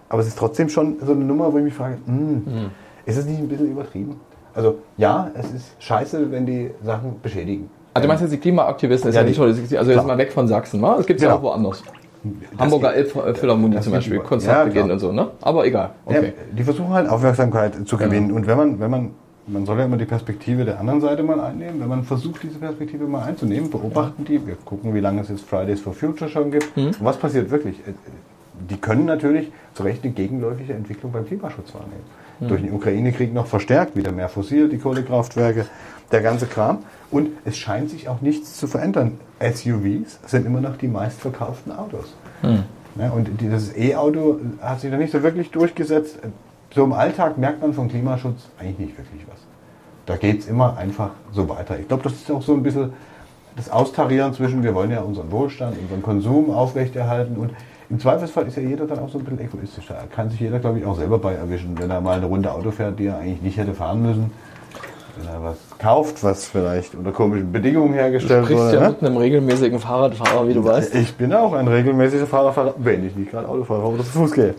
Aber 0.08 0.20
es 0.20 0.28
ist 0.28 0.38
trotzdem 0.38 0.68
schon 0.68 0.96
so 1.04 1.12
eine 1.12 1.24
Nummer, 1.24 1.52
wo 1.52 1.58
ich 1.58 1.64
mich 1.64 1.74
frage, 1.74 1.98
mh, 2.06 2.16
hm, 2.16 2.34
mhm. 2.44 2.70
ist 3.04 3.16
es 3.16 3.26
nicht 3.26 3.38
ein 3.38 3.48
bisschen 3.48 3.72
übertrieben? 3.72 4.20
Also 4.54 4.78
ja, 4.96 5.30
es 5.34 5.52
ist 5.52 5.76
scheiße, 5.78 6.30
wenn 6.32 6.46
die 6.46 6.70
Sachen 6.82 7.20
beschädigen. 7.22 7.70
Also 7.94 8.04
du 8.04 8.08
meinst 8.08 8.22
jetzt 8.22 8.32
die 8.32 8.38
Klimaaktivisten, 8.38 9.10
ist 9.10 9.14
ja, 9.14 9.22
ja 9.22 9.26
nicht 9.26 9.36
toll. 9.36 9.48
Also 9.48 9.90
jetzt 9.90 10.06
mal 10.06 10.18
weg 10.18 10.32
von 10.32 10.48
Sachsen, 10.48 10.80
ne? 10.80 10.96
Es 10.98 11.06
gibt 11.06 11.20
es 11.20 11.24
genau. 11.24 11.36
ja 11.36 11.38
auch 11.38 11.42
woanders. 11.42 11.82
Das 12.22 12.60
Hamburger 12.60 12.94
Elbphilharmonie 12.94 13.80
zum 13.80 13.92
Beispiel, 13.92 14.18
Konzertbeginn 14.18 14.88
ja, 14.88 14.92
und 14.92 14.98
so, 14.98 15.12
ne? 15.12 15.28
Aber 15.40 15.64
egal. 15.66 15.90
Okay. 16.04 16.26
Ja, 16.26 16.32
die 16.56 16.64
versuchen 16.64 16.90
halt 16.90 17.08
Aufmerksamkeit 17.08 17.74
zu 17.86 17.96
gewinnen. 17.96 18.28
Genau. 18.28 18.38
Und 18.38 18.46
wenn 18.46 18.56
man, 18.56 18.80
wenn 18.80 18.90
man, 18.90 19.10
man 19.46 19.66
soll 19.66 19.78
ja 19.78 19.84
immer 19.84 19.96
die 19.96 20.04
Perspektive 20.04 20.64
der 20.64 20.80
anderen 20.80 21.00
Seite 21.00 21.22
mal 21.22 21.40
einnehmen, 21.40 21.80
wenn 21.80 21.88
man 21.88 22.02
versucht, 22.02 22.42
diese 22.42 22.58
Perspektive 22.58 23.06
mal 23.06 23.22
einzunehmen, 23.22 23.70
beobachten 23.70 24.24
die, 24.24 24.44
wir 24.44 24.56
gucken, 24.64 24.94
wie 24.94 25.00
lange 25.00 25.20
es 25.20 25.28
jetzt 25.28 25.44
Fridays 25.44 25.80
for 25.80 25.92
Future 25.92 26.28
schon 26.28 26.50
gibt. 26.50 26.76
Mhm. 26.76 26.86
Und 26.86 27.04
was 27.04 27.16
passiert 27.16 27.50
wirklich? 27.50 27.76
Die 28.68 28.76
können 28.76 29.04
natürlich 29.04 29.52
zu 29.74 29.82
Recht 29.82 30.04
eine 30.04 30.12
gegenläufige 30.12 30.74
Entwicklung 30.74 31.12
beim 31.12 31.26
Klimaschutz 31.26 31.74
wahrnehmen 31.74 32.04
mhm. 32.40 32.48
durch 32.48 32.62
den 32.62 32.72
Ukraine-Krieg 32.72 33.32
noch 33.32 33.46
verstärkt, 33.46 33.96
wieder 33.96 34.12
mehr 34.12 34.28
fossil, 34.28 34.68
die 34.68 34.78
Kohlekraftwerke, 34.78 35.66
der 36.10 36.20
ganze 36.20 36.46
Kram. 36.46 36.78
Und 37.10 37.30
es 37.44 37.56
scheint 37.56 37.90
sich 37.90 38.08
auch 38.08 38.20
nichts 38.20 38.56
zu 38.56 38.66
verändern. 38.66 39.18
SUVs 39.40 40.20
sind 40.26 40.46
immer 40.46 40.60
noch 40.60 40.76
die 40.76 40.88
meistverkauften 40.88 41.72
Autos. 41.72 42.14
Mhm. 42.42 42.64
Ja, 42.98 43.10
und 43.10 43.40
dieses 43.40 43.76
E-Auto 43.76 44.40
hat 44.60 44.80
sich 44.80 44.90
da 44.90 44.96
nicht 44.96 45.12
so 45.12 45.22
wirklich 45.22 45.50
durchgesetzt. 45.50 46.18
So 46.74 46.84
im 46.84 46.92
Alltag 46.92 47.38
merkt 47.38 47.62
man 47.62 47.72
vom 47.72 47.88
Klimaschutz 47.88 48.48
eigentlich 48.58 48.78
nicht 48.78 48.98
wirklich 48.98 49.22
was. 49.30 49.38
Da 50.06 50.16
geht 50.16 50.40
es 50.40 50.48
immer 50.48 50.76
einfach 50.76 51.10
so 51.32 51.48
weiter. 51.48 51.78
Ich 51.78 51.86
glaube, 51.86 52.02
das 52.02 52.14
ist 52.14 52.30
auch 52.30 52.42
so 52.42 52.54
ein 52.54 52.62
bisschen 52.62 52.92
das 53.56 53.70
Austarieren 53.70 54.32
zwischen, 54.34 54.62
wir 54.62 54.74
wollen 54.74 54.90
ja 54.90 55.00
unseren 55.00 55.30
Wohlstand, 55.30 55.76
unseren 55.78 56.02
Konsum 56.02 56.50
aufrechterhalten 56.50 57.36
und 57.36 57.50
im 57.90 57.98
Zweifelsfall 57.98 58.46
ist 58.46 58.56
ja 58.56 58.62
jeder 58.62 58.86
dann 58.86 58.98
auch 58.98 59.08
so 59.08 59.18
ein 59.18 59.24
bisschen 59.24 59.40
egoistischer. 59.40 59.94
Da 59.94 60.04
kann 60.14 60.28
sich 60.28 60.40
jeder, 60.40 60.58
glaube 60.58 60.78
ich, 60.78 60.84
auch 60.84 60.96
selber 60.96 61.18
bei 61.18 61.32
erwischen, 61.32 61.78
wenn 61.78 61.90
er 61.90 62.00
mal 62.00 62.16
eine 62.16 62.26
Runde 62.26 62.52
Auto 62.52 62.70
fährt, 62.70 62.98
die 62.98 63.06
er 63.06 63.18
eigentlich 63.18 63.40
nicht 63.40 63.56
hätte 63.56 63.72
fahren 63.72 64.02
müssen. 64.02 64.30
Wenn 65.16 65.26
er 65.26 65.42
was 65.42 65.56
kauft, 65.78 66.22
was 66.22 66.46
vielleicht 66.46 66.94
unter 66.94 67.12
komischen 67.12 67.50
Bedingungen 67.50 67.94
hergestellt 67.94 68.42
wurde. 68.42 68.54
Du 68.54 68.58
sprichst 68.58 68.74
ja 68.74 68.80
ne? 68.80 68.88
mit 68.90 69.02
einem 69.02 69.16
regelmäßigen 69.16 69.78
Fahrradfahrer, 69.78 70.46
wie 70.46 70.54
du 70.54 70.64
weißt. 70.64 70.94
Ich 70.96 71.14
bin 71.14 71.32
auch 71.32 71.54
ein 71.54 71.66
regelmäßiger 71.66 72.26
Fahrradfahrer, 72.26 72.74
wenn 72.76 73.06
ich 73.06 73.16
nicht 73.16 73.30
gerade 73.30 73.48
Auto 73.48 73.64
fahre, 73.64 73.82
oder 73.82 74.04
zu 74.04 74.10
Fuß 74.10 74.32
gehe. 74.32 74.54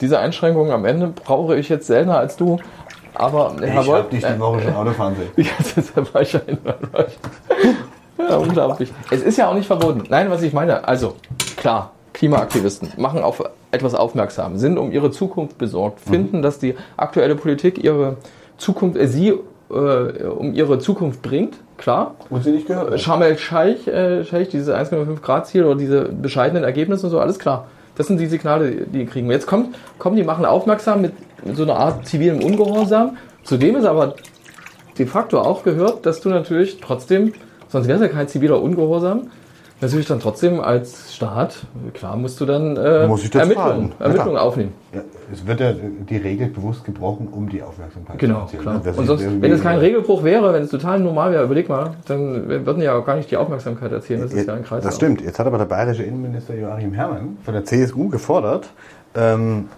Diese 0.00 0.18
Einschränkungen 0.18 0.72
am 0.72 0.86
Ende 0.86 1.08
brauche 1.08 1.56
ich 1.56 1.68
jetzt 1.68 1.86
seltener 1.86 2.18
als 2.18 2.36
du. 2.36 2.58
Aber 3.14 3.54
ich 3.62 3.70
habe 3.74 4.08
dich 4.10 4.24
die 4.24 4.40
Woche 4.40 4.62
schon 4.62 4.74
Auto 4.74 4.92
fahren 4.92 5.14
sehen. 5.16 5.30
Ja, 5.36 5.52
das 5.58 5.76
ist 5.76 5.96
ja 5.96 6.14
wahrscheinlich. 6.14 6.58
ja, 8.18 8.36
unglaublich. 8.36 8.92
Es 9.10 9.22
ist 9.22 9.36
ja 9.36 9.48
auch 9.48 9.54
nicht 9.54 9.66
verboten. 9.66 10.04
Nein, 10.08 10.30
was 10.30 10.42
ich 10.42 10.54
meine, 10.54 10.88
also 10.88 11.16
klar, 11.56 11.90
Klimaaktivisten 12.20 12.90
machen 12.98 13.22
auf 13.22 13.42
etwas 13.70 13.94
aufmerksam, 13.94 14.58
sind 14.58 14.76
um 14.76 14.92
ihre 14.92 15.10
Zukunft 15.10 15.56
besorgt, 15.56 16.06
mhm. 16.06 16.10
finden, 16.10 16.42
dass 16.42 16.58
die 16.58 16.74
aktuelle 16.98 17.34
Politik 17.34 17.82
ihre 17.82 18.16
Zukunft, 18.58 18.98
äh, 18.98 19.06
sie 19.06 19.28
äh, 19.28 19.72
um 19.72 20.52
ihre 20.52 20.78
Zukunft 20.78 21.22
bringt, 21.22 21.56
klar. 21.78 22.16
Und 22.28 22.44
sie 22.44 22.50
nicht 22.50 22.66
gehört. 22.66 23.00
Sharm 23.00 23.22
el-Scheich, 23.22 23.88
äh, 23.88 24.22
Scheich, 24.26 24.50
dieses 24.50 24.68
1,5 24.68 25.22
Grad 25.22 25.46
Ziel 25.46 25.64
oder 25.64 25.76
diese 25.76 26.10
bescheidenen 26.10 26.62
Ergebnisse 26.62 27.06
und 27.06 27.10
so, 27.10 27.20
alles 27.20 27.38
klar. 27.38 27.68
Das 27.96 28.06
sind 28.06 28.20
die 28.20 28.26
Signale, 28.26 28.70
die 28.70 28.98
die 28.98 29.06
kriegen. 29.06 29.30
Jetzt 29.30 29.46
kommt, 29.46 29.74
kommen 29.98 30.16
die 30.16 30.22
machen 30.22 30.44
aufmerksam 30.44 31.00
mit, 31.00 31.14
mit 31.42 31.56
so 31.56 31.62
einer 31.62 31.76
Art 31.76 32.06
zivilem 32.06 32.42
Ungehorsam. 32.42 33.16
Zudem 33.44 33.76
ist 33.76 33.86
aber 33.86 34.16
de 34.98 35.06
facto 35.06 35.40
auch 35.40 35.62
gehört, 35.62 36.04
dass 36.04 36.20
du 36.20 36.28
natürlich 36.28 36.80
trotzdem, 36.82 37.32
sonst 37.68 37.88
wäre 37.88 37.96
es 37.96 38.02
ja 38.02 38.08
kein 38.08 38.28
ziviler 38.28 38.60
Ungehorsam, 38.60 39.30
natürlich 39.80 40.06
dann 40.06 40.20
trotzdem 40.20 40.60
als 40.60 41.14
Staat, 41.14 41.66
klar 41.94 42.16
musst 42.16 42.40
du 42.40 42.46
dann 42.46 42.76
äh, 42.76 43.02
Ermittlungen, 43.02 43.92
Ermittlungen 43.98 44.34
ja, 44.34 44.40
aufnehmen. 44.40 44.72
Ja, 44.92 45.02
es 45.32 45.46
wird 45.46 45.60
ja 45.60 45.72
die 45.72 46.16
Regel 46.16 46.48
bewusst 46.48 46.84
gebrochen, 46.84 47.28
um 47.28 47.48
die 47.48 47.62
Aufmerksamkeit 47.62 48.18
genau, 48.18 48.46
zu 48.46 48.56
erzielen. 48.56 48.82
Klar. 48.82 48.98
Und 48.98 49.06
sonst, 49.06 49.24
wenn 49.40 49.52
es 49.52 49.62
kein 49.62 49.78
Regelbruch 49.78 50.22
wäre, 50.22 50.52
wenn 50.52 50.62
es 50.62 50.70
total 50.70 51.00
normal 51.00 51.32
wäre, 51.32 51.44
überleg 51.44 51.68
mal, 51.68 51.94
dann 52.06 52.48
würden 52.48 52.82
ja 52.82 52.94
auch 52.94 53.04
gar 53.04 53.16
nicht 53.16 53.30
die 53.30 53.36
Aufmerksamkeit 53.36 53.92
erzielen. 53.92 54.20
Das 54.20 54.32
ist 54.32 54.46
ja 54.46 54.54
ein 54.54 54.64
Kreis. 54.64 54.82
Das 54.82 54.96
stimmt. 54.96 55.20
Jetzt 55.20 55.38
hat 55.38 55.46
aber 55.46 55.58
der 55.58 55.66
bayerische 55.66 56.02
Innenminister 56.02 56.54
Joachim 56.54 56.92
Herrmann 56.92 57.38
von 57.44 57.54
der 57.54 57.64
CSU 57.64 58.08
gefordert, 58.08 58.68
ähm, 59.14 59.68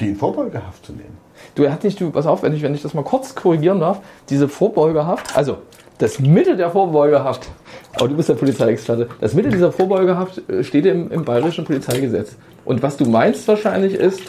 die 0.00 0.08
in 0.08 0.16
Vorbeugehaft 0.16 0.84
zu 0.86 0.92
nehmen. 0.92 1.23
Du, 1.54 1.70
hat 1.70 1.84
nicht, 1.84 2.00
du, 2.00 2.10
pass 2.10 2.26
auf, 2.26 2.42
wenn 2.42 2.54
ich, 2.54 2.62
wenn 2.62 2.74
ich 2.74 2.82
das 2.82 2.94
mal 2.94 3.04
kurz 3.04 3.34
korrigieren 3.34 3.80
darf, 3.80 4.00
diese 4.28 4.48
Vorbeugehaft, 4.48 5.36
also 5.36 5.58
das 5.98 6.18
Mittel 6.18 6.56
der 6.56 6.70
Vorbeugehaft, 6.70 7.48
aber 7.94 8.08
du 8.08 8.16
bist 8.16 8.28
der 8.28 8.34
Polizeiexperte, 8.34 9.08
das 9.20 9.34
Mittel 9.34 9.52
dieser 9.52 9.70
Vorbeugehaft 9.70 10.48
äh, 10.50 10.64
steht 10.64 10.86
im, 10.86 11.10
im 11.12 11.24
bayerischen 11.24 11.64
Polizeigesetz. 11.64 12.36
Und 12.64 12.82
was 12.82 12.96
du 12.96 13.04
meinst 13.04 13.46
wahrscheinlich 13.46 13.94
ist, 13.94 14.20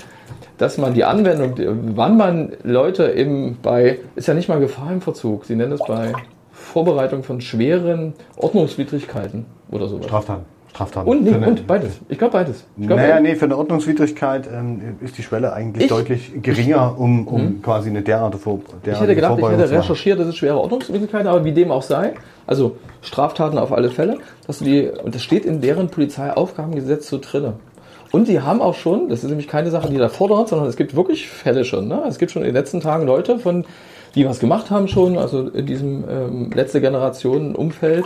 dass 0.58 0.78
man 0.78 0.94
die 0.94 1.04
Anwendung, 1.04 1.56
wann 1.96 2.16
man 2.16 2.54
Leute 2.64 3.12
eben 3.12 3.58
bei, 3.62 4.00
ist 4.16 4.28
ja 4.28 4.34
nicht 4.34 4.48
mal 4.48 4.60
Gefahr 4.60 4.92
im 4.92 5.02
Verzug, 5.02 5.46
sie 5.46 5.56
nennen 5.56 5.74
es 5.74 5.82
bei 5.86 6.14
Vorbereitung 6.52 7.24
von 7.24 7.42
schweren 7.42 8.14
Ordnungswidrigkeiten 8.38 9.46
oder 9.72 9.88
sowas. 9.88 10.06
Straftaten. 10.06 10.46
Straftaten. 10.76 11.10
Und, 11.10 11.24
nee, 11.24 11.32
und 11.32 11.68
beides. 11.68 12.02
Ich 12.10 12.18
glaube 12.18 12.34
beides. 12.34 12.66
Ich 12.78 12.86
glaub, 12.86 13.00
naja, 13.00 13.22
nee, 13.22 13.36
für 13.36 13.46
eine 13.46 13.58
Ordnungswidrigkeit 13.58 14.50
ähm, 14.54 14.82
ist 15.00 15.18
die 15.18 15.24
Schwelle 15.24 15.54
eigentlich 15.54 15.86
ich, 15.86 15.90
deutlich 15.90 16.34
geringer, 16.42 17.00
um, 17.00 17.26
um 17.28 17.42
hm. 17.42 17.62
quasi 17.62 17.90
eine 17.90 18.02
derartige 18.02 18.44
Vor 18.44 18.60
derartige 18.60 18.92
Ich 18.92 19.00
hätte 19.00 19.16
gedacht, 19.16 19.40
ich 19.40 19.48
hätte 19.48 19.72
recherchiert, 19.72 20.20
das 20.20 20.28
ist 20.28 20.36
schwere 20.36 20.60
Ordnungswidrigkeit, 20.60 21.28
aber 21.28 21.46
wie 21.46 21.54
dem 21.54 21.72
auch 21.72 21.82
sei, 21.82 22.16
also 22.46 22.76
Straftaten 23.02 23.58
auf 23.58 23.72
alle 23.72 23.90
Fälle, 23.90 24.18
dass 24.48 24.60
du 24.60 24.66
die, 24.66 24.90
und 24.90 25.16
das 25.16 25.22
steht 25.22 25.46
in 25.46 25.62
deren 25.62 25.88
Polizeiaufgabengesetz 25.88 27.08
so 27.08 27.20
drinne. 27.22 27.54
Und 28.12 28.28
die 28.28 28.42
haben 28.42 28.62
auch 28.62 28.76
schon, 28.76 29.08
das 29.08 29.24
ist 29.24 29.30
nämlich 29.30 29.48
keine 29.48 29.72
Sache, 29.72 29.90
die 29.90 29.98
da 29.98 30.10
fordert, 30.10 30.50
sondern 30.50 30.68
es 30.68 30.76
gibt 30.76 30.94
wirklich 30.94 31.30
Fälle 31.30 31.64
schon. 31.64 31.88
Ne? 31.88 32.04
Es 32.06 32.18
gibt 32.18 32.34
schon 32.34 32.42
in 32.42 32.50
den 32.50 32.56
letzten 32.56 32.82
Tagen 32.82 33.06
Leute, 33.06 33.40
von, 33.40 33.64
die 34.14 34.26
was 34.26 34.40
gemacht 34.40 34.72
haben 34.72 34.90
schon, 34.90 35.18
also 35.18 35.48
in 35.48 35.66
diesem 35.66 36.04
ähm, 36.10 36.52
letzte 36.54 36.82
Generation 36.82 37.56
Umfeld, 37.56 38.06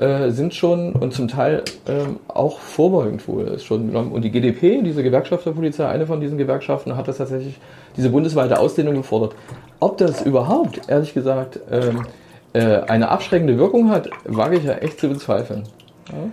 äh, 0.00 0.30
sind 0.30 0.54
schon 0.54 0.92
und 0.92 1.12
zum 1.12 1.28
Teil 1.28 1.62
ähm, 1.86 2.18
auch 2.26 2.58
vorbeugend 2.58 3.28
wohl 3.28 3.48
ist 3.48 3.66
schon 3.66 3.88
genommen. 3.88 4.12
Und 4.12 4.22
die 4.22 4.30
GdP, 4.30 4.80
diese 4.82 5.02
Gewerkschaft 5.02 5.44
der 5.44 5.50
Polizei, 5.50 5.86
eine 5.86 6.06
von 6.06 6.22
diesen 6.22 6.38
Gewerkschaften, 6.38 6.96
hat 6.96 7.06
das 7.06 7.18
tatsächlich, 7.18 7.60
diese 7.98 8.08
bundesweite 8.08 8.58
Ausdehnung 8.58 8.94
gefordert. 8.94 9.34
Ob 9.78 9.98
das 9.98 10.22
überhaupt, 10.22 10.88
ehrlich 10.88 11.12
gesagt, 11.12 11.60
ähm, 11.70 12.06
äh, 12.54 12.80
eine 12.80 13.10
abschreckende 13.10 13.58
Wirkung 13.58 13.90
hat, 13.90 14.08
wage 14.24 14.56
ich 14.56 14.64
ja 14.64 14.72
echt 14.72 14.98
zu 14.98 15.10
bezweifeln. 15.10 15.64
Ja? 16.08 16.30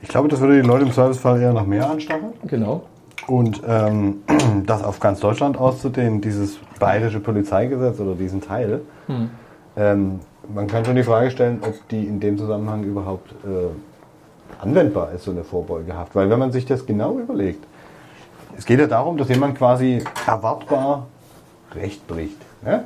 Ich 0.00 0.08
glaube, 0.08 0.28
das 0.28 0.40
würde 0.40 0.62
die 0.62 0.66
Leute 0.66 0.86
im 0.86 0.92
Zweifelsfall 0.92 1.42
eher 1.42 1.52
noch 1.52 1.66
mehr 1.66 1.90
anstacheln. 1.90 2.32
Genau. 2.46 2.84
Und 3.26 3.60
ähm, 3.68 4.22
das 4.64 4.82
auf 4.82 4.98
ganz 4.98 5.20
Deutschland 5.20 5.58
auszudehnen, 5.58 6.22
dieses 6.22 6.58
bayerische 6.78 7.20
Polizeigesetz 7.20 8.00
oder 8.00 8.14
diesen 8.14 8.40
Teil, 8.40 8.80
ähm, 9.76 10.20
man 10.54 10.66
kann 10.66 10.84
schon 10.84 10.96
die 10.96 11.02
Frage 11.02 11.30
stellen, 11.30 11.60
ob 11.62 11.88
die 11.88 12.04
in 12.04 12.20
dem 12.20 12.38
Zusammenhang 12.38 12.84
überhaupt 12.84 13.30
äh, 13.44 14.62
anwendbar 14.62 15.12
ist, 15.12 15.24
so 15.24 15.30
eine 15.30 15.44
Vorbeugehaft. 15.44 16.14
Weil 16.14 16.30
wenn 16.30 16.38
man 16.38 16.52
sich 16.52 16.66
das 16.66 16.86
genau 16.86 17.18
überlegt, 17.18 17.64
es 18.56 18.66
geht 18.66 18.80
ja 18.80 18.86
darum, 18.86 19.16
dass 19.16 19.28
jemand 19.28 19.56
quasi 19.56 20.02
erwartbar 20.26 21.06
Recht 21.74 22.06
bricht, 22.06 22.36
ne? 22.62 22.84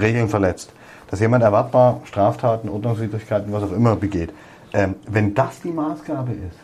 Regeln 0.00 0.28
verletzt. 0.28 0.72
Dass 1.10 1.20
jemand 1.20 1.44
erwartbar 1.44 2.00
Straftaten, 2.04 2.68
Ordnungswidrigkeiten, 2.68 3.52
was 3.52 3.62
auch 3.62 3.72
immer 3.72 3.96
begeht. 3.96 4.32
Ähm, 4.72 4.96
wenn 5.08 5.34
das 5.34 5.60
die 5.60 5.70
Maßgabe 5.70 6.32
ist, 6.32 6.58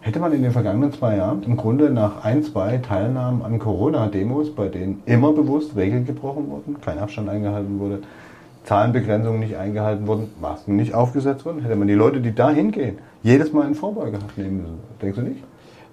hätte 0.00 0.20
man 0.20 0.32
in 0.32 0.42
den 0.42 0.52
vergangenen 0.52 0.92
zwei 0.92 1.16
Jahren 1.16 1.42
im 1.42 1.56
Grunde 1.56 1.90
nach 1.90 2.24
ein, 2.24 2.42
zwei 2.44 2.78
Teilnahmen 2.78 3.42
an 3.42 3.58
Corona-Demos, 3.58 4.54
bei 4.54 4.68
denen 4.68 5.02
immer 5.06 5.32
bewusst 5.32 5.76
Regeln 5.76 6.06
gebrochen 6.06 6.50
wurden, 6.50 6.80
kein 6.80 6.98
Abstand 6.98 7.28
eingehalten 7.28 7.78
wurde, 7.78 8.02
Zahlenbegrenzungen 8.64 9.40
nicht 9.40 9.56
eingehalten 9.56 10.06
wurden, 10.06 10.30
Masken 10.40 10.76
nicht 10.76 10.94
aufgesetzt 10.94 11.44
wurden, 11.44 11.62
hätte 11.62 11.76
man 11.76 11.88
die 11.88 11.94
Leute, 11.94 12.20
die 12.20 12.34
da 12.34 12.50
hingehen, 12.50 12.98
jedes 13.22 13.52
Mal 13.52 13.66
in 13.66 13.74
Vorbeugehaft 13.74 14.38
nehmen 14.38 14.62
müssen. 14.62 14.78
Denkst 15.00 15.18
du 15.18 15.22
nicht? 15.22 15.42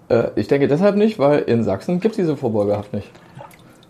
Äh, 0.09 0.29
ich 0.35 0.47
denke 0.47 0.67
deshalb 0.67 0.95
nicht, 0.95 1.19
weil 1.19 1.39
in 1.39 1.63
Sachsen 1.63 1.99
gibt 1.99 2.13
es 2.13 2.17
diese 2.17 2.37
Vorbeugehaft 2.37 2.93
nicht. 2.93 3.09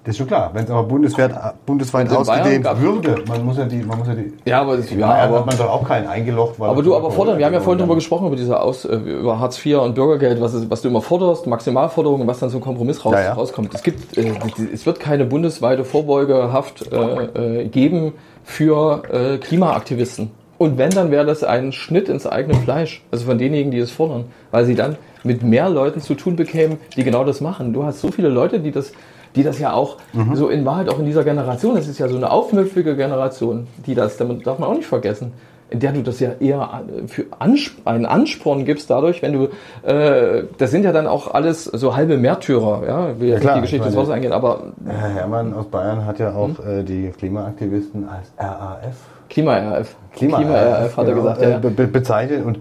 Das 0.06 0.14
ist 0.14 0.18
schon 0.18 0.28
klar. 0.28 0.50
Wenn 0.54 0.64
es 0.64 0.72
aber 0.72 0.84
bundesweit, 0.84 1.32
bundesweit 1.66 2.10
ausgedehnt 2.12 2.66
würde, 2.80 3.22
man 3.28 3.46
muss 3.46 3.58
ja 3.58 3.66
die, 3.66 3.84
man 3.84 4.00
muss 4.00 4.08
ja 4.08 4.16
die. 4.16 4.34
Ja, 4.46 4.62
aber 4.62 4.78
das, 4.78 4.90
ja, 4.90 5.08
aber 5.08 5.40
hat 5.40 5.46
man 5.46 5.58
doch 5.58 5.70
auch 5.70 5.86
keinen 5.86 6.08
eingelocht. 6.08 6.56
Aber 6.58 6.78
er 6.78 6.82
du, 6.82 6.96
aber 6.96 7.12
fordern, 7.12 7.38
wir 7.38 7.46
haben 7.46 7.54
ja 7.54 7.60
vorhin 7.60 7.80
darüber 7.80 7.96
gesprochen, 7.96 8.28
über 8.28 8.38
diese 8.38 8.60
Aus, 8.60 8.86
äh, 8.86 8.96
über 8.96 9.40
Hartz 9.40 9.64
IV 9.64 9.80
und 9.80 9.96
Bürgergeld, 9.96 10.40
was, 10.40 10.54
ist, 10.54 10.72
was 10.72 10.82
du 10.82 10.88
immer 10.88 11.02
forderst, 11.02 11.48
Maximalforderungen, 11.48 12.26
was 12.28 12.40
dann 12.40 12.50
so 12.50 12.58
ein 12.60 12.62
Kompromiss 12.62 13.04
raus, 13.04 13.14
Ja, 13.14 13.22
ja. 13.22 13.34
rauskommt. 13.34 13.76
Es 13.76 13.84
gibt, 13.84 14.18
äh, 14.18 14.32
es 14.74 14.86
wird 14.86 15.02
keine 15.02 15.26
bundesweite 15.26 15.84
Vorbeugehaft 15.84 16.92
äh, 16.92 17.64
äh, 17.64 17.68
geben 17.68 18.14
für 18.44 19.04
äh, 19.12 19.38
Klimaaktivisten. 19.38 20.32
Und 20.58 20.78
wenn, 20.78 20.90
dann 20.90 21.10
wäre 21.12 21.26
das 21.26 21.44
ein 21.44 21.72
Schnitt 21.72 22.10
ins 22.10 22.28
eigene 22.28 22.56
Fleisch. 22.56 23.02
Also 23.12 23.26
von 23.26 23.38
denjenigen, 23.38 23.72
die 23.72 23.80
es 23.80 23.92
fordern. 23.92 24.26
Weil 24.52 24.66
sie 24.66 24.76
dann 24.76 24.98
mit 25.24 25.42
mehr 25.44 25.70
Leuten 25.70 26.02
zu 26.02 26.16
tun 26.16 26.36
bekämen, 26.36 26.78
die 26.98 27.04
genau 27.04 27.24
das 27.24 27.40
machen. 27.42 27.72
Du 27.74 27.84
hast 27.84 28.02
so 28.02 28.12
viele 28.12 28.30
Leute, 28.30 28.60
die 28.60 28.72
das, 28.72 28.92
die 29.36 29.44
das 29.44 29.60
ja 29.60 29.74
auch 29.74 29.98
Mhm. 30.14 30.36
so 30.36 30.50
in 30.50 30.66
Wahrheit 30.66 30.90
auch 30.90 31.00
in 31.00 31.06
dieser 31.06 31.24
Generation, 31.24 31.76
das 31.76 31.88
ist 31.88 32.00
ja 32.00 32.08
so 32.10 32.18
eine 32.18 32.30
aufmüpfige 32.32 32.96
Generation, 32.96 33.68
die 33.86 33.96
das, 33.96 34.18
damit 34.18 34.46
darf 34.46 34.60
man 34.60 34.70
auch 34.70 34.76
nicht 34.76 34.88
vergessen, 34.88 35.32
in 35.72 35.80
der 35.80 35.92
du 35.92 36.02
das 36.02 36.20
ja 36.20 36.32
eher 36.40 36.74
an- 36.74 37.08
für 37.08 37.26
Ansp 37.38 37.86
einen 37.86 38.06
Ansporn 38.06 38.66
gibst 38.66 38.90
dadurch, 38.90 39.22
wenn 39.22 39.34
du, 39.34 39.50
äh, 39.88 40.46
das 40.58 40.72
sind 40.72 40.84
ja 40.84 40.92
dann 40.92 41.06
auch 41.08 41.34
alles 41.34 41.66
so 41.66 41.96
halbe 41.96 42.18
Märtyrer, 42.18 42.82
ja, 42.88 43.20
will 43.20 43.30
jetzt 43.30 43.42
klar, 43.42 43.56
die 43.56 43.62
Geschichte 43.62 43.86
ich 43.88 43.92
des 43.94 43.96
Wassers 44.00 44.14
eingehen, 44.16 44.32
aber 44.34 44.64
Herr 44.86 45.10
Herrmann 45.10 45.54
aus 45.54 45.66
Bayern 45.68 46.06
hat 46.06 46.18
ja 46.20 46.34
auch 46.34 46.48
Hm? 46.58 46.80
äh, 46.80 46.84
die 46.84 47.10
Klimaaktivisten 47.18 48.08
als 48.10 48.32
RAF. 48.38 48.96
Klima-RF. 49.30 49.96
Klima, 50.16 50.38
Klima-RF 50.38 50.98
hat 50.98 51.06
er 51.08 51.14
genau, 51.14 51.22
gesagt, 51.24 51.42
äh, 51.44 51.52
ja. 51.52 51.58
be 51.60 51.70
be 51.70 51.86
bezeichnet 51.88 52.44
und 52.46 52.60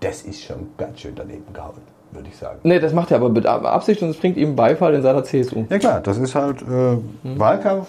das 0.00 0.22
ist 0.22 0.42
schon 0.42 0.68
ganz 0.76 0.98
schön 1.00 1.12
daneben 1.14 1.52
gehauen, 1.52 1.74
würde 2.10 2.26
ich 2.28 2.36
sagen. 2.36 2.58
Nee, 2.64 2.80
das 2.80 2.92
macht 2.92 3.10
er 3.12 3.18
aber 3.18 3.28
mit 3.28 3.46
Absicht 3.46 4.02
und 4.02 4.08
es 4.10 4.16
bringt 4.16 4.36
ihm 4.36 4.56
Beifall 4.56 4.94
in 4.94 5.02
seiner 5.02 5.22
CSU. 5.22 5.66
Ja 5.70 5.78
klar, 5.78 6.00
das 6.00 6.18
ist 6.18 6.34
halt 6.34 6.62
äh, 6.62 6.64
Hm. 6.64 7.02
Wahlkampf. 7.38 7.86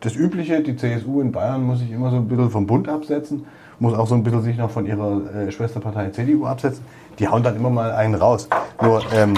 Das 0.00 0.14
Übliche, 0.14 0.62
die 0.62 0.76
CSU 0.76 1.20
in 1.20 1.32
Bayern 1.32 1.62
muss 1.62 1.80
sich 1.80 1.90
immer 1.90 2.10
so 2.10 2.16
ein 2.16 2.28
bisschen 2.28 2.50
vom 2.50 2.66
Bund 2.66 2.88
absetzen, 2.88 3.46
muss 3.78 3.94
auch 3.94 4.06
so 4.06 4.14
ein 4.14 4.22
bisschen 4.22 4.42
sich 4.42 4.56
noch 4.56 4.70
von 4.70 4.86
ihrer 4.86 5.20
äh, 5.34 5.50
Schwesterpartei 5.50 6.10
CDU 6.10 6.46
absetzen. 6.46 6.84
Die 7.18 7.28
hauen 7.28 7.42
dann 7.42 7.56
immer 7.56 7.70
mal 7.70 7.92
einen 7.92 8.14
raus. 8.14 8.48
Nur, 8.82 9.02
ähm, 9.14 9.34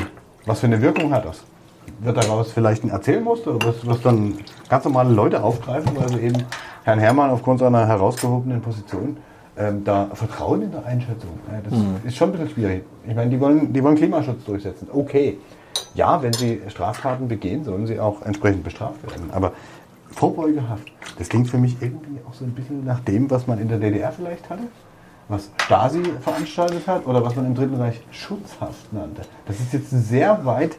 was 0.46 0.60
für 0.60 0.66
eine 0.66 0.80
Wirkung 0.82 1.12
hat 1.12 1.24
das? 1.24 1.42
Wird 2.00 2.16
daraus 2.16 2.52
vielleicht 2.52 2.84
ein 2.84 2.90
Erzählmuster, 2.90 3.56
was, 3.64 3.86
was 3.86 4.00
dann 4.02 4.34
ganz 4.68 4.84
normale 4.84 5.12
Leute 5.12 5.42
aufgreifen, 5.42 5.92
weil 5.96 6.08
sie 6.08 6.20
eben 6.20 6.44
Herrn 6.84 6.98
Herrmann 6.98 7.30
aufgrund 7.30 7.60
seiner 7.60 7.86
herausgehobenen 7.86 8.60
Position 8.60 9.16
ähm, 9.56 9.84
da 9.84 10.08
Vertrauen 10.14 10.62
in 10.62 10.70
der 10.70 10.84
Einschätzung. 10.84 11.30
Ja, 11.50 11.60
das 11.62 11.78
ist 12.04 12.16
schon 12.16 12.30
ein 12.30 12.32
bisschen 12.32 12.50
schwierig. 12.50 12.84
Ich 13.06 13.14
meine, 13.14 13.30
die 13.30 13.40
wollen, 13.40 13.72
die 13.72 13.82
wollen 13.82 13.96
Klimaschutz 13.96 14.44
durchsetzen. 14.44 14.88
Okay. 14.92 15.38
Ja, 15.94 16.22
wenn 16.22 16.32
sie 16.32 16.60
Straftaten 16.68 17.28
begehen, 17.28 17.64
sollen 17.64 17.86
sie 17.86 18.00
auch 18.00 18.22
entsprechend 18.22 18.64
bestraft 18.64 19.02
werden. 19.02 19.30
Aber 19.32 19.52
Vorbeugehaft, 20.12 20.88
das 21.18 21.28
klingt 21.28 21.48
für 21.48 21.58
mich 21.58 21.76
irgendwie 21.80 22.20
auch 22.28 22.34
so 22.34 22.44
ein 22.44 22.52
bisschen 22.52 22.84
nach 22.84 23.00
dem, 23.00 23.30
was 23.30 23.46
man 23.46 23.58
in 23.58 23.68
der 23.68 23.78
DDR 23.78 24.12
vielleicht 24.12 24.48
hatte, 24.50 24.62
was 25.28 25.50
Stasi 25.64 26.02
veranstaltet 26.20 26.86
hat 26.86 27.06
oder 27.06 27.24
was 27.24 27.34
man 27.36 27.46
im 27.46 27.54
Dritten 27.54 27.76
Reich 27.76 28.00
Schutzhaft 28.10 28.92
nannte. 28.92 29.22
Das 29.46 29.58
ist 29.60 29.72
jetzt 29.72 29.92
ein 29.92 30.02
sehr 30.02 30.44
weit 30.44 30.76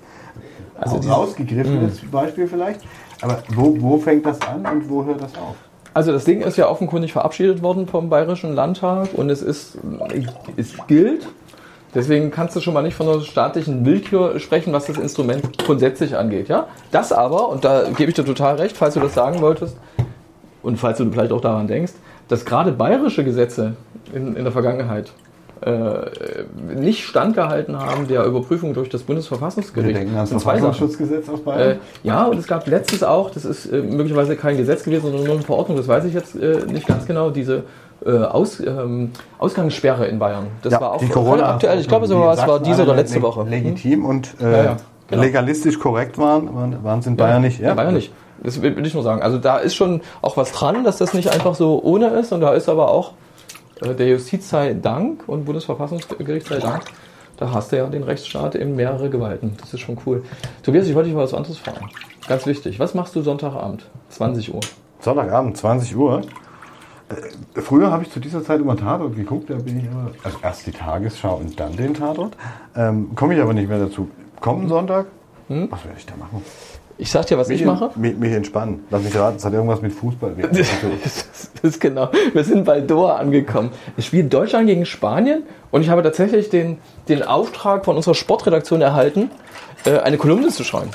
Also 0.79 0.97
diese- 0.99 1.11
rausgegriffenes 1.11 2.01
Beispiel 2.11 2.47
vielleicht. 2.47 2.81
Aber 3.21 3.41
wo, 3.55 3.75
wo 3.81 3.97
fängt 3.97 4.25
das 4.25 4.41
an 4.41 4.65
und 4.65 4.89
wo 4.89 5.03
hört 5.05 5.21
das 5.21 5.33
auf? 5.35 5.55
Also 5.95 6.11
das 6.11 6.25
Ding 6.25 6.41
ist 6.41 6.57
ja 6.57 6.67
offenkundig 6.69 7.13
verabschiedet 7.13 7.61
worden 7.61 7.87
vom 7.87 8.09
Bayerischen 8.09 8.53
Landtag 8.53 9.09
und 9.13 9.29
es 9.29 9.41
ist, 9.41 9.77
es 10.57 10.73
gilt. 10.87 11.27
Deswegen 11.95 12.31
kannst 12.31 12.55
du 12.55 12.59
schon 12.59 12.73
mal 12.73 12.81
nicht 12.81 12.95
von 12.95 13.07
einer 13.07 13.21
staatlichen 13.21 13.85
Willkür 13.85 14.39
sprechen, 14.39 14.73
was 14.73 14.85
das 14.87 14.97
Instrument 14.97 15.57
grundsätzlich 15.63 16.17
angeht. 16.17 16.47
Ja? 16.49 16.67
Das 16.91 17.11
aber, 17.11 17.49
und 17.49 17.63
da 17.63 17.83
gebe 17.95 18.09
ich 18.09 18.15
dir 18.15 18.25
total 18.25 18.55
recht, 18.55 18.75
falls 18.75 18.95
du 18.95 18.99
das 18.99 19.13
sagen 19.13 19.41
wolltest 19.41 19.77
und 20.63 20.77
falls 20.77 20.97
du 20.97 21.09
vielleicht 21.11 21.31
auch 21.31 21.41
daran 21.41 21.67
denkst, 21.67 21.93
dass 22.29 22.45
gerade 22.45 22.71
bayerische 22.71 23.23
Gesetze 23.23 23.73
in, 24.13 24.35
in 24.35 24.43
der 24.43 24.51
Vergangenheit 24.51 25.11
äh, 25.61 25.93
nicht 26.75 27.05
standgehalten 27.05 27.77
haben 27.79 28.07
der 28.07 28.25
Überprüfung 28.25 28.73
durch 28.73 28.89
das 28.89 29.01
Wir 29.01 29.07
Bundesverfassungsgericht. 29.07 29.95
denken 29.95 30.15
ans 30.15 30.29
sind 30.31 30.39
zwei 30.41 30.55
Sachen. 30.59 30.73
Verfassungsschutzgesetz 30.73 31.29
aus 31.29 31.39
Äh, 31.39 31.43
Bayern. 31.43 31.79
ja, 32.03 32.25
und 32.25 32.37
es 32.37 32.47
gab 32.47 32.67
letztens 32.67 33.03
auch, 33.03 33.29
das 33.29 33.45
ist 33.45 33.67
äh, 33.67 33.81
möglicherweise 33.81 34.35
kein 34.35 34.57
Gesetz 34.57 34.83
gewesen, 34.83 35.03
sondern 35.03 35.23
nur 35.23 35.35
eine 35.35 35.43
Verordnung, 35.43 35.77
das 35.77 35.87
weiß 35.87 36.05
ich 36.05 36.13
jetzt 36.13 36.35
äh, 36.35 36.65
nicht 36.67 36.85
ganz 36.87 37.05
genau, 37.05 37.29
diese 37.29 37.63
äh, 38.05 38.17
Aus, 38.17 38.59
ähm, 38.59 39.11
Ausgangssperre 39.39 40.07
in 40.07 40.19
Bayern. 40.19 40.47
Das 40.61 40.73
war 40.73 40.93
auch 40.93 40.97
die 40.97 41.07
voll 41.07 41.43
aktuell. 41.43 41.79
Ich 41.79 41.87
glaube, 41.87 42.05
es 42.05 42.11
war 42.11 42.59
diese 42.59 42.83
oder 42.83 42.95
letzte 42.95 43.21
Woche. 43.21 43.43
Legitim 43.43 44.05
und 44.05 44.35
äh, 44.39 44.43
Ja, 44.43 44.63
ja, 44.63 44.77
genau. 45.07 45.21
legalistisch 45.21 45.79
korrekt 45.79 46.17
waren, 46.17 46.53
waren, 46.53 46.83
waren 46.83 46.99
es 46.99 47.07
in 47.07 47.15
Bayern 47.15 47.41
nicht. 47.41 47.59
Ja, 47.59 47.73
Bayern 47.73 47.93
nicht. 47.93 48.11
Das 48.41 48.61
will, 48.61 48.75
will 48.75 48.85
ich 48.85 48.93
nur 48.93 49.03
sagen. 49.03 49.21
Also 49.21 49.37
da 49.37 49.57
ist 49.57 49.75
schon 49.75 50.01
auch 50.21 50.35
was 50.35 50.51
dran, 50.51 50.83
dass 50.83 50.97
das 50.97 51.13
nicht 51.13 51.29
einfach 51.31 51.55
so 51.55 51.81
ohne 51.81 52.07
ist. 52.07 52.33
Und 52.33 52.41
da 52.41 52.53
ist 52.53 52.67
aber 52.67 52.89
auch 52.91 53.13
äh, 53.81 53.93
der 53.93 54.07
Justiz 54.07 54.49
sei 54.49 54.73
Dank 54.73 55.23
und 55.27 55.45
Bundesverfassungsgericht 55.45 56.47
sei 56.47 56.57
Dank. 56.59 56.83
Da 57.37 57.51
hast 57.51 57.71
du 57.71 57.77
ja 57.77 57.85
den 57.87 58.03
Rechtsstaat 58.03 58.55
in 58.55 58.75
mehrere 58.75 59.09
Gewalten. 59.09 59.57
Das 59.59 59.73
ist 59.73 59.79
schon 59.79 59.97
cool. 60.05 60.23
Tobias, 60.61 60.87
ich 60.87 60.95
wollte 60.95 61.09
dich 61.09 61.15
mal 61.15 61.23
was 61.23 61.33
anderes 61.33 61.57
fragen. 61.57 61.89
Ganz 62.27 62.45
wichtig. 62.45 62.79
Was 62.79 62.93
machst 62.93 63.15
du 63.15 63.21
Sonntagabend? 63.21 63.85
20 64.09 64.53
Uhr. 64.53 64.61
Sonntagabend, 64.99 65.57
20 65.57 65.95
Uhr. 65.95 66.21
Äh, 67.55 67.61
Früher 67.61 67.91
habe 67.91 68.03
ich 68.03 68.11
zu 68.11 68.19
dieser 68.19 68.43
Zeit 68.43 68.59
immer 68.61 68.75
Tatort 68.75 69.15
geguckt, 69.15 69.49
da 69.49 69.55
bin 69.55 69.79
ich 69.79 69.85
immer, 69.85 70.11
also 70.23 70.37
erst 70.41 70.65
die 70.67 70.71
Tagesschau 70.71 71.35
und 71.37 71.59
dann 71.59 71.75
den 71.75 71.93
Tatort. 71.93 72.35
Ähm, 72.75 73.11
Komme 73.15 73.35
ich 73.35 73.41
aber 73.41 73.53
nicht 73.53 73.69
mehr 73.69 73.79
dazu. 73.79 74.09
Kommenden 74.39 74.69
Sonntag, 74.69 75.05
Hm? 75.47 75.67
was 75.69 75.83
werde 75.83 75.97
ich 75.97 76.05
da 76.05 76.15
machen? 76.15 76.41
Ich 76.97 77.09
sag 77.09 77.25
dir, 77.25 77.37
was 77.37 77.49
ich 77.49 77.65
mache. 77.65 77.89
Mich, 77.95 78.15
mich 78.17 78.31
entspannen. 78.31 78.81
Lass 78.91 79.01
mich 79.03 79.15
raten, 79.17 79.37
es 79.37 79.43
hat 79.43 79.51
irgendwas 79.53 79.81
mit 79.81 79.91
Fußball. 79.93 80.35
Das 80.51 81.73
ist 81.75 81.79
genau. 81.81 82.09
Wir 82.33 82.43
sind 82.43 82.65
bei 82.65 82.81
Doha 82.81 83.15
angekommen. 83.15 83.71
Es 83.97 84.05
spielt 84.05 84.31
Deutschland 84.33 84.67
gegen 84.67 84.85
Spanien 84.85 85.43
und 85.71 85.81
ich 85.81 85.89
habe 85.89 86.03
tatsächlich 86.03 86.49
den, 86.49 86.77
den 87.09 87.23
Auftrag 87.23 87.83
von 87.85 87.95
unserer 87.95 88.15
Sportredaktion 88.15 88.81
erhalten, 88.81 89.31
äh, 89.85 89.97
eine 89.99 90.17
Kolumne 90.17 90.49
zu 90.49 90.63
schreiben. 90.63 90.91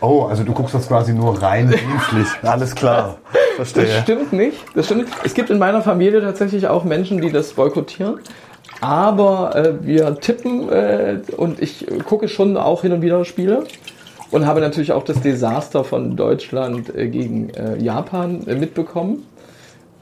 Oh, 0.00 0.24
also 0.24 0.44
du 0.44 0.52
guckst 0.52 0.74
das 0.74 0.88
quasi 0.88 1.12
nur 1.12 1.42
rein 1.42 1.68
dienstlich. 1.70 2.28
Alles 2.42 2.74
klar. 2.74 3.18
Das 3.56 3.72
Verstehe. 3.72 4.02
stimmt 4.02 4.32
nicht. 4.32 4.56
Das 4.74 4.86
stimmt 4.86 5.02
nicht. 5.02 5.14
Es 5.24 5.34
gibt 5.34 5.50
in 5.50 5.58
meiner 5.58 5.82
Familie 5.82 6.20
tatsächlich 6.20 6.68
auch 6.68 6.84
Menschen, 6.84 7.20
die 7.20 7.32
das 7.32 7.52
boykottieren. 7.54 8.20
Aber 8.80 9.56
äh, 9.56 9.84
wir 9.84 10.20
tippen 10.20 10.68
äh, 10.68 11.18
und 11.36 11.60
ich 11.60 11.90
äh, 11.90 11.98
gucke 11.98 12.28
schon 12.28 12.56
auch 12.56 12.82
hin 12.82 12.92
und 12.92 13.02
wieder 13.02 13.24
Spiele 13.24 13.64
und 14.30 14.46
habe 14.46 14.60
natürlich 14.60 14.92
auch 14.92 15.02
das 15.02 15.20
Desaster 15.20 15.82
von 15.84 16.16
Deutschland 16.16 16.94
äh, 16.94 17.08
gegen 17.08 17.50
äh, 17.50 17.76
Japan 17.78 18.46
äh, 18.46 18.54
mitbekommen. 18.54 19.26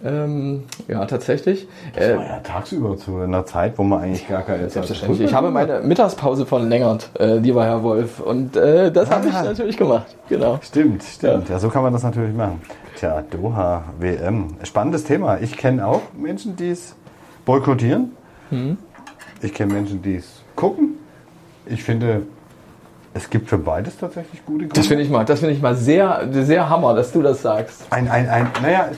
Ähm, 0.04 0.64
ja, 0.88 1.04
tatsächlich. 1.06 1.66
Äh, 1.94 2.16
war 2.16 2.24
ja 2.26 2.38
tagsüber 2.40 2.96
zu 2.98 3.16
einer 3.16 3.46
Zeit, 3.46 3.78
wo 3.78 3.82
man 3.82 4.02
eigentlich 4.02 4.28
gar 4.28 4.42
keine 4.42 4.68
Selbstverständlich. 4.68 5.28
Ich 5.28 5.34
habe 5.34 5.50
meine 5.50 5.80
Mittagspause 5.80 6.44
verlängert, 6.44 7.10
äh, 7.18 7.36
lieber 7.38 7.64
Herr 7.64 7.82
Wolf. 7.82 8.20
Und 8.20 8.56
äh, 8.56 8.92
das 8.92 9.10
habe 9.10 9.28
ich 9.28 9.34
Ah. 9.34 9.44
natürlich 9.44 9.76
gemacht. 9.76 10.14
Genau. 10.28 10.58
Stimmt, 10.62 11.02
stimmt. 11.02 11.48
Ja. 11.48 11.58
so 11.58 11.68
kann 11.70 11.82
man 11.82 11.92
das 11.92 12.02
natürlich 12.02 12.34
machen. 12.36 12.60
Tja, 12.96 13.22
Doha, 13.30 13.84
WM. 13.98 14.48
Spannendes 14.64 15.04
Thema. 15.04 15.38
Ich 15.40 15.56
kenne 15.56 15.86
auch 15.86 16.02
Menschen, 16.16 16.56
die 16.56 16.70
es 16.70 16.94
boykottieren. 17.44 18.12
Mhm. 18.50 18.76
Ich 19.40 19.54
kenne 19.54 19.72
Menschen, 19.72 20.02
die 20.02 20.16
es 20.16 20.42
gucken. 20.56 20.94
Ich 21.66 21.82
finde, 21.82 22.22
es 23.16 23.30
gibt 23.30 23.48
für 23.48 23.58
beides 23.58 23.96
tatsächlich 23.96 24.44
gute 24.44 24.66
Gründe. 24.66 24.74
Das 24.74 24.86
finde 24.86 25.02
ich 25.02 25.10
mal, 25.10 25.24
das 25.24 25.40
finde 25.40 25.54
ich 25.54 25.62
mal 25.62 25.74
sehr, 25.74 26.28
sehr 26.30 26.68
hammer, 26.68 26.94
dass 26.94 27.12
du 27.12 27.22
das 27.22 27.40
sagst. 27.40 27.86
Ein, 27.90 28.08
ein, 28.08 28.28
ein, 28.28 28.48
naja, 28.62 28.88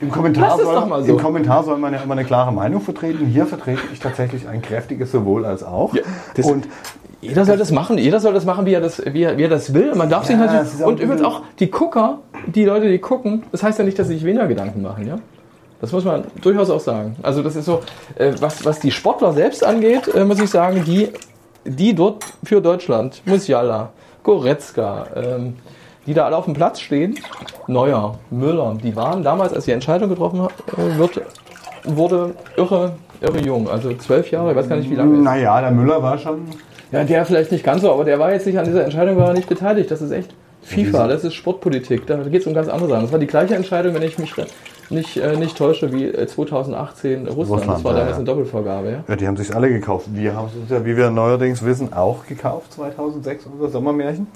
im 0.00 0.10
Kommentar, 0.12 0.56
soll, 0.56 1.04
so. 1.04 1.12
Im 1.12 1.18
Kommentar 1.18 1.64
soll 1.64 1.76
man 1.78 1.92
ja 1.92 2.00
immer 2.00 2.12
eine 2.12 2.24
klare 2.24 2.52
Meinung 2.52 2.80
vertreten. 2.80 3.26
Hier 3.26 3.46
vertrete 3.46 3.80
ich 3.92 3.98
tatsächlich 3.98 4.46
ein 4.46 4.62
kräftiges 4.62 5.10
sowohl 5.10 5.44
als 5.44 5.64
auch. 5.64 5.92
Ja, 5.92 6.02
und 6.44 6.68
Jeder 7.20 7.44
soll 7.44 7.56
das 7.56 7.72
machen, 7.72 7.98
jeder 7.98 8.20
soll 8.20 8.32
das 8.32 8.44
machen, 8.44 8.64
wie 8.64 8.74
er 8.74 8.80
das, 8.80 9.02
wie 9.04 9.22
er, 9.24 9.36
wie 9.36 9.42
er 9.42 9.48
das 9.48 9.74
will. 9.74 9.96
Man 9.96 10.08
darf 10.08 10.24
sich 10.24 10.36
Ja, 10.36 10.46
natürlich. 10.46 10.74
ist 10.74 10.82
auch 10.82 10.86
Und 10.86 11.00
übrigens 11.00 11.24
auch 11.24 11.42
die 11.58 11.68
Gucker, 11.68 12.18
die 12.46 12.64
Leute, 12.64 12.88
die 12.88 12.98
gucken, 12.98 13.42
das 13.50 13.64
heißt 13.64 13.80
ja 13.80 13.84
nicht, 13.84 13.98
dass 13.98 14.06
sie 14.06 14.14
sich 14.14 14.24
weniger 14.24 14.46
Gedanken 14.46 14.82
machen, 14.82 15.08
ja? 15.08 15.18
Das 15.80 15.90
muss 15.90 16.04
man 16.04 16.24
durchaus 16.42 16.70
auch 16.70 16.80
sagen. 16.80 17.16
Also 17.22 17.42
das 17.42 17.56
ist 17.56 17.64
so, 17.64 17.82
äh, 18.16 18.32
was, 18.40 18.64
was 18.64 18.78
die 18.78 18.92
Sportler 18.92 19.32
selbst 19.32 19.64
angeht, 19.64 20.08
äh, 20.14 20.24
muss 20.24 20.40
ich 20.40 20.50
sagen, 20.50 20.84
die, 20.84 21.08
die 21.64 21.94
dort 21.94 22.24
für 22.44 22.60
Deutschland, 22.60 23.22
Musiala, 23.26 23.90
Goretzka, 24.22 25.06
ähm, 25.14 25.56
die 26.06 26.14
da 26.14 26.26
alle 26.26 26.36
auf 26.36 26.46
dem 26.46 26.54
Platz 26.54 26.80
stehen, 26.80 27.18
Neuer, 27.66 28.18
Müller, 28.30 28.76
die 28.82 28.96
waren 28.96 29.22
damals, 29.22 29.52
als 29.52 29.66
die 29.66 29.72
Entscheidung 29.72 30.08
getroffen 30.08 30.40
äh, 30.40 30.98
wird, 30.98 31.20
wurde 31.84 32.34
irre, 32.56 32.92
irre 33.20 33.40
jung. 33.40 33.68
Also 33.68 33.92
zwölf 33.94 34.30
Jahre, 34.30 34.50
ich 34.50 34.56
weiß 34.56 34.68
gar 34.68 34.76
nicht 34.76 34.90
wie 34.90 34.94
lange. 34.94 35.18
naja, 35.18 35.60
der 35.60 35.70
Müller 35.70 36.02
war 36.02 36.18
schon. 36.18 36.46
Ja, 36.90 37.04
der 37.04 37.26
vielleicht 37.26 37.52
nicht 37.52 37.64
ganz 37.64 37.82
so, 37.82 37.92
aber 37.92 38.04
der 38.04 38.18
war 38.18 38.32
jetzt 38.32 38.46
nicht 38.46 38.58
an 38.58 38.64
dieser 38.64 38.84
Entscheidung 38.84 39.18
war 39.18 39.34
nicht 39.34 39.48
beteiligt. 39.48 39.90
Das 39.90 40.00
ist 40.00 40.10
echt 40.10 40.30
FIFA, 40.62 41.06
das 41.06 41.24
ist 41.24 41.34
Sportpolitik. 41.34 42.06
Da 42.06 42.16
geht 42.16 42.40
es 42.40 42.46
um 42.46 42.54
ganz 42.54 42.68
andere 42.68 42.88
Sachen. 42.88 43.02
Das 43.02 43.12
war 43.12 43.18
die 43.18 43.26
gleiche 43.26 43.54
Entscheidung, 43.54 43.94
wenn 43.94 44.02
ich 44.02 44.18
mich 44.18 44.34
nicht, 44.90 45.16
äh, 45.16 45.36
nicht 45.36 45.56
täusche, 45.56 45.92
wie 45.92 46.06
äh, 46.06 46.26
2018 46.26 47.26
Russland. 47.26 47.38
Russland, 47.38 47.68
das 47.68 47.84
war 47.84 47.92
damals 47.92 48.10
ja. 48.10 48.16
eine 48.16 48.24
Doppelvorgabe. 48.24 48.90
Ja? 48.90 49.04
Ja, 49.06 49.16
die 49.16 49.26
haben 49.26 49.36
sich 49.36 49.54
alle 49.54 49.68
gekauft. 49.68 50.06
Wir 50.12 50.34
haben 50.34 50.48
es 50.48 50.60
uns 50.60 50.70
ja, 50.70 50.84
wie 50.84 50.96
wir 50.96 51.10
neuerdings 51.10 51.64
wissen, 51.64 51.92
auch 51.92 52.26
gekauft 52.26 52.72
2006, 52.74 53.46
unser 53.46 53.68
Sommermärchen. 53.68 54.26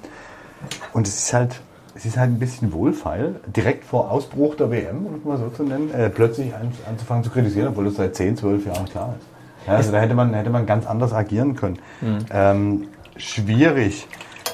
Und 0.93 1.09
es 1.09 1.17
ist 1.17 1.33
halt, 1.33 1.61
es 1.95 2.05
ist 2.05 2.17
halt 2.17 2.31
ein 2.31 2.39
bisschen 2.39 2.73
wohlfeil, 2.73 3.37
direkt 3.47 3.85
vor 3.85 4.11
Ausbruch 4.11 4.55
der 4.57 4.71
WM, 4.71 5.07
um 5.07 5.15
es 5.17 5.25
mal 5.25 5.39
so 5.39 5.49
zu 5.49 5.65
nennen, 5.65 5.93
äh, 5.93 6.11
plötzlich 6.11 6.55
an, 6.55 6.73
anzufangen 6.89 7.25
zu 7.25 7.31
kritisieren, 7.31 7.69
obwohl 7.69 7.87
es 7.87 7.97
seit 7.97 8.15
10, 8.15 8.37
12 8.37 8.67
Jahren 8.67 8.87
klar 8.87 9.15
ist. 9.19 9.27
Ja, 9.67 9.75
also 9.75 9.93
da 9.93 10.01
hätte 10.01 10.15
man, 10.15 10.35
hätte 10.35 10.51
man 10.51 10.67
ganz 10.67 10.87
anders 10.87 11.13
agieren 11.13 11.55
können. 11.55 11.79
Ähm, 12.33 12.89
schwierig. 13.17 14.09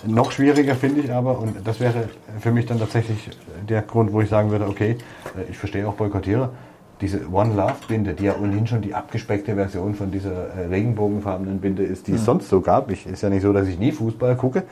Noch 0.07 0.31
schwieriger 0.33 0.75
finde 0.75 1.01
ich 1.01 1.13
aber, 1.13 1.39
und 1.39 1.67
das 1.67 1.81
wäre 1.81 2.09
für 2.41 2.51
mich 2.51 2.67
dann 2.67 2.79
tatsächlich 2.79 3.31
der 3.69 3.83
Grund, 3.83 4.13
wo 4.13 4.21
ich 4.21 4.29
sagen 4.29 4.51
würde, 4.51 4.67
okay, 4.67 4.97
äh, 5.37 5.51
ich 5.51 5.59
verstehe 5.59 5.87
auch 5.89 5.95
Boykottiere, 5.95 6.51
diese 7.01 7.29
One 7.31 7.55
Love 7.55 7.75
Binde, 7.87 8.15
die 8.15 8.25
ja 8.25 8.37
ohnehin 8.37 8.67
schon 8.67 8.81
die 8.81 8.95
abgespeckte 8.95 9.55
Version 9.55 9.95
von 9.95 10.11
dieser 10.11 10.55
äh, 10.55 10.67
regenbogenfarbenen 10.67 11.61
Binde 11.61 11.85
ist, 11.85 12.07
die 12.07 12.13
es 12.13 12.25
sonst 12.25 12.49
so 12.49 12.61
gab. 12.61 12.91
Ich, 12.91 13.07
ist 13.07 13.23
ja 13.23 13.31
nicht 13.31 13.43
so, 13.43 13.53
dass 13.53 13.69
ich 13.69 13.79
nie 13.79 13.93
Fußball 13.93 14.37
gucke. 14.37 14.65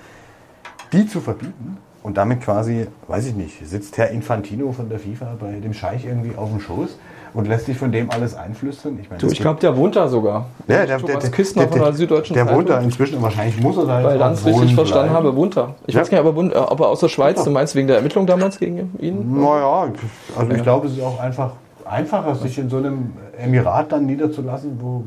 Die 0.93 1.07
zu 1.07 1.21
verbieten 1.21 1.79
und 2.03 2.17
damit 2.17 2.41
quasi, 2.41 2.87
weiß 3.09 3.27
ich 3.27 3.35
nicht, 3.35 3.67
sitzt 3.67 3.99
Herr 3.99 4.11
Infantino 4.11 4.73
von 4.73 4.89
der 4.89 4.99
FIFA 4.99 5.37
bei 5.39 5.59
dem 5.61 5.75
Scheich 5.75 6.05
irgendwie 6.05 6.37
auf 6.37 6.51
dem 6.51 6.61
Schoß 6.61 6.99
und 7.37 7.47
lässt 7.47 7.67
sich 7.67 7.77
von 7.77 7.93
dem 7.93 8.11
alles 8.11 8.35
einflüstern. 8.35 8.99
Ich, 9.01 9.11
meine, 9.11 9.21
Du, 9.21 9.29
ich 9.29 9.39
glaube, 9.39 9.61
der 9.61 9.77
wohnt 9.77 9.95
da 9.95 10.09
sogar. 10.09 10.47
ja, 10.67 10.87
der, 10.87 10.99
der, 10.99 11.19
Küstner 11.31 11.63
der, 11.65 11.69
von 11.71 11.79
der 11.81 11.89
der, 11.89 11.97
Süddeutschen 11.97 12.35
der 12.35 12.51
wohnt 12.51 12.69
da 12.71 12.81
inzwischen 12.81 13.17
und 13.19 13.23
wahrscheinlich 13.23 13.61
muss 13.61 13.77
er 13.77 13.85
da 13.85 14.03
Weil 14.03 14.23
auch 14.23 14.31
richtig 14.47 14.75
verstanden 14.75 15.11
bleiben. 15.11 15.27
habe, 15.27 15.37
wohnt 15.37 15.57
er. 15.57 15.75
Ich 15.87 15.95
Ja. 15.95 16.01
weiß 16.01 16.11
gar 16.11 16.23
nicht, 16.23 16.35
ob 16.35 16.53
er, 16.53 16.73
ob 16.73 16.81
aus 16.81 17.01
der 17.01 17.09
Schweiz, 17.09 17.45
du 17.45 17.51
meinst 17.51 17.75
wegen 17.75 17.87
der 17.89 17.97
Ermittlung 17.99 18.27
damals 18.27 18.59
gegen 18.59 18.91
ihn? 18.99 19.39
Naja, 19.41 19.93
also 20.37 20.53
ich 20.53 20.63
glaube, 20.63 20.87
es 20.87 20.95
ist 20.95 21.03
auch 21.03 21.21
einfach 21.21 21.53
einfacher, 21.85 22.35
sich 22.35 22.59
in 22.59 22.71
so 22.71 22.79
einem 22.79 23.13
Emirat 23.39 23.93
dann 23.93 24.07
niederzulassen, 24.07 24.79
wo, 24.81 25.05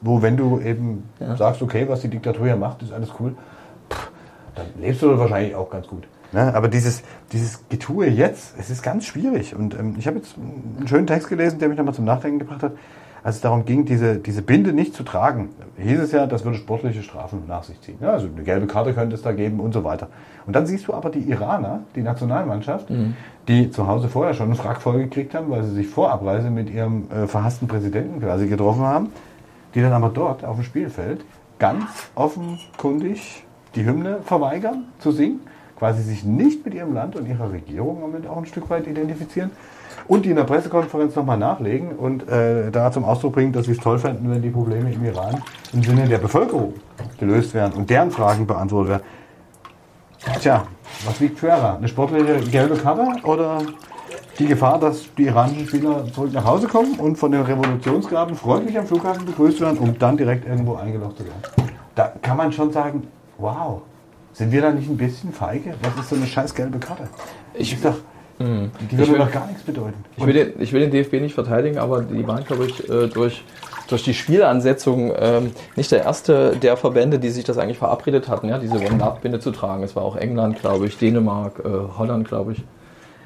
wo 0.00 0.22
wenn 0.22 0.36
du 0.36 0.60
eben 0.60 1.02
sagst, 1.36 1.60
okay, 1.62 1.84
was 1.88 2.00
die 2.00 2.08
Diktatur 2.08 2.46
hier 2.46 2.56
macht, 2.56 2.80
ist 2.82 2.92
alles 2.92 3.08
cool, 3.18 3.34
pff, 3.90 4.10
dann 4.54 4.66
lebst 4.80 5.02
du 5.02 5.08
dort 5.08 5.18
wahrscheinlich 5.18 5.54
auch 5.56 5.68
ganz 5.68 5.88
gut. 5.88 6.04
Ne? 6.32 6.54
Aber 6.54 6.68
dieses, 6.68 7.02
dieses 7.32 7.68
Getue 7.68 8.08
jetzt, 8.08 8.54
es 8.58 8.70
ist 8.70 8.82
ganz 8.82 9.04
schwierig. 9.04 9.54
Und 9.54 9.78
ähm, 9.78 9.96
ich 9.98 10.06
habe 10.06 10.18
jetzt 10.18 10.36
einen 10.36 10.88
schönen 10.88 11.06
Text 11.06 11.28
gelesen, 11.28 11.58
der 11.58 11.68
mich 11.68 11.78
nochmal 11.78 11.94
zum 11.94 12.04
Nachdenken 12.04 12.38
gebracht 12.38 12.62
hat. 12.62 12.72
Als 13.24 13.36
es 13.36 13.40
darum 13.40 13.64
ging, 13.64 13.84
diese, 13.84 14.16
diese 14.16 14.42
Binde 14.42 14.72
nicht 14.72 14.94
zu 14.94 15.04
tragen, 15.04 15.50
hieß 15.78 16.00
es 16.00 16.10
ja, 16.10 16.26
das 16.26 16.44
würde 16.44 16.58
sportliche 16.58 17.04
Strafen 17.04 17.44
nach 17.46 17.62
sich 17.62 17.80
ziehen. 17.80 17.98
Ja, 18.00 18.10
also 18.10 18.26
eine 18.26 18.42
gelbe 18.42 18.66
Karte 18.66 18.94
könnte 18.94 19.14
es 19.14 19.22
da 19.22 19.30
geben 19.30 19.60
und 19.60 19.72
so 19.72 19.84
weiter. 19.84 20.08
Und 20.44 20.56
dann 20.56 20.66
siehst 20.66 20.88
du 20.88 20.92
aber 20.94 21.08
die 21.08 21.20
Iraner, 21.20 21.84
die 21.94 22.02
Nationalmannschaft, 22.02 22.90
die 23.46 23.70
zu 23.70 23.86
Hause 23.86 24.08
vorher 24.08 24.34
schon 24.34 24.46
einen 24.46 24.56
Frack 24.56 24.82
vollgekriegt 24.82 25.36
haben, 25.36 25.50
weil 25.50 25.62
sie 25.62 25.70
sich 25.70 25.86
vor 25.86 26.10
Abreise 26.10 26.50
mit 26.50 26.68
ihrem 26.68 27.08
äh, 27.12 27.28
verhassten 27.28 27.68
Präsidenten 27.68 28.20
quasi 28.20 28.48
getroffen 28.48 28.82
haben, 28.82 29.12
die 29.76 29.80
dann 29.80 29.92
aber 29.92 30.08
dort 30.08 30.44
auf 30.44 30.56
dem 30.56 30.64
Spielfeld 30.64 31.24
ganz 31.60 31.84
offenkundig 32.16 33.44
die 33.76 33.84
Hymne 33.84 34.18
verweigern 34.24 34.86
zu 34.98 35.12
singen, 35.12 35.40
quasi 35.82 36.00
sich 36.02 36.22
nicht 36.22 36.64
mit 36.64 36.74
ihrem 36.74 36.94
Land 36.94 37.16
und 37.16 37.26
ihrer 37.26 37.50
Regierung 37.50 38.02
damit 38.02 38.28
auch 38.28 38.36
ein 38.36 38.46
Stück 38.46 38.70
weit 38.70 38.86
identifizieren 38.86 39.50
und 40.06 40.24
die 40.24 40.30
in 40.30 40.36
der 40.36 40.44
Pressekonferenz 40.44 41.16
nochmal 41.16 41.38
nachlegen 41.38 41.96
und 41.96 42.28
äh, 42.28 42.70
da 42.70 42.92
zum 42.92 43.04
Ausdruck 43.04 43.32
bringen, 43.32 43.52
dass 43.52 43.66
sie 43.66 43.72
es 43.72 43.78
toll 43.78 43.98
fänden, 43.98 44.30
wenn 44.30 44.40
die 44.40 44.50
Probleme 44.50 44.92
im 44.92 45.04
Iran 45.04 45.42
im 45.72 45.82
Sinne 45.82 46.06
der 46.06 46.18
Bevölkerung 46.18 46.74
gelöst 47.18 47.52
werden 47.52 47.72
und 47.72 47.90
deren 47.90 48.12
Fragen 48.12 48.46
beantwortet 48.46 48.90
werden. 48.90 49.02
Tja, 50.40 50.62
was 51.04 51.18
liegt 51.18 51.40
schwerer? 51.40 51.78
Eine 51.78 51.88
sportliche 51.88 52.48
gelbe 52.48 52.76
Karte 52.76 53.04
oder 53.26 53.58
die 54.38 54.46
Gefahr, 54.46 54.78
dass 54.78 55.12
die 55.18 55.24
iranischen 55.24 55.66
Spieler 55.66 56.04
zurück 56.12 56.32
nach 56.32 56.44
Hause 56.44 56.68
kommen 56.68 56.94
und 56.94 57.16
von 57.16 57.32
den 57.32 57.42
Revolutionsgraben 57.42 58.36
freundlich 58.36 58.78
am 58.78 58.86
Flughafen 58.86 59.26
begrüßt 59.26 59.60
werden, 59.60 59.78
um 59.78 59.98
dann 59.98 60.16
direkt 60.16 60.46
irgendwo 60.46 60.76
eingelocht 60.76 61.18
zu 61.18 61.24
werden? 61.24 61.72
Da 61.96 62.12
kann 62.22 62.36
man 62.36 62.52
schon 62.52 62.70
sagen, 62.70 63.08
wow, 63.36 63.82
sind 64.32 64.52
wir 64.52 64.62
da 64.62 64.70
nicht 64.70 64.88
ein 64.88 64.96
bisschen 64.96 65.32
feige? 65.32 65.74
Was 65.82 66.04
ist 66.04 66.10
so 66.10 66.16
eine 66.16 66.26
scheiß 66.26 66.54
gelbe 66.54 66.78
Karte? 66.78 67.04
Ich- 67.54 67.72
Ich 67.74 67.80
sag, 67.80 67.94
die 68.38 68.98
würde 68.98 69.12
will- 69.12 69.18
doch 69.18 69.30
gar 69.30 69.46
nichts 69.46 69.62
bedeuten. 69.62 70.04
Ich 70.16 70.26
will, 70.26 70.32
den, 70.34 70.52
ich 70.60 70.72
will 70.72 70.80
den 70.80 70.90
DFB 70.90 71.20
nicht 71.20 71.34
verteidigen, 71.34 71.78
aber 71.78 72.02
die 72.02 72.26
waren, 72.26 72.42
glaube 72.44 72.66
ich, 72.66 72.88
äh, 72.90 73.06
durch, 73.08 73.44
durch 73.88 74.02
die 74.02 74.14
Spielansetzung 74.14 75.12
ähm, 75.16 75.52
nicht 75.76 75.92
der 75.92 76.02
erste 76.02 76.56
der 76.56 76.76
Verbände, 76.76 77.18
die 77.18 77.28
sich 77.30 77.44
das 77.44 77.58
eigentlich 77.58 77.78
verabredet 77.78 78.28
hatten, 78.28 78.48
ja, 78.48 78.58
diese 78.58 78.76
One-Love-Binde 78.76 79.38
zu 79.38 79.50
tragen. 79.52 79.82
Es 79.84 79.94
war 79.94 80.02
auch 80.02 80.16
England, 80.16 80.60
glaube 80.60 80.86
ich, 80.86 80.98
Dänemark, 80.98 81.60
äh, 81.64 81.68
Holland, 81.98 82.26
glaube 82.26 82.52
ich. 82.52 82.64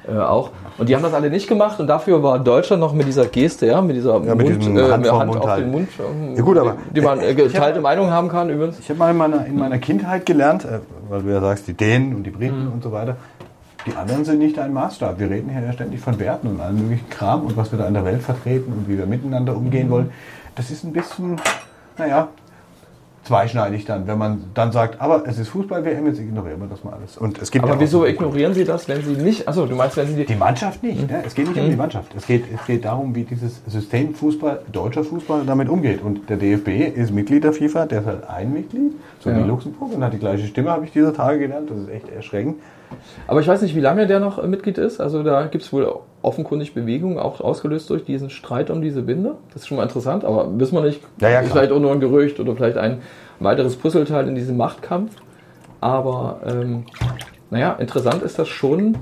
Äh, 0.09 0.17
auch. 0.19 0.51
Und 0.77 0.87
die 0.87 0.95
haben 0.95 1.03
das 1.03 1.13
alle 1.13 1.29
nicht 1.29 1.47
gemacht 1.49 1.79
und 1.79 1.87
dafür 1.87 2.21
war 2.23 2.39
Deutschland 2.39 2.79
noch 2.79 2.93
mit 2.93 3.07
dieser 3.07 3.25
Geste, 3.25 3.65
ja, 3.65 3.81
mit 3.81 3.95
dieser 3.97 4.23
Ja, 4.23 4.35
mit 4.35 4.47
Hand 4.49 5.05
äh, 5.05 5.09
vorm 5.09 5.19
Hand 5.19 5.27
Mund 5.31 5.41
auf 5.41 5.47
halten. 5.49 5.63
den 5.63 5.71
Mund, 5.71 5.89
ähm, 5.99 6.35
Ja, 6.35 6.41
gut, 6.43 6.57
aber- 6.57 6.75
die 6.95 7.01
man 7.01 7.19
äh, 7.19 7.33
geteilte 7.33 7.81
Meinung 7.81 8.09
haben 8.11 8.29
kann 8.29 8.49
übrigens. 8.49 8.79
Ich 8.79 8.87
habe 8.89 8.99
mal 8.99 9.11
in 9.11 9.17
meiner, 9.17 9.45
in 9.45 9.57
meiner 9.57 9.79
Kindheit 9.79 10.25
gelernt, 10.25 10.63
äh, 10.65 10.79
weil 11.09 11.23
du 11.23 11.29
ja 11.29 11.41
sagst, 11.41 11.67
die 11.67 11.73
Dänen 11.73 12.15
und 12.15 12.23
die 12.23 12.29
Briten 12.29 12.69
und 12.73 12.83
so 12.83 12.91
weiter, 12.91 13.17
die 13.85 13.95
anderen 13.95 14.23
sind 14.23 14.39
nicht 14.39 14.57
ein 14.59 14.71
Maßstab. 14.73 15.19
Wir 15.19 15.29
reden 15.29 15.49
hier 15.49 15.61
ja 15.61 15.73
ständig 15.73 15.99
von 15.99 16.19
Werten 16.19 16.47
und 16.47 16.61
allem 16.61 16.77
möglichen 16.83 17.09
Kram 17.09 17.45
und 17.45 17.57
was 17.57 17.71
wir 17.71 17.79
da 17.79 17.87
in 17.87 17.93
der 17.93 18.05
Welt 18.05 18.21
vertreten 18.21 18.71
und 18.71 18.87
wie 18.87 18.97
wir 18.97 19.05
miteinander 19.07 19.55
umgehen 19.57 19.89
wollen. 19.89 20.11
Das 20.55 20.69
ist 20.71 20.83
ein 20.83 20.93
bisschen, 20.93 21.37
naja, 21.97 22.29
zweischneidig 23.27 23.85
dann, 23.85 24.07
wenn 24.07 24.17
man 24.17 24.45
dann 24.53 24.71
sagt, 24.71 24.99
aber 25.01 25.23
es 25.27 25.37
ist 25.37 25.49
Fußball-WM, 25.49 26.05
jetzt 26.07 26.19
ignorieren 26.19 26.59
wir 26.61 26.67
das 26.67 26.83
mal 26.83 26.93
alles. 26.93 27.17
Und 27.17 27.37
es 27.41 27.51
gibt 27.51 27.65
ja 27.65 27.69
Aber 27.71 27.77
auch- 27.77 27.81
wieso 27.83 28.05
ignorieren 28.05 28.53
Sie 28.53 28.63
das, 28.63 28.87
wenn 28.87 29.03
Sie 29.03 29.11
nicht, 29.21 29.47
achso, 29.47 29.65
du 29.65 29.75
meinst, 29.75 29.97
wenn 29.97 30.07
Sie 30.07 30.15
die, 30.15 30.25
Die 30.25 30.35
Mannschaft 30.35 30.81
nicht. 30.81 31.09
Ne? 31.09 31.23
Es 31.25 31.35
geht 31.35 31.47
nicht 31.47 31.59
um 31.59 31.69
die 31.69 31.75
Mannschaft. 31.75 32.13
Es 32.15 32.25
geht, 32.25 32.45
es 32.53 32.65
geht 32.65 32.85
darum, 32.85 33.13
wie 33.13 33.23
dieses 33.23 33.61
System 33.67 34.15
Fußball, 34.15 34.61
deutscher 34.71 35.03
Fußball 35.03 35.43
damit 35.45 35.69
umgeht. 35.69 36.01
Und 36.01 36.29
der 36.29 36.37
DFB 36.37 36.69
ist 36.95 37.11
Mitglied 37.13 37.43
der 37.43 37.53
FIFA, 37.53 37.85
der 37.85 37.99
ist 38.01 38.05
halt 38.07 38.29
ein 38.29 38.53
Mitglied, 38.53 38.93
so 39.19 39.29
Ja. 39.29 39.37
wie 39.37 39.43
Luxemburg 39.47 39.93
und 39.93 40.03
hat 40.03 40.13
die 40.13 40.19
gleiche 40.19 40.47
Stimme, 40.47 40.71
habe 40.71 40.85
ich 40.85 40.91
dieser 40.91 41.13
Tage 41.13 41.39
gelernt. 41.39 41.69
Das 41.69 41.77
ist 41.79 41.89
echt 41.89 42.09
erschreckend. 42.09 42.55
Aber 43.27 43.41
ich 43.41 43.47
weiß 43.47 43.61
nicht, 43.61 43.75
wie 43.75 43.81
lange 43.81 44.07
der 44.07 44.19
noch 44.19 44.41
äh, 44.41 44.47
Mitglied 44.47 44.77
ist. 44.77 44.99
Also 44.99 45.23
da 45.23 45.45
gibt 45.47 45.63
es 45.63 45.73
wohl 45.73 45.91
offenkundig 46.21 46.73
Bewegungen, 46.73 47.19
auch 47.19 47.41
ausgelöst 47.41 47.89
durch 47.89 48.03
diesen 48.03 48.29
Streit 48.29 48.69
um 48.69 48.81
diese 48.81 49.01
Binde. 49.01 49.35
Das 49.53 49.63
ist 49.63 49.67
schon 49.67 49.77
mal 49.77 49.83
interessant, 49.83 50.25
aber 50.25 50.59
wissen 50.59 50.75
wir 50.75 50.81
nicht. 50.81 51.01
Ja, 51.21 51.29
ja, 51.29 51.43
vielleicht 51.43 51.71
auch 51.71 51.79
nur 51.79 51.91
ein 51.91 51.99
Gerücht 51.99 52.39
oder 52.39 52.55
vielleicht 52.55 52.77
ein 52.77 53.01
weiteres 53.39 53.75
Puzzleteil 53.75 54.27
in 54.27 54.35
diesem 54.35 54.57
Machtkampf. 54.57 55.15
Aber 55.79 56.41
ähm, 56.45 56.85
naja, 57.49 57.73
interessant 57.73 58.23
ist 58.23 58.39
das 58.39 58.47
schon 58.47 58.97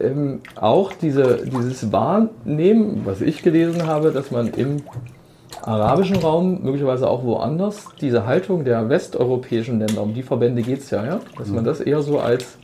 ähm, 0.00 0.40
auch 0.54 0.92
diese, 0.92 1.44
dieses 1.44 1.92
Wahrnehmen, 1.92 3.02
was 3.04 3.20
ich 3.20 3.42
gelesen 3.42 3.86
habe, 3.86 4.12
dass 4.12 4.30
man 4.30 4.48
im 4.48 4.82
arabischen 5.62 6.16
Raum, 6.16 6.62
möglicherweise 6.62 7.08
auch 7.08 7.24
woanders, 7.24 7.86
diese 8.00 8.26
Haltung 8.26 8.64
der 8.64 8.88
westeuropäischen 8.88 9.80
Länder, 9.80 10.02
um 10.02 10.14
die 10.14 10.22
Verbände 10.22 10.62
geht 10.62 10.80
es 10.80 10.90
ja, 10.90 11.04
ja, 11.04 11.20
dass 11.36 11.48
man 11.48 11.64
das 11.64 11.80
eher 11.80 12.00
so 12.02 12.20
als 12.20 12.58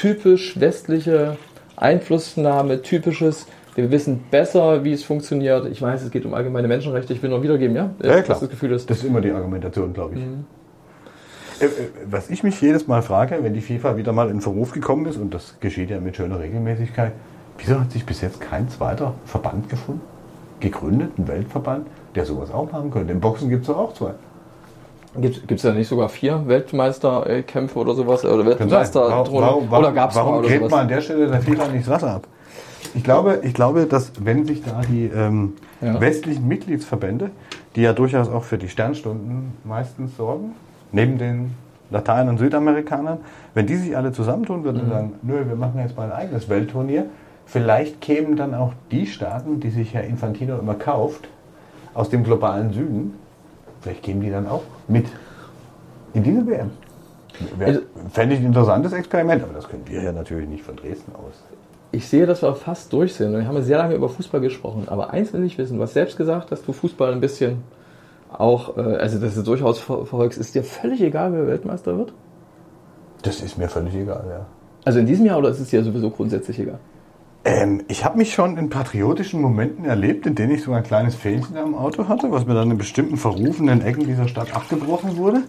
typisch 0.00 0.58
westliche 0.60 1.36
Einflussnahme, 1.76 2.82
typisches, 2.82 3.46
wir 3.74 3.90
wissen 3.90 4.24
besser, 4.30 4.84
wie 4.84 4.92
es 4.92 5.02
funktioniert. 5.02 5.66
Ich 5.66 5.82
weiß, 5.82 6.02
es 6.02 6.10
geht 6.10 6.24
um 6.24 6.34
allgemeine 6.34 6.68
Menschenrechte, 6.68 7.12
ich 7.12 7.22
will 7.22 7.30
nur 7.30 7.42
wiedergeben, 7.42 7.74
ja? 7.74 7.90
Ja, 8.02 8.22
klar. 8.22 8.38
Das 8.40 8.48
Gefühl 8.48 8.72
ist. 8.72 8.88
Das 8.88 8.98
ist 8.98 9.04
immer 9.04 9.20
die 9.20 9.30
Argumentation, 9.30 9.92
glaube 9.92 10.16
ich. 10.16 10.22
Äh, 11.60 11.66
äh, 11.66 11.68
Was 12.08 12.30
ich 12.30 12.42
mich 12.44 12.60
jedes 12.60 12.86
Mal 12.86 13.02
frage, 13.02 13.38
wenn 13.42 13.54
die 13.54 13.60
FIFA 13.60 13.96
wieder 13.96 14.12
mal 14.12 14.30
in 14.30 14.40
Verruf 14.40 14.72
gekommen 14.72 15.06
ist, 15.06 15.16
und 15.16 15.34
das 15.34 15.56
geschieht 15.60 15.90
ja 15.90 16.00
mit 16.00 16.16
schöner 16.16 16.38
Regelmäßigkeit, 16.38 17.12
wieso 17.58 17.80
hat 17.80 17.90
sich 17.90 18.06
bis 18.06 18.20
jetzt 18.20 18.40
kein 18.40 18.68
zweiter 18.68 19.14
Verband 19.24 19.68
gefunden? 19.68 20.02
gegründeten 20.60 21.28
Weltverband, 21.28 21.86
der 22.16 22.24
sowas 22.24 22.50
auch 22.50 22.70
machen 22.72 22.90
könnte. 22.90 23.12
Im 23.12 23.20
Boxen 23.20 23.48
gibt 23.48 23.62
es 23.62 23.68
doch 23.68 23.76
auch 23.76 23.94
zwei. 23.94 24.14
Gibt 25.16 25.50
es 25.50 25.62
da 25.62 25.72
nicht 25.72 25.88
sogar 25.88 26.08
vier 26.08 26.46
Weltmeisterkämpfe 26.46 27.78
oder 27.78 27.94
sowas? 27.94 28.24
Oder 28.24 28.44
Weltmeister 28.44 29.00
warum, 29.08 29.34
warum, 29.40 29.70
warum, 29.70 29.84
oder 29.84 29.92
gab 29.92 30.10
es 30.10 30.16
Warum 30.16 30.42
gräbt 30.42 30.70
man 30.70 30.80
an 30.80 30.88
der 30.88 31.00
Stelle 31.00 31.28
der 31.28 31.40
Fehler 31.40 31.68
nicht 31.68 31.86
das 31.86 31.94
Wasser 31.94 32.14
ab? 32.16 32.26
Ich 32.94 33.02
glaube, 33.04 33.40
ich 33.42 33.54
glaube, 33.54 33.86
dass 33.86 34.12
wenn 34.20 34.44
sich 34.46 34.62
da 34.62 34.80
die 34.88 35.06
ähm, 35.06 35.54
Ja. 35.80 36.00
westlichen 36.00 36.46
Mitgliedsverbände, 36.46 37.30
die 37.74 37.82
ja 37.82 37.92
durchaus 37.92 38.28
auch 38.28 38.44
für 38.44 38.58
die 38.58 38.68
Sternstunden 38.68 39.52
meistens 39.64 40.16
sorgen, 40.16 40.52
neben 40.92 41.18
den 41.18 41.54
Latein- 41.90 42.28
und 42.28 42.38
Südamerikanern, 42.38 43.18
wenn 43.54 43.66
die 43.66 43.76
sich 43.76 43.96
alle 43.96 44.12
zusammentun 44.12 44.62
würden 44.64 44.78
Mhm. 44.78 44.82
und 44.84 44.90
sagen, 44.90 45.12
nö, 45.22 45.44
wir 45.48 45.56
machen 45.56 45.80
jetzt 45.80 45.96
mal 45.96 46.04
ein 46.04 46.12
eigenes 46.12 46.48
Weltturnier, 46.48 47.06
vielleicht 47.46 48.00
kämen 48.00 48.36
dann 48.36 48.54
auch 48.54 48.72
die 48.90 49.06
Staaten, 49.06 49.60
die 49.60 49.70
sich 49.70 49.94
Herr 49.94 50.04
Infantino 50.04 50.58
immer 50.58 50.74
kauft, 50.74 51.28
aus 51.94 52.10
dem 52.10 52.24
globalen 52.24 52.72
Süden, 52.72 53.14
vielleicht 53.80 54.02
kämen 54.02 54.20
die 54.20 54.30
dann 54.30 54.46
auch 54.46 54.62
mit 54.88 55.06
in 56.14 56.22
diese 56.22 56.46
WM. 56.46 56.70
Also- 57.60 57.80
Fände 58.10 58.34
ich 58.34 58.40
ein 58.40 58.46
interessantes 58.46 58.92
Experiment, 58.92 59.42
aber 59.44 59.52
das 59.52 59.68
können 59.68 59.82
wir 59.86 60.02
ja 60.02 60.12
natürlich 60.12 60.48
nicht 60.48 60.64
von 60.64 60.76
Dresden 60.76 61.14
aus. 61.14 61.42
Ich 61.92 62.08
sehe, 62.08 62.26
dass 62.26 62.42
wir 62.42 62.54
fast 62.54 62.92
durch 62.92 63.14
sind. 63.14 63.32
Wir 63.32 63.46
haben 63.46 63.54
ja 63.54 63.62
sehr 63.62 63.78
lange 63.78 63.94
über 63.94 64.08
Fußball 64.08 64.40
gesprochen. 64.40 64.88
Aber 64.88 65.10
eins 65.10 65.32
will 65.32 65.44
ich 65.44 65.56
wissen. 65.56 65.76
Du 65.78 65.82
hast 65.82 65.94
selbst 65.94 66.16
gesagt, 66.16 66.52
dass 66.52 66.62
du 66.62 66.72
Fußball 66.72 67.12
ein 67.12 67.20
bisschen 67.20 67.62
auch, 68.30 68.76
äh, 68.76 68.80
also 68.80 69.18
dass 69.18 69.34
du 69.34 69.42
durchaus 69.42 69.78
ver 69.78 69.98
verfolgst. 69.98 70.38
Ist 70.38 70.54
dir 70.54 70.62
völlig 70.64 71.00
egal, 71.00 71.32
wer 71.32 71.46
Weltmeister 71.46 71.96
wird? 71.96 72.12
Das 73.22 73.40
ist 73.40 73.56
mir 73.56 73.68
völlig 73.68 73.94
egal, 73.94 74.24
ja. 74.28 74.46
Also 74.84 74.98
in 74.98 75.06
diesem 75.06 75.26
Jahr 75.26 75.38
oder 75.38 75.48
ist 75.48 75.60
es 75.60 75.70
dir 75.70 75.82
sowieso 75.82 76.10
grundsätzlich 76.10 76.58
egal? 76.58 76.78
Ähm, 77.48 77.82
ich 77.88 78.04
habe 78.04 78.18
mich 78.18 78.34
schon 78.34 78.58
in 78.58 78.68
patriotischen 78.68 79.40
Momenten 79.40 79.86
erlebt, 79.86 80.26
in 80.26 80.34
denen 80.34 80.52
ich 80.52 80.62
so 80.64 80.72
ein 80.72 80.82
kleines 80.82 81.14
Fähnchen 81.14 81.56
am 81.56 81.74
Auto 81.74 82.06
hatte, 82.06 82.30
was 82.30 82.44
mir 82.44 82.52
dann 82.52 82.70
in 82.70 82.76
bestimmten 82.76 83.16
verrufenen 83.16 83.80
Ecken 83.80 84.04
dieser 84.06 84.28
Stadt 84.28 84.54
abgebrochen 84.54 85.16
wurde. 85.16 85.40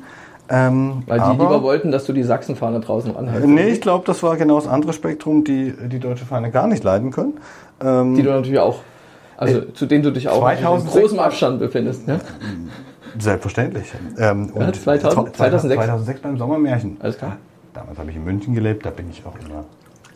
Ähm, 0.50 1.04
Weil 1.08 1.18
die 1.20 1.24
aber- 1.26 1.44
lieber 1.44 1.62
wollten, 1.62 1.92
dass 1.92 2.06
du 2.06 2.14
die 2.14 2.24
Sachsenfahne 2.24 2.80
draußen 2.80 3.16
anhältst. 3.18 3.48
Nee, 3.50 3.68
ich 3.72 3.82
glaube, 3.82 4.06
das 4.08 4.24
war 4.24 4.38
genau 4.38 4.56
das 4.56 4.68
andere 4.68 4.94
Spektrum, 4.94 5.44
die 5.44 5.74
die 5.88 6.00
deutsche 6.00 6.26
Fahne 6.26 6.52
gar 6.52 6.68
nicht 6.68 6.86
leiden 6.86 7.12
können. 7.12 7.34
Ähm, 7.84 8.16
Die 8.16 8.24
du 8.24 8.30
natürlich 8.30 8.60
auch, 8.60 8.80
also 9.36 9.60
zu 9.62 9.86
denen 9.86 10.04
du 10.04 10.12
dich 10.12 10.30
auch 10.30 10.50
in 10.50 10.58
2006 10.58 10.94
großem 11.02 11.20
Abstand 11.20 11.60
befindest. 11.60 12.08
Ne? 12.08 12.22
Selbstverständlich. 13.20 13.92
Ähm, 14.18 14.54
Ja, 14.56 14.72
2000 14.72 15.36
2006? 15.36 15.76
2006 15.76 16.22
beim 16.22 16.38
Sommermärchen. 16.38 16.96
Alles 17.02 17.18
klar. 17.18 17.36
Damals 17.74 18.00
habe 18.00 18.10
ich 18.10 18.16
in 18.16 18.24
München 18.24 18.56
gelebt, 18.56 18.86
da 18.86 18.90
bin 18.90 19.10
ich 19.10 19.22
auch 19.26 19.36
immer 19.46 19.66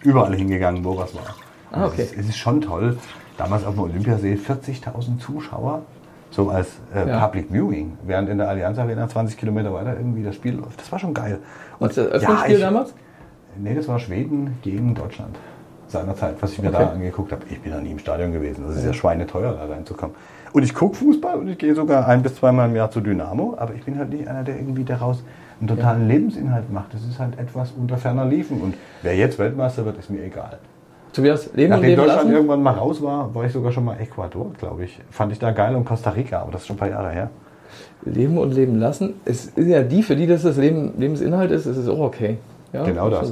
überall 0.01 0.33
hingegangen, 0.33 0.83
wo 0.85 0.97
was 0.97 1.13
war. 1.13 1.35
Ah, 1.73 1.85
okay. 1.87 2.03
Es, 2.03 2.11
ist, 2.13 2.19
es 2.19 2.29
ist 2.29 2.37
schon 2.37 2.61
toll. 2.61 2.97
Damals 3.37 3.65
auf 3.65 3.73
dem 3.73 3.83
Olympiasee 3.83 4.35
40.000 4.35 5.19
Zuschauer, 5.19 5.81
so 6.31 6.49
als 6.49 6.67
äh, 6.95 7.07
Ja. 7.09 7.25
Public 7.25 7.47
Viewing, 7.51 7.97
während 8.05 8.29
in 8.29 8.37
der 8.37 8.47
Allianz 8.47 8.77
Arena 8.77 9.07
20 9.09 9.37
Kilometer 9.37 9.73
weiter 9.73 9.95
irgendwie 9.97 10.23
das 10.23 10.35
Spiel 10.35 10.53
läuft. 10.55 10.79
Das 10.79 10.91
war 10.91 10.99
schon 10.99 11.13
geil. 11.13 11.39
Und 11.79 11.89
das 11.89 11.97
Öffnungsspiel 11.97 12.55
ich- 12.55 12.61
damals? 12.61 12.93
Nee, 13.57 13.75
das 13.75 13.87
war 13.87 13.99
Schweden 13.99 14.57
gegen 14.63 14.95
Deutschland 14.95 15.35
seinerzeit, 15.87 16.35
was 16.41 16.53
ich 16.53 16.61
mir 16.61 16.69
Okay. 16.69 16.77
da 16.85 16.89
angeguckt 16.91 17.31
habe. 17.31 17.43
Ich 17.49 17.61
bin 17.61 17.71
noch 17.71 17.81
nie 17.81 17.91
im 17.91 17.99
Stadion 17.99 18.31
gewesen. 18.31 18.63
Das 18.67 18.77
ist 18.77 18.85
ja 18.85 18.93
schweineteuer, 18.93 19.53
da 19.53 19.65
reinzukommen. 19.71 20.15
Und 20.53 20.63
ich 20.63 20.73
gucke 20.73 20.95
Fußball 20.95 21.37
und 21.37 21.47
ich 21.49 21.57
gehe 21.59 21.75
sogar 21.75 22.07
ein 22.07 22.23
bis 22.23 22.35
zweimal 22.35 22.69
im 22.69 22.75
Jahr 22.75 22.89
zu 22.89 22.99
Dynamo, 23.01 23.55
aber 23.59 23.73
ich 23.75 23.83
bin 23.83 23.97
halt 23.99 24.09
nicht 24.09 24.27
einer, 24.27 24.43
der 24.43 24.55
irgendwie 24.57 24.83
daraus 24.83 25.23
einen 25.59 25.67
totalen 25.67 26.07
Lebensinhalt 26.07 26.71
macht. 26.71 26.93
Das 26.95 27.03
ist 27.03 27.19
halt 27.19 27.37
etwas 27.37 27.71
unter 27.71 27.97
ferner 27.97 28.25
Liefen. 28.25 28.59
Und 28.61 28.75
wer 29.03 29.15
jetzt 29.15 29.37
Weltmeister 29.37 29.85
wird, 29.85 29.97
ist 29.99 30.09
mir 30.09 30.23
egal. 30.23 30.57
Tobias, 31.13 31.49
leben 31.53 31.65
und 31.73 31.79
Nachdem 31.79 31.89
leben 31.89 32.01
Deutschland 32.01 32.21
lassen? 32.23 32.33
irgendwann 32.35 32.63
mal 32.63 32.71
raus 32.73 33.01
war, 33.01 33.33
war 33.35 33.45
ich 33.45 33.51
sogar 33.53 33.71
schon 33.71 33.85
mal 33.85 33.97
Ecuador, 33.99 34.51
glaube 34.59 34.83
ich. 34.85 34.99
Fand 35.11 35.31
ich 35.31 35.39
da 35.39 35.51
geil 35.51 35.75
und 35.75 35.85
Costa 35.85 36.09
Rica, 36.09 36.41
aber 36.41 36.51
das 36.51 36.61
ist 36.61 36.67
schon 36.67 36.75
ein 36.75 36.79
paar 36.79 36.89
Jahre 36.89 37.11
her. 37.11 37.29
Leben 38.05 38.37
und 38.37 38.51
leben 38.53 38.79
lassen. 38.79 39.13
Es 39.23 39.45
ist 39.45 39.67
ja 39.67 39.81
die, 39.83 40.03
für 40.03 40.15
die 40.15 40.27
das 40.27 40.41
das 40.43 40.57
Leben, 40.57 40.93
Lebensinhalt 40.97 41.51
ist, 41.51 41.65
ist 41.67 41.77
es 41.77 41.87
auch 41.87 41.99
okay. 41.99 42.37
Ja, 42.73 42.83
Genau 42.83 43.09
das. 43.09 43.31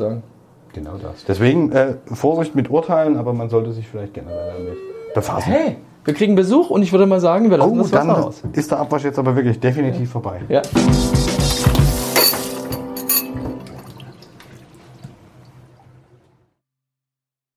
Genau 0.73 0.93
das. 1.01 1.25
Deswegen 1.27 1.71
äh, 1.73 1.95
Vorsicht 2.05 2.55
mit 2.55 2.69
Urteilen, 2.69 3.17
aber 3.17 3.33
man 3.33 3.49
sollte 3.49 3.71
sich 3.73 3.87
vielleicht 3.87 4.13
generell 4.13 4.53
damit 4.57 4.77
befassen. 5.13 5.51
Hey, 5.51 5.75
wir 6.05 6.13
kriegen 6.13 6.35
Besuch 6.35 6.69
und 6.69 6.81
ich 6.83 6.91
würde 6.93 7.05
mal 7.05 7.19
sagen, 7.19 7.49
wir 7.49 7.57
lassen 7.57 7.73
Oh, 7.73 7.77
das 7.83 7.91
Wasser 7.91 8.07
dann 8.07 8.23
aus. 8.23 8.43
ist 8.53 8.71
der 8.71 8.79
Abwasch 8.79 9.03
jetzt 9.03 9.19
aber 9.19 9.35
wirklich 9.35 9.59
definitiv 9.59 10.11
vorbei. 10.11 10.39
Ja. 10.47 10.61